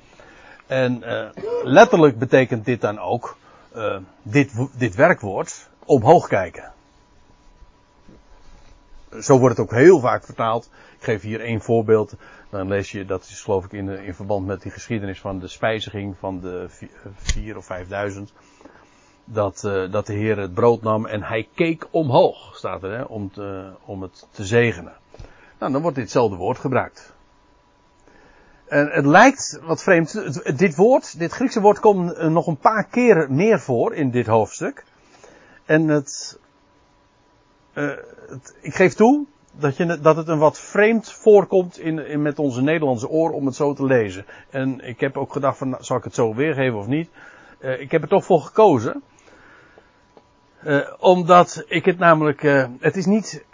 En 0.66 1.04
letterlijk 1.62 2.18
betekent 2.18 2.64
dit 2.64 2.80
dan 2.80 2.98
ook, 2.98 3.36
dit, 4.22 4.52
dit 4.76 4.94
werkwoord, 4.94 5.68
omhoog 5.84 6.28
kijken. 6.28 6.72
Zo 9.18 9.38
wordt 9.38 9.56
het 9.56 9.66
ook 9.66 9.74
heel 9.74 10.00
vaak 10.00 10.24
vertaald. 10.24 10.70
Ik 10.98 11.04
geef 11.04 11.22
hier 11.22 11.40
één 11.40 11.60
voorbeeld. 11.60 12.14
Dan 12.50 12.68
lees 12.68 12.90
je, 12.90 13.04
dat 13.04 13.22
is 13.22 13.42
geloof 13.42 13.64
ik 13.64 13.72
in, 13.72 14.14
verband 14.14 14.46
met 14.46 14.62
die 14.62 14.72
geschiedenis 14.72 15.20
van 15.20 15.38
de 15.38 15.48
spijziging 15.48 16.16
van 16.18 16.40
de 16.40 16.66
vier 17.16 17.56
of 17.56 17.64
vijfduizend. 17.64 18.32
Dat, 19.24 19.62
uh, 19.66 19.92
dat 19.92 20.06
de 20.06 20.12
Heer 20.12 20.38
het 20.38 20.54
brood 20.54 20.82
nam 20.82 21.06
en 21.06 21.22
hij 21.22 21.48
keek 21.54 21.86
omhoog, 21.90 22.56
staat 22.56 22.82
er, 22.82 22.90
hè, 22.90 23.02
om, 23.02 23.30
te, 23.30 23.72
om 23.84 24.02
het 24.02 24.26
te 24.30 24.44
zegenen. 24.44 24.92
Nou, 25.58 25.72
dan 25.72 25.82
wordt 25.82 25.96
ditzelfde 25.96 26.36
woord 26.36 26.58
gebruikt. 26.58 27.14
En 28.68 28.90
het 28.90 29.06
lijkt 29.06 29.60
wat 29.62 29.82
vreemd. 29.82 30.12
Dit 30.58 30.76
woord, 30.76 31.18
dit 31.18 31.32
Griekse 31.32 31.60
woord, 31.60 31.80
komt 31.80 32.22
nog 32.22 32.46
een 32.46 32.58
paar 32.58 32.84
keren 32.84 33.34
meer 33.34 33.60
voor 33.60 33.94
in 33.94 34.10
dit 34.10 34.26
hoofdstuk. 34.26 34.84
En 35.64 35.88
het, 35.88 36.38
het 37.72 38.56
ik 38.60 38.74
geef 38.74 38.94
toe 38.94 39.26
dat, 39.52 39.76
je, 39.76 40.00
dat 40.00 40.16
het 40.16 40.28
een 40.28 40.38
wat 40.38 40.60
vreemd 40.60 41.12
voorkomt 41.12 41.78
in, 41.78 42.22
met 42.22 42.38
onze 42.38 42.62
Nederlandse 42.62 43.08
oor 43.08 43.30
om 43.30 43.46
het 43.46 43.54
zo 43.54 43.74
te 43.74 43.84
lezen. 43.84 44.24
En 44.50 44.80
ik 44.80 45.00
heb 45.00 45.16
ook 45.16 45.32
gedacht 45.32 45.58
van, 45.58 45.68
nou, 45.68 45.82
zal 45.82 45.96
ik 45.96 46.04
het 46.04 46.14
zo 46.14 46.34
weergeven 46.34 46.78
of 46.78 46.86
niet? 46.86 47.10
Uh, 47.60 47.80
ik 47.80 47.90
heb 47.90 48.02
er 48.02 48.08
toch 48.08 48.24
voor 48.24 48.40
gekozen. 48.40 49.02
Uh, 50.64 50.80
omdat 50.98 51.64
ik 51.66 51.84
het 51.84 51.98
namelijk, 51.98 52.42
het 52.80 52.96
is 52.96 53.06
niet 53.06 53.44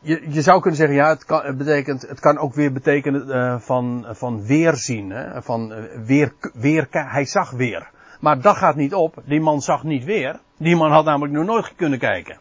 je, 0.00 0.24
je 0.28 0.42
zou 0.42 0.60
kunnen 0.60 0.78
zeggen, 0.78 0.96
ja, 0.96 1.08
het, 1.08 1.24
kan, 1.24 1.56
betekent, 1.56 2.08
het 2.08 2.20
kan 2.20 2.38
ook 2.38 2.54
weer 2.54 2.72
betekenen 2.72 3.60
van, 3.60 4.06
van 4.10 4.46
weerzien. 4.46 5.10
Hè? 5.10 5.42
Van 5.42 5.74
weer, 6.04 6.32
weer, 6.54 6.86
hij 6.90 7.24
zag 7.24 7.50
weer. 7.50 7.90
Maar 8.20 8.40
dat 8.40 8.56
gaat 8.56 8.76
niet 8.76 8.94
op. 8.94 9.22
Die 9.24 9.40
man 9.40 9.60
zag 9.60 9.82
niet 9.82 10.04
weer. 10.04 10.40
Die 10.58 10.76
man 10.76 10.90
had 10.90 11.04
namelijk 11.04 11.32
nog 11.32 11.46
nooit 11.46 11.74
kunnen 11.76 11.98
kijken. 11.98 12.38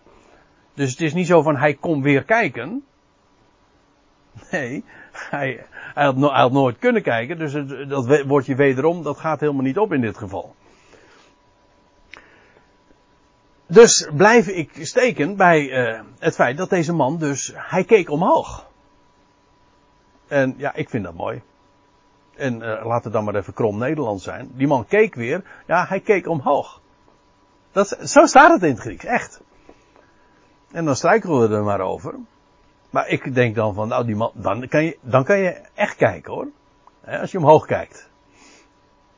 Dus 0.73 0.91
het 0.91 1.01
is 1.01 1.13
niet 1.13 1.27
zo 1.27 1.41
van 1.41 1.57
hij 1.57 1.73
kon 1.73 2.01
weer 2.01 2.23
kijken. 2.23 2.83
Nee, 4.51 4.83
hij, 5.11 5.65
hij, 5.93 6.05
had, 6.05 6.15
had 6.15 6.51
nooit 6.51 6.77
kunnen 6.79 7.01
kijken. 7.01 7.37
Dus 7.37 7.53
dat 7.87 8.23
woordje 8.25 8.55
wederom, 8.55 9.03
dat 9.03 9.17
gaat 9.17 9.39
helemaal 9.39 9.63
niet 9.63 9.77
op 9.77 9.93
in 9.93 10.01
dit 10.01 10.17
geval. 10.17 10.55
Dus 13.67 14.09
blijf 14.15 14.47
ik 14.47 14.85
steken 14.85 15.35
bij 15.35 15.61
uh, 15.61 16.01
het 16.19 16.35
feit 16.35 16.57
dat 16.57 16.69
deze 16.69 16.93
man 16.93 17.17
dus, 17.17 17.53
hij 17.55 17.83
keek 17.83 18.09
omhoog. 18.09 18.67
En 20.27 20.53
ja, 20.57 20.75
ik 20.75 20.89
vind 20.89 21.03
dat 21.03 21.13
mooi. 21.13 21.41
En 22.35 22.61
uh, 22.61 22.85
laat 22.85 23.03
het 23.03 23.13
dan 23.13 23.23
maar 23.23 23.35
even 23.35 23.53
krom 23.53 23.77
Nederland 23.77 24.21
zijn. 24.21 24.51
Die 24.53 24.67
man 24.67 24.85
keek 24.85 25.15
weer, 25.15 25.43
ja, 25.67 25.85
hij 25.85 25.99
keek 25.99 26.27
omhoog. 26.27 26.81
Dat, 27.71 27.97
zo 28.03 28.25
staat 28.25 28.51
het 28.51 28.63
in 28.63 28.69
het 28.69 28.79
Grieks, 28.79 29.05
echt. 29.05 29.41
En 30.73 30.85
dan 30.85 30.95
struikelen 30.95 31.49
we 31.49 31.55
er 31.55 31.63
maar 31.63 31.81
over. 31.81 32.15
Maar 32.89 33.07
ik 33.07 33.35
denk 33.35 33.55
dan 33.55 33.73
van, 33.73 33.87
nou 33.87 34.05
die 34.05 34.15
man, 34.15 34.31
dan 34.33 34.67
kan 34.67 34.83
je, 34.83 34.97
dan 35.01 35.23
kan 35.23 35.39
je 35.39 35.61
echt 35.73 35.95
kijken 35.95 36.33
hoor. 36.33 36.47
Als 37.05 37.31
je 37.31 37.37
omhoog 37.37 37.65
kijkt. 37.65 38.09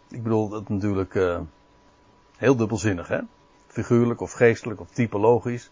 Ik 0.10 0.24
bedoel, 0.24 0.50
dat 0.50 0.70
natuurlijk 0.70 1.14
uh, 1.14 1.40
heel 2.38 2.56
dubbelzinnig 2.56 3.08
hè 3.08 3.20
figuurlijk 3.76 4.22
of 4.22 4.32
geestelijk 4.32 4.80
of 4.80 4.90
typologisch. 4.90 5.70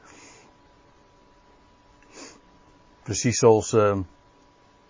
Precies 3.04 3.40
zoals, 3.40 3.74
uh, 3.74 3.98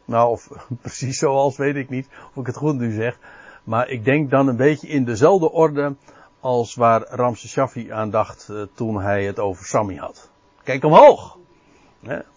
nou 0.05 0.29
of 0.29 0.49
precies 0.81 1.17
zoals 1.17 1.57
weet 1.57 1.75
ik 1.75 1.89
niet 1.89 2.07
of 2.29 2.41
ik 2.41 2.45
het 2.45 2.55
goed 2.55 2.75
nu 2.75 2.91
zeg. 2.91 3.19
Maar 3.63 3.89
ik 3.89 4.05
denk 4.05 4.29
dan 4.29 4.47
een 4.47 4.55
beetje 4.55 4.87
in 4.87 5.05
dezelfde 5.05 5.51
orde 5.51 5.95
als 6.39 6.75
waar 6.75 7.01
Ramses 7.09 7.51
Shaffi 7.51 7.91
aan 7.91 8.09
dacht 8.09 8.47
uh, 8.51 8.65
toen 8.73 9.01
hij 9.01 9.25
het 9.25 9.39
over 9.39 9.65
Sammy 9.65 9.95
had. 9.95 10.31
Kijk 10.63 10.83
omhoog! 10.83 11.37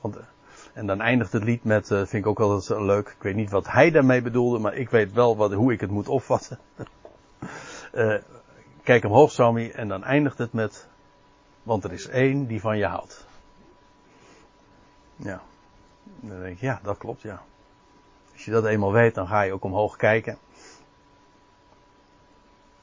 Want, 0.00 0.16
uh, 0.16 0.22
en 0.72 0.86
dan 0.86 1.00
eindigt 1.00 1.32
het 1.32 1.44
lied 1.44 1.64
met, 1.64 1.86
vind 1.86 2.12
ik 2.12 2.26
ook 2.26 2.40
altijd 2.40 2.80
leuk. 2.80 3.08
Ik 3.08 3.22
weet 3.22 3.34
niet 3.34 3.50
wat 3.50 3.66
hij 3.68 3.90
daarmee 3.90 4.22
bedoelde, 4.22 4.58
maar 4.58 4.74
ik 4.74 4.90
weet 4.90 5.12
wel 5.12 5.36
wat, 5.36 5.52
hoe 5.52 5.72
ik 5.72 5.80
het 5.80 5.90
moet 5.90 6.08
opvatten. 6.08 6.58
kijk 8.82 9.04
omhoog, 9.04 9.30
Sammy, 9.30 9.70
en 9.70 9.88
dan 9.88 10.04
eindigt 10.04 10.38
het 10.38 10.52
met, 10.52 10.86
want 11.62 11.84
er 11.84 11.92
is 11.92 12.08
één 12.08 12.46
die 12.46 12.60
van 12.60 12.78
je 12.78 12.86
houdt. 12.86 13.26
Ja. 15.16 15.42
Dan 16.20 16.40
denk 16.40 16.54
ik, 16.54 16.60
ja, 16.60 16.80
dat 16.82 16.98
klopt, 16.98 17.22
ja. 17.22 17.42
Als 18.32 18.44
je 18.44 18.50
dat 18.50 18.64
eenmaal 18.64 18.92
weet, 18.92 19.14
dan 19.14 19.26
ga 19.26 19.42
je 19.42 19.52
ook 19.52 19.64
omhoog 19.64 19.96
kijken. 19.96 20.38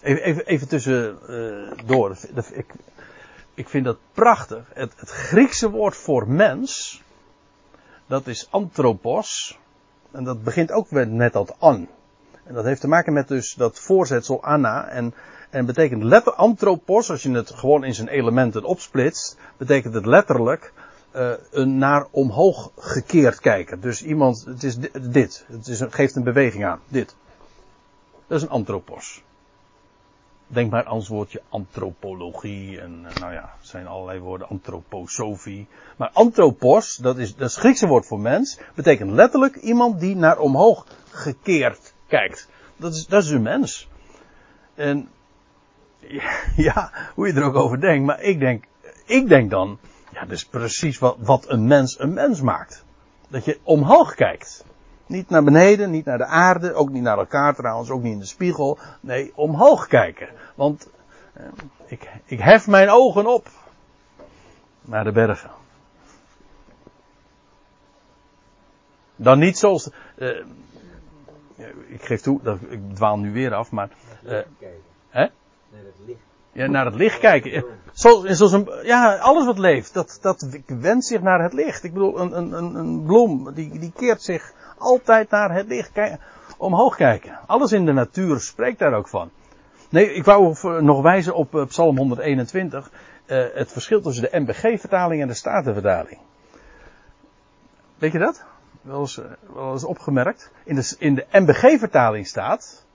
Even, 0.01 0.23
even, 0.23 0.45
even 0.45 0.67
tussen 0.67 1.19
uh, 1.29 1.71
door. 1.85 2.17
Ik, 2.51 2.73
ik 3.53 3.69
vind 3.69 3.85
dat 3.85 3.97
prachtig. 4.13 4.65
Het, 4.73 4.93
het 4.95 5.09
Griekse 5.09 5.69
woord 5.69 5.95
voor 5.95 6.27
mens, 6.27 7.01
dat 8.07 8.27
is 8.27 8.47
anthropos. 8.51 9.59
En 10.11 10.23
dat 10.23 10.43
begint 10.43 10.71
ook 10.71 10.91
met 10.91 11.33
dat 11.33 11.55
an. 11.59 11.87
En 12.43 12.53
dat 12.53 12.65
heeft 12.65 12.81
te 12.81 12.87
maken 12.87 13.13
met 13.13 13.27
dus 13.27 13.53
dat 13.53 13.79
voorzetsel 13.79 14.43
anna. 14.43 14.87
En 14.87 15.13
en 15.53 15.65
betekent 15.65 16.03
letter 16.03 16.33
anthropos, 16.33 17.09
als 17.09 17.23
je 17.23 17.31
het 17.31 17.49
gewoon 17.49 17.83
in 17.83 17.93
zijn 17.93 18.07
elementen 18.07 18.63
opsplitst, 18.63 19.37
betekent 19.57 19.93
het 19.93 20.05
letterlijk 20.05 20.73
uh, 21.15 21.31
een 21.51 21.77
naar 21.77 22.07
omhoog 22.11 22.71
gekeerd 22.77 23.39
kijken. 23.39 23.81
Dus 23.81 24.03
iemand, 24.03 24.45
het 24.45 24.63
is 24.63 24.77
dit, 25.01 25.45
het 25.47 25.67
is, 25.67 25.81
geeft 25.89 26.15
een 26.15 26.23
beweging 26.23 26.65
aan, 26.65 26.79
dit. 26.87 27.15
Dat 28.27 28.37
is 28.37 28.43
een 28.43 28.49
anthropos. 28.49 29.23
Denk 30.47 30.71
maar 30.71 30.85
aan 30.85 30.97
het 30.97 31.07
woordje 31.07 31.41
antropologie 31.49 32.79
en 32.81 33.01
nou 33.19 33.33
ja, 33.33 33.53
zijn 33.61 33.87
allerlei 33.87 34.19
woorden, 34.19 34.49
antroposofie. 34.49 35.67
Maar 35.97 36.09
anthropos, 36.13 36.95
dat 36.95 37.17
is, 37.17 37.35
dat 37.35 37.51
het 37.51 37.59
Griekse 37.59 37.87
woord 37.87 38.05
voor 38.05 38.19
mens, 38.19 38.59
betekent 38.75 39.11
letterlijk 39.11 39.55
iemand 39.55 39.99
die 39.99 40.15
naar 40.15 40.37
omhoog 40.37 40.85
gekeerd 41.09 41.93
kijkt. 42.07 42.49
Dat 42.75 42.93
is, 42.93 43.07
dat 43.07 43.23
is 43.23 43.29
een 43.29 43.41
mens. 43.41 43.89
En 44.75 45.09
ja, 46.67 46.91
hoe 47.13 47.27
je 47.27 47.33
er 47.33 47.43
ook 47.43 47.55
over 47.55 47.81
denkt, 47.81 48.05
maar 48.05 48.21
ik 48.21 48.39
denk, 48.39 48.63
ik 49.05 49.27
denk 49.27 49.49
dan, 49.49 49.79
ja, 50.11 50.21
dat 50.21 50.31
is 50.31 50.45
precies 50.45 50.99
wat, 50.99 51.15
wat 51.19 51.49
een 51.49 51.67
mens 51.67 51.99
een 51.99 52.13
mens 52.13 52.41
maakt. 52.41 52.85
Dat 53.27 53.45
je 53.45 53.59
omhoog 53.63 54.15
kijkt. 54.15 54.65
Niet 55.13 55.29
naar 55.29 55.43
beneden, 55.43 55.91
niet 55.91 56.05
naar 56.05 56.17
de 56.17 56.25
aarde, 56.25 56.73
ook 56.73 56.89
niet 56.89 57.01
naar 57.01 57.17
elkaar 57.17 57.55
trouwens, 57.55 57.89
ook 57.89 58.01
niet 58.01 58.13
in 58.13 58.19
de 58.19 58.25
spiegel. 58.25 58.77
Nee, 58.99 59.31
omhoog 59.35 59.87
kijken. 59.87 60.29
Want 60.55 60.89
eh, 61.33 61.45
ik, 61.85 62.09
ik 62.25 62.39
hef 62.39 62.67
mijn 62.67 62.89
ogen 62.89 63.25
op 63.25 63.47
naar 64.81 65.03
de 65.03 65.11
bergen. 65.11 65.51
Dan 69.15 69.39
niet 69.39 69.57
zoals. 69.57 69.89
Uh, 70.17 70.45
ik 71.87 72.05
geef 72.05 72.21
toe, 72.21 72.41
dat, 72.41 72.59
ik 72.69 72.95
dwaal 72.95 73.17
nu 73.17 73.33
weer 73.33 73.53
af, 73.53 73.71
maar. 73.71 73.89
Uh, 74.23 74.31
hè? 75.09 75.27
Naar 75.69 75.83
het 75.83 75.95
licht. 76.05 76.32
Ja, 76.53 76.67
naar 76.67 76.85
het 76.85 76.95
licht 76.95 77.19
kijken. 77.19 77.65
Zoals, 77.93 78.51
een, 78.51 78.69
ja, 78.83 79.15
alles 79.15 79.45
wat 79.45 79.57
leeft, 79.57 79.93
dat, 79.93 80.17
dat 80.21 80.47
wendt 80.67 81.05
zich 81.05 81.21
naar 81.21 81.43
het 81.43 81.53
licht. 81.53 81.83
Ik 81.83 81.93
bedoel, 81.93 82.19
een, 82.19 82.37
een, 82.37 82.75
een 82.75 83.03
bloem, 83.03 83.53
die, 83.53 83.79
die 83.79 83.91
keert 83.95 84.21
zich 84.21 84.53
altijd 84.77 85.29
naar 85.29 85.53
het 85.53 85.67
licht. 85.67 85.91
Kijk, 85.91 86.19
omhoog 86.57 86.95
kijken. 86.95 87.39
Alles 87.45 87.71
in 87.71 87.85
de 87.85 87.93
natuur 87.93 88.39
spreekt 88.39 88.79
daar 88.79 88.93
ook 88.93 89.07
van. 89.07 89.31
Nee, 89.89 90.13
ik 90.13 90.23
wou 90.23 90.55
nog 90.81 91.01
wijzen 91.01 91.35
op 91.35 91.55
uh, 91.55 91.65
Psalm 91.65 91.97
121. 91.97 92.91
Uh, 93.27 93.45
het 93.53 93.71
verschil 93.71 94.01
tussen 94.01 94.23
de 94.31 94.39
MBG-vertaling 94.39 95.21
en 95.21 95.27
de 95.27 95.33
Statenvertaling. 95.33 96.19
Weet 97.97 98.11
je 98.11 98.19
dat? 98.19 98.43
Wel 98.81 98.99
eens, 98.99 99.17
uh, 99.17 99.25
wel 99.53 99.71
eens 99.71 99.83
opgemerkt. 99.83 100.51
In 100.63 100.75
de, 100.75 100.95
in 100.99 101.15
de 101.15 101.25
MBG-vertaling 101.31 102.27
staat. 102.27 102.85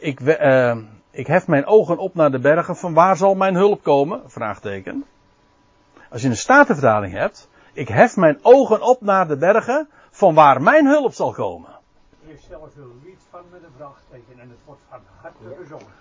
ik, 0.00 0.20
ik 1.16 1.26
hef 1.26 1.46
mijn 1.46 1.66
ogen 1.66 1.98
op 1.98 2.14
naar 2.14 2.30
de 2.30 2.38
bergen, 2.38 2.76
van 2.76 2.94
waar 2.94 3.16
zal 3.16 3.34
mijn 3.34 3.54
hulp 3.54 3.82
komen? 3.82 4.30
Vraagteken. 4.30 5.04
Als 6.10 6.22
je 6.22 6.28
een 6.28 6.36
statenvertaling 6.36 7.12
hebt, 7.12 7.48
ik 7.72 7.88
hef 7.88 8.16
mijn 8.16 8.38
ogen 8.42 8.82
op 8.82 9.00
naar 9.00 9.28
de 9.28 9.36
bergen, 9.36 9.88
van 10.10 10.34
waar 10.34 10.62
mijn 10.62 10.86
hulp 10.86 11.12
zal 11.12 11.32
komen. 11.32 11.70
Je 12.26 12.36
zelfs 12.48 12.76
een 12.76 13.00
lied 13.04 13.18
van 13.30 13.40
met 13.50 13.62
een 13.62 13.72
vraagteken 13.76 14.40
en 14.40 14.48
het 14.48 14.58
wordt 14.64 14.80
van 14.88 15.00
harte 15.20 15.56
gezongen. 15.62 15.92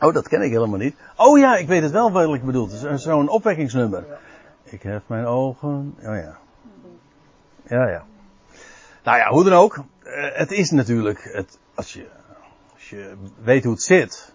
oh, 0.06 0.14
dat 0.14 0.28
ken 0.28 0.42
ik 0.42 0.50
helemaal 0.50 0.78
niet. 0.78 0.96
Oh 1.16 1.38
ja, 1.38 1.56
ik 1.56 1.66
weet 1.66 1.82
het 1.82 1.92
wel 1.92 2.12
wat 2.12 2.34
ik 2.34 2.44
bedoel. 2.44 2.68
Het 2.68 2.82
is 2.82 3.02
zo'n 3.02 3.28
opwekkingsnummer. 3.28 4.04
Ik 4.62 4.82
hef 4.82 5.02
mijn 5.06 5.26
ogen. 5.26 5.94
Oh 5.98 6.16
ja. 6.16 6.38
Ja, 7.62 7.88
ja. 7.88 8.04
Nou 9.02 9.18
ja, 9.18 9.28
hoe 9.28 9.44
dan 9.44 9.52
ook. 9.52 9.76
Uh, 9.76 10.28
het 10.32 10.50
is 10.50 10.70
natuurlijk, 10.70 11.30
het, 11.32 11.58
als, 11.74 11.92
je, 11.92 12.06
als 12.74 12.90
je 12.90 13.14
weet 13.42 13.64
hoe 13.64 13.72
het 13.72 13.82
zit. 13.82 14.34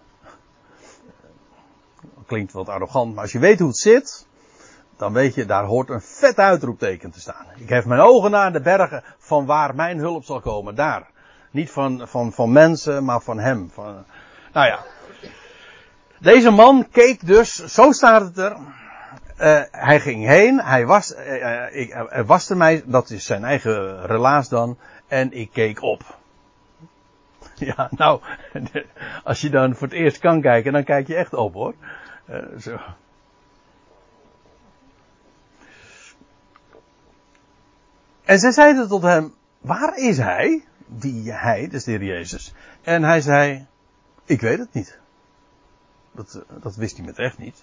klinkt 2.26 2.52
wat 2.52 2.68
arrogant, 2.68 3.14
maar 3.14 3.22
als 3.22 3.32
je 3.32 3.38
weet 3.38 3.58
hoe 3.58 3.68
het 3.68 3.78
zit, 3.78 4.26
dan 4.96 5.12
weet 5.12 5.34
je, 5.34 5.46
daar 5.46 5.64
hoort 5.64 5.90
een 5.90 6.00
vet 6.00 6.38
uitroepteken 6.38 7.10
te 7.10 7.20
staan. 7.20 7.46
Ik 7.56 7.68
heb 7.68 7.84
mijn 7.84 8.00
ogen 8.00 8.30
naar 8.30 8.52
de 8.52 8.60
bergen 8.60 9.04
van 9.18 9.46
waar 9.46 9.74
mijn 9.74 9.98
hulp 9.98 10.24
zal 10.24 10.40
komen, 10.40 10.74
daar. 10.74 11.10
Niet 11.50 11.70
van, 11.70 12.08
van, 12.08 12.32
van 12.32 12.52
mensen, 12.52 13.04
maar 13.04 13.20
van 13.20 13.38
hem. 13.38 13.70
Van, 13.70 14.04
nou 14.52 14.66
ja. 14.66 14.84
Deze 16.18 16.50
man 16.50 16.88
keek 16.90 17.26
dus, 17.26 17.54
zo 17.54 17.92
staat 17.92 18.22
het 18.22 18.38
er. 18.38 18.56
Uh, 19.40 19.62
hij 19.70 20.00
ging 20.00 20.26
heen, 20.26 20.60
hij 20.60 20.86
was, 20.86 21.14
uh, 21.14 21.76
ik, 21.76 21.92
hij 22.08 22.24
waste 22.24 22.54
mij, 22.54 22.82
dat 22.86 23.10
is 23.10 23.24
zijn 23.24 23.44
eigen 23.44 24.06
relaas 24.06 24.48
dan, 24.48 24.78
en 25.06 25.32
ik 25.32 25.50
keek 25.52 25.82
op. 25.82 26.02
Ja, 27.54 27.88
nou, 27.90 28.20
als 29.24 29.40
je 29.40 29.50
dan 29.50 29.74
voor 29.74 29.86
het 29.86 29.96
eerst 29.96 30.18
kan 30.18 30.40
kijken, 30.40 30.72
dan 30.72 30.84
kijk 30.84 31.06
je 31.06 31.14
echt 31.14 31.34
op 31.34 31.54
hoor. 31.54 31.74
Zo. 32.60 32.78
En 38.24 38.38
zij 38.38 38.50
zeiden 38.50 38.88
tot 38.88 39.02
hem, 39.02 39.34
waar 39.60 39.96
is 39.96 40.18
hij? 40.18 40.64
Die 40.86 41.32
hij, 41.32 41.68
dus 41.68 41.84
de 41.84 41.90
heer 41.90 42.04
Jezus. 42.04 42.54
En 42.82 43.02
hij 43.02 43.20
zei, 43.20 43.66
ik 44.24 44.40
weet 44.40 44.58
het 44.58 44.72
niet. 44.72 44.98
Dat, 46.12 46.44
dat 46.60 46.76
wist 46.76 46.96
hij 46.96 47.06
met 47.06 47.18
echt 47.18 47.38
niet. 47.38 47.62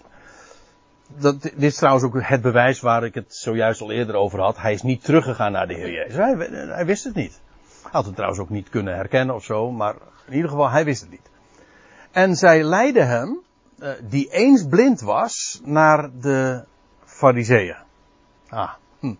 Dat, 1.08 1.42
dit 1.42 1.62
is 1.62 1.76
trouwens 1.76 2.04
ook 2.04 2.20
het 2.20 2.42
bewijs 2.42 2.80
waar 2.80 3.04
ik 3.04 3.14
het 3.14 3.34
zojuist 3.34 3.80
al 3.80 3.90
eerder 3.90 4.14
over 4.14 4.40
had. 4.40 4.58
Hij 4.58 4.72
is 4.72 4.82
niet 4.82 5.04
teruggegaan 5.04 5.52
naar 5.52 5.68
de 5.68 5.74
Heer 5.74 5.92
Jezus. 5.92 6.16
Hij, 6.74 6.86
wist 6.86 7.04
het 7.04 7.14
niet. 7.14 7.40
Hij 7.82 7.90
had 7.92 8.04
het 8.04 8.14
trouwens 8.14 8.40
ook 8.40 8.50
niet 8.50 8.68
kunnen 8.68 8.94
herkennen 8.94 9.34
of 9.34 9.44
zo, 9.44 9.70
maar 9.70 9.94
in 10.26 10.34
ieder 10.34 10.50
geval, 10.50 10.70
hij 10.70 10.84
wist 10.84 11.00
het 11.00 11.10
niet. 11.10 11.30
En 12.10 12.36
zij 12.36 12.62
leidden 12.62 13.08
hem, 13.08 13.40
uh, 13.78 13.88
die 14.08 14.30
eens 14.30 14.66
blind 14.66 15.00
was, 15.00 15.60
naar 15.64 16.10
de 16.20 16.64
Fariseeën. 17.04 17.76
Ah, 18.48 18.72
hm. 19.00 19.14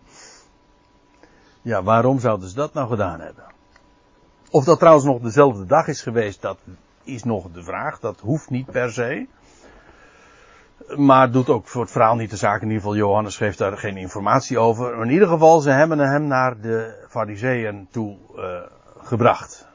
Ja, 1.61 1.83
waarom 1.83 2.19
zouden 2.19 2.49
ze 2.49 2.55
dat 2.55 2.73
nou 2.73 2.89
gedaan 2.89 3.19
hebben? 3.19 3.43
Of 4.49 4.63
dat 4.63 4.79
trouwens 4.79 5.05
nog 5.05 5.19
dezelfde 5.19 5.65
dag 5.65 5.87
is 5.87 6.01
geweest, 6.01 6.41
dat 6.41 6.59
is 7.03 7.23
nog 7.23 7.51
de 7.51 7.63
vraag. 7.63 7.99
Dat 7.99 8.19
hoeft 8.19 8.49
niet 8.49 8.65
per 8.71 8.91
se. 8.91 9.27
Maar 10.95 11.31
doet 11.31 11.49
ook 11.49 11.67
voor 11.67 11.81
het 11.81 11.91
verhaal 11.91 12.15
niet 12.15 12.29
de 12.29 12.37
zaak. 12.37 12.61
In 12.61 12.67
ieder 12.67 12.81
geval, 12.81 12.95
Johannes 12.95 13.37
geeft 13.37 13.57
daar 13.57 13.77
geen 13.77 13.97
informatie 13.97 14.59
over. 14.59 15.01
In 15.01 15.09
ieder 15.09 15.27
geval, 15.27 15.59
ze 15.59 15.69
hebben 15.69 15.99
hem 15.99 16.27
naar 16.27 16.61
de 16.61 17.05
fariseeën 17.09 17.87
toe 17.91 18.17
uh, 18.35 18.61
gebracht. 18.97 19.67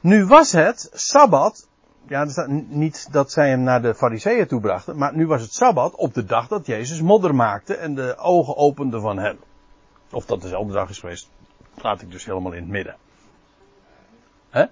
Nu 0.00 0.26
was 0.26 0.52
het 0.52 0.90
Sabbat. 0.92 1.68
Ja, 2.08 2.20
er 2.20 2.30
staat 2.30 2.48
niet 2.68 3.12
dat 3.12 3.32
zij 3.32 3.48
hem 3.48 3.62
naar 3.62 3.82
de 3.82 3.94
fariseeën 3.94 4.46
toe 4.46 4.60
brachten. 4.60 4.96
Maar 4.96 5.16
nu 5.16 5.26
was 5.26 5.42
het 5.42 5.52
Sabbat 5.52 5.94
op 5.94 6.14
de 6.14 6.24
dag 6.24 6.48
dat 6.48 6.66
Jezus 6.66 7.00
modder 7.00 7.34
maakte 7.34 7.74
en 7.74 7.94
de 7.94 8.16
ogen 8.18 8.56
opende 8.56 9.00
van 9.00 9.18
hem. 9.18 9.38
Of 10.10 10.26
dat 10.26 10.42
dezelfde 10.42 10.72
dag 10.72 10.88
is 10.88 10.98
geweest, 10.98 11.30
laat 11.74 12.02
ik 12.02 12.10
dus 12.10 12.24
helemaal 12.24 12.52
in 12.52 12.62
het 12.62 12.70
midden. 12.70 12.96
Hè? 14.50 14.64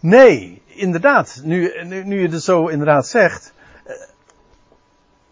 Nee, 0.00 0.62
inderdaad. 0.78 1.40
Nu, 1.44 1.84
nu, 1.84 2.20
je 2.20 2.28
het 2.28 2.42
zo 2.42 2.66
inderdaad 2.66 3.06
zegt. 3.06 3.52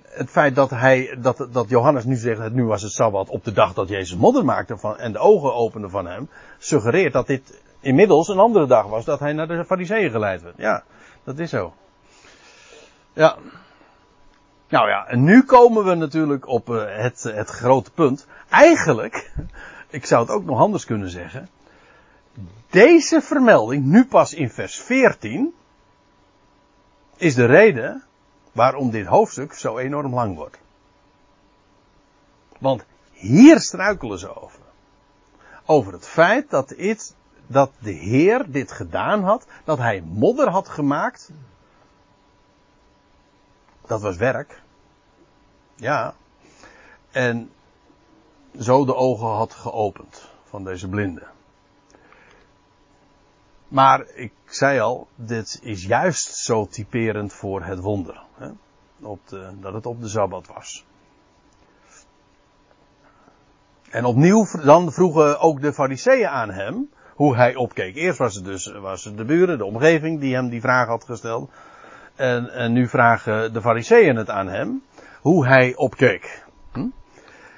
Het 0.03 0.31
feit 0.31 0.55
dat 0.55 0.71
hij, 0.71 1.17
dat, 1.21 1.49
dat 1.53 1.69
Johannes 1.69 2.05
nu 2.05 2.17
zegt, 2.17 2.53
nu 2.53 2.65
was 2.65 2.83
het 2.83 2.93
Sabbat 2.93 3.29
op 3.29 3.45
de 3.45 3.53
dag 3.53 3.73
dat 3.73 3.89
Jezus 3.89 4.17
modder 4.17 4.45
maakte 4.45 4.77
van, 4.77 4.99
en 4.99 5.13
de 5.13 5.19
ogen 5.19 5.55
opende 5.55 5.89
van 5.89 6.07
hem, 6.07 6.29
suggereert 6.59 7.13
dat 7.13 7.27
dit 7.27 7.61
inmiddels 7.81 8.29
een 8.29 8.39
andere 8.39 8.67
dag 8.67 8.87
was 8.87 9.05
dat 9.05 9.21
hij 9.21 9.33
naar 9.33 9.49
de 9.49 9.65
fariseeën 9.65 10.11
geleid 10.11 10.43
werd. 10.43 10.57
Ja, 10.57 10.85
dat 11.25 11.39
is 11.39 11.51
zo. 11.51 11.75
Ja. 13.13 13.37
Nou 14.69 14.89
ja, 14.89 15.07
en 15.07 15.25
nu 15.25 15.43
komen 15.43 15.85
we 15.85 15.95
natuurlijk 15.95 16.49
op 16.49 16.67
het, 16.67 17.23
het 17.23 17.49
grote 17.49 17.91
punt. 17.91 18.27
Eigenlijk, 18.49 19.33
ik 19.89 20.07
zou 20.07 20.23
het 20.23 20.31
ook 20.31 20.45
nog 20.45 20.61
anders 20.61 20.85
kunnen 20.85 21.11
zeggen. 21.11 21.49
Deze 22.71 23.21
vermelding, 23.21 23.85
nu 23.85 24.07
pas 24.07 24.35
in 24.35 24.51
vers 24.51 24.81
14, 24.81 25.55
is 27.17 27.35
de 27.35 27.45
reden 27.45 28.05
waarom 28.53 28.91
dit 28.91 29.07
hoofdstuk 29.07 29.53
zo 29.53 29.79
enorm 29.79 30.15
lang 30.15 30.37
wordt. 30.37 30.59
Want 32.59 32.85
hier 33.13 33.61
struikelen 33.61 34.19
ze 34.19 34.43
over. 34.43 34.61
Over 35.65 35.93
het 35.93 36.07
feit 36.07 36.51
dat, 36.51 36.75
dat 37.47 37.71
de 37.79 37.91
Heer 37.91 38.51
dit 38.51 38.73
gedaan 38.73 39.23
had, 39.23 39.47
dat 39.65 39.79
hij 39.79 40.01
modder 40.01 40.49
had 40.49 40.69
gemaakt. 40.69 41.31
Dat 43.87 44.01
was 44.01 44.17
werk. 44.17 44.63
Ja. 45.75 46.15
En 47.11 47.51
zo 48.61 48.85
de 48.85 48.95
ogen 48.95 49.27
had 49.29 49.55
geopend 49.55 50.29
van 50.45 50.65
deze 50.65 50.89
blinden. 50.89 51.35
Maar 53.69 54.07
ik 54.15 54.33
zei 54.45 54.81
al, 54.81 55.07
dit 55.15 55.59
is 55.63 55.85
juist 55.85 56.35
zo 56.37 56.67
typerend 56.67 57.33
voor 57.33 57.65
het 57.65 57.79
wonder. 57.79 58.23
Hè? 58.35 58.49
Op 59.01 59.21
de, 59.29 59.51
dat 59.61 59.73
het 59.73 59.87
op 59.87 60.01
de 60.01 60.09
Sabbat 60.09 60.47
was. 60.47 60.85
En 63.91 64.05
opnieuw 64.05 64.47
dan 64.65 64.93
vroegen 64.93 65.41
ook 65.41 65.61
de 65.61 65.73
fariseeën 65.73 66.29
aan 66.29 66.51
hem 66.51 66.89
hoe 67.15 67.37
hij 67.37 67.55
opkeek. 67.55 67.97
Eerst 67.97 68.19
was 68.19 68.35
het 68.35 68.45
dus 68.45 68.73
was 68.73 69.05
het 69.05 69.17
de 69.17 69.25
buren, 69.25 69.59
de 69.59 69.65
omgeving, 69.65 70.21
die 70.21 70.35
hem 70.35 70.49
die 70.49 70.61
vraag 70.61 70.87
had 70.87 71.05
gesteld. 71.05 71.51
En, 72.15 72.53
en 72.53 72.73
nu 72.73 72.89
vragen 72.89 73.53
de 73.53 73.61
fariseeën 73.61 74.17
het 74.17 74.31
aan 74.31 74.49
hem 74.49 74.83
hoe 75.21 75.47
hij 75.47 75.75
opkeek. 75.75 76.45
Hm? 76.73 76.87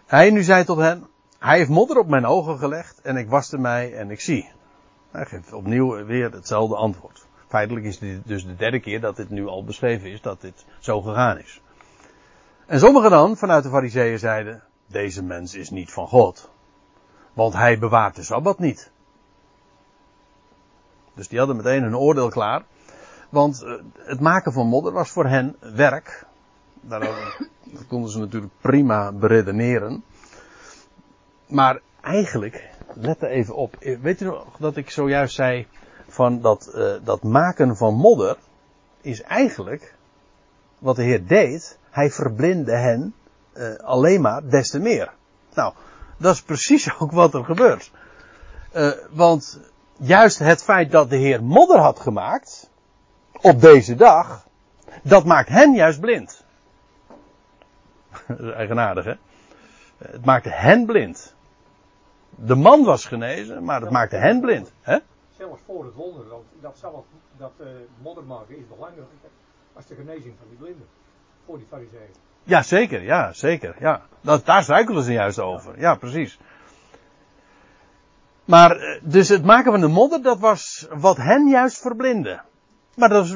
Hij 0.06 0.30
nu 0.30 0.42
zei 0.42 0.64
tot 0.64 0.78
hen, 0.78 1.06
hij 1.38 1.59
heeft 1.59 1.70
modder 1.70 1.98
op 1.98 2.09
mijn 2.09 2.26
ogen 2.26 2.59
gelegd 2.59 3.00
en 3.00 3.16
ik 3.16 3.28
waste 3.28 3.59
mij 3.59 3.94
en 3.94 4.11
ik 4.11 4.20
zie. 4.20 4.50
Hij 5.11 5.26
geeft 5.26 5.52
opnieuw 5.52 6.04
weer 6.04 6.32
hetzelfde 6.32 6.76
antwoord. 6.76 7.26
Feitelijk 7.48 7.86
is 7.86 7.98
dit 7.98 8.20
dus 8.26 8.46
de 8.46 8.56
derde 8.56 8.80
keer 8.80 9.00
dat 9.00 9.16
dit 9.16 9.30
nu 9.30 9.46
al 9.46 9.64
beschreven 9.64 10.11
is, 10.11 10.20
dat 10.20 10.40
dit 10.40 10.64
zo 10.78 11.00
gegaan 11.00 11.38
is. 11.38 11.61
En 12.66 12.78
sommigen 12.78 13.11
dan, 13.11 13.36
vanuit 13.36 13.62
de 13.62 13.70
fariseeën, 13.70 14.18
zeiden, 14.18 14.62
deze 14.86 15.22
mens 15.22 15.54
is 15.54 15.70
niet 15.70 15.92
van 15.92 16.06
God. 16.06 16.50
Want 17.32 17.54
hij 17.54 17.78
bewaart 17.78 18.16
de 18.16 18.22
Sabbat 18.22 18.59
niet. 18.59 18.90
Dus 21.14 21.28
die 21.28 21.38
hadden 21.38 21.56
meteen 21.56 21.82
hun 21.82 21.96
oordeel 21.96 22.28
klaar. 22.28 22.64
Want 23.28 23.62
eh, 23.62 23.72
het 23.94 24.20
maken 24.20 24.52
van 24.52 24.66
modder 24.66 24.92
was 24.92 25.11
voor 25.11 25.26
hen 25.26 25.56
werk. 25.61 26.26
Daarover 26.80 27.48
konden 27.88 28.11
ze 28.11 28.18
natuurlijk 28.18 28.52
prima 28.61 29.12
beredeneren. 29.12 30.04
Maar 31.46 31.80
eigenlijk 32.00 32.68
let 33.01 33.22
er 33.22 33.28
even 33.28 33.55
op. 33.55 33.76
Weet 34.01 34.20
u 34.20 34.24
nog 34.24 34.57
dat 34.59 34.76
ik 34.76 34.90
zojuist 34.90 35.34
zei 35.34 35.66
van 36.09 36.40
dat, 36.40 36.72
uh, 36.74 36.92
dat 37.05 37.22
maken 37.22 37.76
van 37.76 37.94
modder 37.94 38.36
is 39.01 39.22
eigenlijk 39.22 39.94
wat 40.78 40.96
de 40.96 41.03
Heer 41.03 41.26
deed. 41.26 41.78
Hij 41.90 42.11
verblindde 42.11 42.76
hen 42.76 43.14
uh, 43.55 43.74
alleen 43.76 44.20
maar 44.20 44.49
des 44.49 44.70
te 44.70 44.78
meer. 44.78 45.12
Nou, 45.55 45.72
dat 46.16 46.34
is 46.34 46.42
precies 46.42 46.94
ook 46.99 47.12
wat 47.12 47.34
er 47.34 47.44
gebeurt. 47.44 47.90
Want 49.11 49.61
juist 49.96 50.38
het 50.38 50.62
feit 50.62 50.90
dat 50.90 51.11
de 51.11 51.16
Heer 51.16 51.44
modder 51.44 51.78
had 51.78 52.01
gemaakt 52.01 52.70
op 53.40 53.61
deze 53.61 53.94
dag, 53.94 54.46
dat 55.03 55.24
maakt 55.24 55.49
hen 55.49 55.74
juist 55.74 56.01
blind. 56.01 56.44
Eigenaardig, 58.57 59.05
hè? 59.05 59.14
Het 59.99 60.24
maakte 60.24 60.51
hen 60.51 60.86
blind. 60.86 61.34
De 62.31 62.55
man 62.55 62.85
was 62.85 63.05
genezen, 63.05 63.64
maar 63.64 63.81
het 63.81 63.91
maakte 63.91 64.16
hen 64.16 64.41
blind. 64.41 64.72
Hè? 64.81 64.99
Zelfs 65.37 65.61
voor 65.66 65.85
het 65.85 65.95
wonder, 65.95 66.29
want 66.29 66.45
dat, 66.61 66.79
zal, 66.79 67.07
dat 67.37 67.53
uh, 67.61 67.66
modder 68.03 68.24
maken 68.24 68.59
is 68.59 68.68
belangrijker 68.68 69.31
als 69.72 69.87
de 69.87 69.95
genezing 69.95 70.35
van 70.39 70.49
die 70.49 70.59
blinden. 70.59 70.87
Voor 71.45 71.57
die 71.57 71.66
fariseeën. 71.68 72.14
Ja, 72.43 72.62
zeker, 72.62 73.03
ja, 73.03 73.33
zeker, 73.33 73.76
ja. 73.79 74.03
Dat, 74.20 74.47
daar 74.47 74.62
struikelen 74.62 75.03
ze 75.03 75.12
juist 75.12 75.39
over. 75.39 75.81
Ja, 75.81 75.95
precies. 75.95 76.39
Maar, 78.45 78.76
eh, 78.76 79.01
dus 79.03 79.29
het 79.29 79.45
maken 79.45 79.72
van 79.72 79.81
de 79.81 79.89
modder, 79.89 80.22
dat 80.22 80.39
was 80.39 80.87
wat 80.91 81.16
hen 81.16 81.49
juist 81.49 81.81
verblindde. 81.81 82.41
Maar 82.95 83.09
dat 83.09 83.35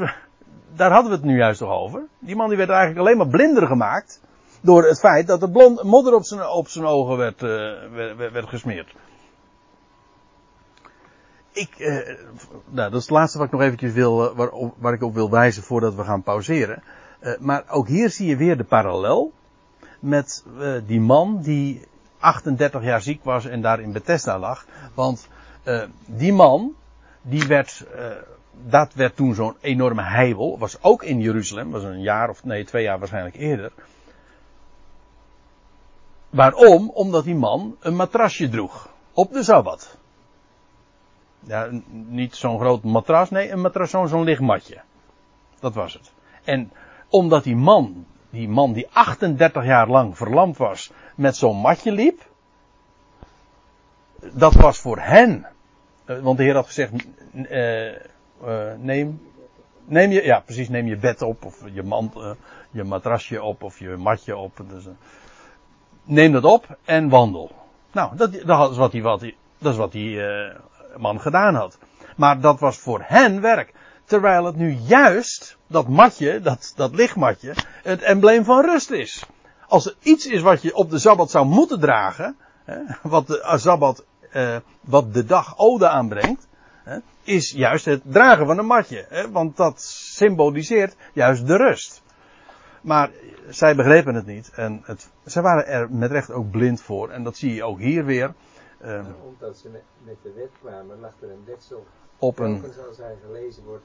daar 0.74 0.90
hadden 0.90 1.10
we 1.10 1.16
het 1.16 1.26
nu 1.26 1.36
juist 1.36 1.58
toch 1.58 1.70
over. 1.70 2.02
Die 2.18 2.36
man 2.36 2.48
die 2.48 2.56
werd 2.56 2.70
eigenlijk 2.70 3.00
alleen 3.00 3.16
maar 3.16 3.28
blinder 3.28 3.66
gemaakt. 3.66 4.20
Door 4.62 4.84
het 4.84 4.98
feit 4.98 5.26
dat 5.26 5.42
er 5.42 5.50
blond, 5.50 5.82
modder 5.82 6.14
op 6.14 6.24
zijn, 6.24 6.46
op 6.46 6.68
zijn 6.68 6.84
ogen 6.84 7.16
werd, 7.16 7.42
uh, 7.42 8.30
werd, 8.32 8.48
gesmeerd. 8.48 8.94
Ik, 11.52 11.74
uh, 11.78 11.94
nou, 12.68 12.90
dat 12.90 13.00
is 13.00 13.06
het 13.06 13.10
laatste 13.10 13.38
wat 13.38 13.46
ik 13.46 13.52
nog 13.52 13.62
eventjes 13.62 13.92
wil, 13.92 14.24
uh, 14.24 14.36
waar, 14.36 14.50
waar, 14.76 14.92
ik 14.92 15.02
op 15.02 15.14
wil 15.14 15.30
wijzen 15.30 15.62
voordat 15.62 15.94
we 15.94 16.04
gaan 16.04 16.22
pauzeren. 16.22 16.82
maar 17.38 17.64
ook 17.68 17.88
hier 17.88 18.10
zie 18.10 18.28
je 18.28 18.36
weer 18.36 18.56
de 18.56 18.64
parallel 18.64 19.32
met 19.98 20.44
die 20.86 21.00
man 21.00 21.40
die 21.40 21.86
38 22.18 22.82
jaar 22.82 23.02
ziek 23.02 23.24
was 23.24 23.46
en 23.46 23.60
daar 23.62 23.80
in 23.80 23.92
Bethesda 23.92 24.38
lag. 24.38 24.66
Want 24.94 25.28
die 26.06 26.32
man, 26.32 26.74
die 27.22 27.46
werd 27.46 27.84
dat 28.66 28.94
werd 28.94 29.16
toen 29.16 29.34
zo'n 29.34 29.56
enorme 29.60 30.02
heibel. 30.02 30.58
Was 30.58 30.82
ook 30.82 31.02
in 31.02 31.20
Jeruzalem. 31.20 31.70
Was 31.70 31.82
een 31.82 32.02
jaar 32.02 32.28
of 32.28 32.44
nee, 32.44 32.64
twee 32.64 32.82
jaar 32.82 32.98
waarschijnlijk 32.98 33.36
eerder. 33.36 33.72
Waarom? 36.32 36.90
Omdat 36.90 37.24
die 37.24 37.34
man 37.34 37.76
een 37.80 37.96
matrasje 37.96 38.48
droeg. 38.48 38.88
Op 39.12 39.32
de 39.32 39.42
Sabbat. 39.42 39.96
Ja, 41.40 41.68
niet 41.90 42.36
zo'n 42.36 42.58
groot 42.58 42.82
matras, 42.82 43.30
nee, 43.30 43.50
een 43.50 43.60
matras, 43.60 43.90
zo'n 43.90 44.08
zo'n 44.08 44.24
lichtmatje. 44.24 44.80
Dat 45.60 45.74
was 45.74 45.92
het. 45.92 46.12
En 46.44 46.72
omdat 47.08 47.44
die 47.44 47.56
man, 47.56 48.06
die 48.30 48.48
man 48.48 48.72
die 48.72 48.88
38 48.92 49.64
jaar 49.64 49.88
lang 49.88 50.16
verlamd 50.16 50.56
was, 50.56 50.90
met 51.16 51.36
zo'n 51.36 51.56
matje 51.56 51.92
liep. 51.92 52.30
Dat 54.32 54.54
was 54.54 54.78
voor 54.78 54.98
hen. 54.98 55.46
eh, 56.04 56.18
Want 56.18 56.36
de 56.36 56.44
Heer 56.44 56.54
had 56.54 56.66
gezegd, 56.66 56.92
eh, 57.32 57.88
eh, 57.88 57.98
neem, 58.78 59.20
neem 59.84 60.10
je, 60.10 60.24
ja 60.24 60.40
precies, 60.40 60.68
neem 60.68 60.86
je 60.86 60.96
bed 60.96 61.22
op, 61.22 61.44
of 61.44 61.60
je 61.72 62.32
je 62.70 62.84
matrasje 62.84 63.42
op, 63.42 63.62
of 63.62 63.78
je 63.78 63.88
matje 63.96 64.36
op. 64.36 64.64
Dus, 64.68 64.84
neem 66.04 66.32
dat 66.32 66.44
op 66.44 66.76
en 66.84 67.08
wandel. 67.08 67.50
Nou, 67.92 68.16
dat, 68.16 68.32
dat 68.44 68.70
is 68.70 68.76
wat 68.76 68.92
die, 68.92 69.02
wat 69.02 69.24
dat 69.58 69.72
is 69.72 69.78
wat 69.78 69.94
eh, 69.94 70.56
man 70.96 71.20
gedaan 71.20 71.54
had. 71.54 71.78
Maar 72.16 72.40
dat 72.40 72.60
was 72.60 72.76
voor 72.76 73.02
hen 73.04 73.40
werk. 73.40 73.72
Terwijl 74.04 74.44
het 74.44 74.56
nu 74.56 74.72
juist, 74.72 75.56
dat 75.66 75.88
matje, 75.88 76.40
dat, 76.40 76.72
dat 76.76 76.94
lichtmatje, 76.94 77.54
het 77.82 78.02
embleem 78.02 78.44
van 78.44 78.64
rust 78.64 78.90
is. 78.90 79.24
Als 79.68 79.86
er 79.86 79.94
iets 80.02 80.26
is 80.26 80.40
wat 80.40 80.62
je 80.62 80.74
op 80.74 80.90
de 80.90 80.98
Sabbat 80.98 81.30
zou 81.30 81.46
moeten 81.46 81.80
dragen, 81.80 82.36
hè, 82.64 82.78
wat 83.02 83.26
de 83.26 83.54
Sabbat, 83.56 84.04
eh, 84.30 84.56
wat 84.80 85.14
de 85.14 85.24
dag 85.24 85.58
ode 85.58 85.88
aanbrengt, 85.88 86.48
hè, 86.84 86.96
is 87.22 87.50
juist 87.50 87.84
het 87.84 88.00
dragen 88.04 88.46
van 88.46 88.58
een 88.58 88.66
matje. 88.66 89.06
Hè, 89.08 89.30
want 89.30 89.56
dat 89.56 89.82
symboliseert 90.14 90.96
juist 91.12 91.46
de 91.46 91.56
rust. 91.56 92.01
Maar 92.82 93.10
zij 93.48 93.74
begrepen 93.74 94.14
het 94.14 94.26
niet. 94.26 94.50
En 94.54 94.80
het, 94.84 95.10
zij 95.24 95.42
waren 95.42 95.66
er 95.66 95.90
met 95.90 96.10
recht 96.10 96.30
ook 96.30 96.50
blind 96.50 96.80
voor. 96.82 97.10
En 97.10 97.22
dat 97.22 97.36
zie 97.36 97.54
je 97.54 97.64
ook 97.64 97.78
hier 97.78 98.04
weer. 98.04 98.34
eh, 98.78 98.88
Maar 98.88 99.04
omdat 99.24 99.56
ze 99.58 99.68
met, 99.68 99.82
met 100.04 100.16
de 100.22 100.32
wet 100.36 100.50
kwamen, 100.60 101.00
lag 101.00 101.12
er 101.20 101.30
een 101.30 101.42
wetsel. 101.46 101.86
op 102.18 102.38
een, 102.38 102.60
Telkens 102.60 102.86
als 102.88 102.96
hij 102.98 103.14
gelezen 103.26 103.64
wordt. 103.64 103.84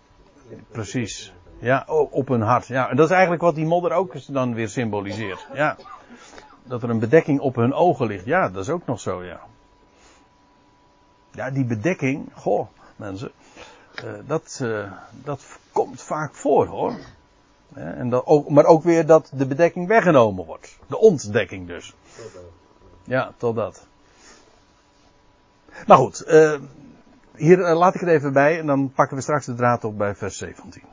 Precies. 0.72 1.34
Ja, 1.60 1.84
op 2.10 2.28
hun 2.28 2.42
hart. 2.42 2.68
Ja, 2.68 2.90
en 2.90 2.96
dat 2.96 3.06
is 3.06 3.12
eigenlijk 3.12 3.42
wat 3.42 3.56
die 3.56 3.66
modder 3.66 3.92
ook 3.92 4.14
dan 4.34 4.54
weer 4.54 4.70
symboliseert. 4.70 5.48
Ja. 5.54 5.78
Dat 6.64 6.84
er 6.84 6.90
een 6.90 7.00
bedekking 7.00 7.40
op 7.40 7.56
hun 7.56 7.74
ogen 7.74 8.08
ligt. 8.08 8.26
Ja, 8.26 8.50
dat 8.50 8.64
is 8.64 8.70
ook 8.70 8.86
nog 8.86 9.00
zo, 9.00 9.24
ja. 9.24 9.40
Ja, 11.32 11.50
die 11.52 11.66
bedekking, 11.66 12.30
goh, 12.34 12.68
mensen. 12.96 13.32
eh, 13.96 14.12
dat, 14.26 14.60
eh, 14.62 14.92
dat 15.12 15.60
komt 15.72 16.02
vaak 16.02 16.34
voor, 16.36 16.66
hoor. 16.66 16.94
En 17.74 18.10
dat 18.10 18.26
ook, 18.26 18.50
maar 18.50 18.66
ook 18.66 18.84
weer 18.84 19.06
dat 19.06 19.32
de 19.34 19.46
bedekking 19.46 19.88
weggenomen 19.88 20.46
wordt. 20.46 20.78
De 20.88 20.98
ontdekking 20.98 21.68
dus. 21.68 21.96
Ja, 23.04 23.34
tot 23.38 23.56
dat. 23.56 23.88
Maar 25.88 25.98
goed, 25.98 26.22
eh, 26.22 26.60
hier 27.36 27.64
eh, 27.64 27.78
laat 27.78 27.96
ik 27.96 28.02
het 28.02 28.10
even 28.10 28.34
bij 28.34 28.60
en 28.60 28.66
dan 28.66 28.92
pakken 28.92 29.16
we 29.18 29.24
straks 29.24 29.46
de 29.46 29.56
draad 29.56 29.84
op 29.84 29.98
bij 29.98 30.16
vers 30.16 30.38
17. 30.38 30.84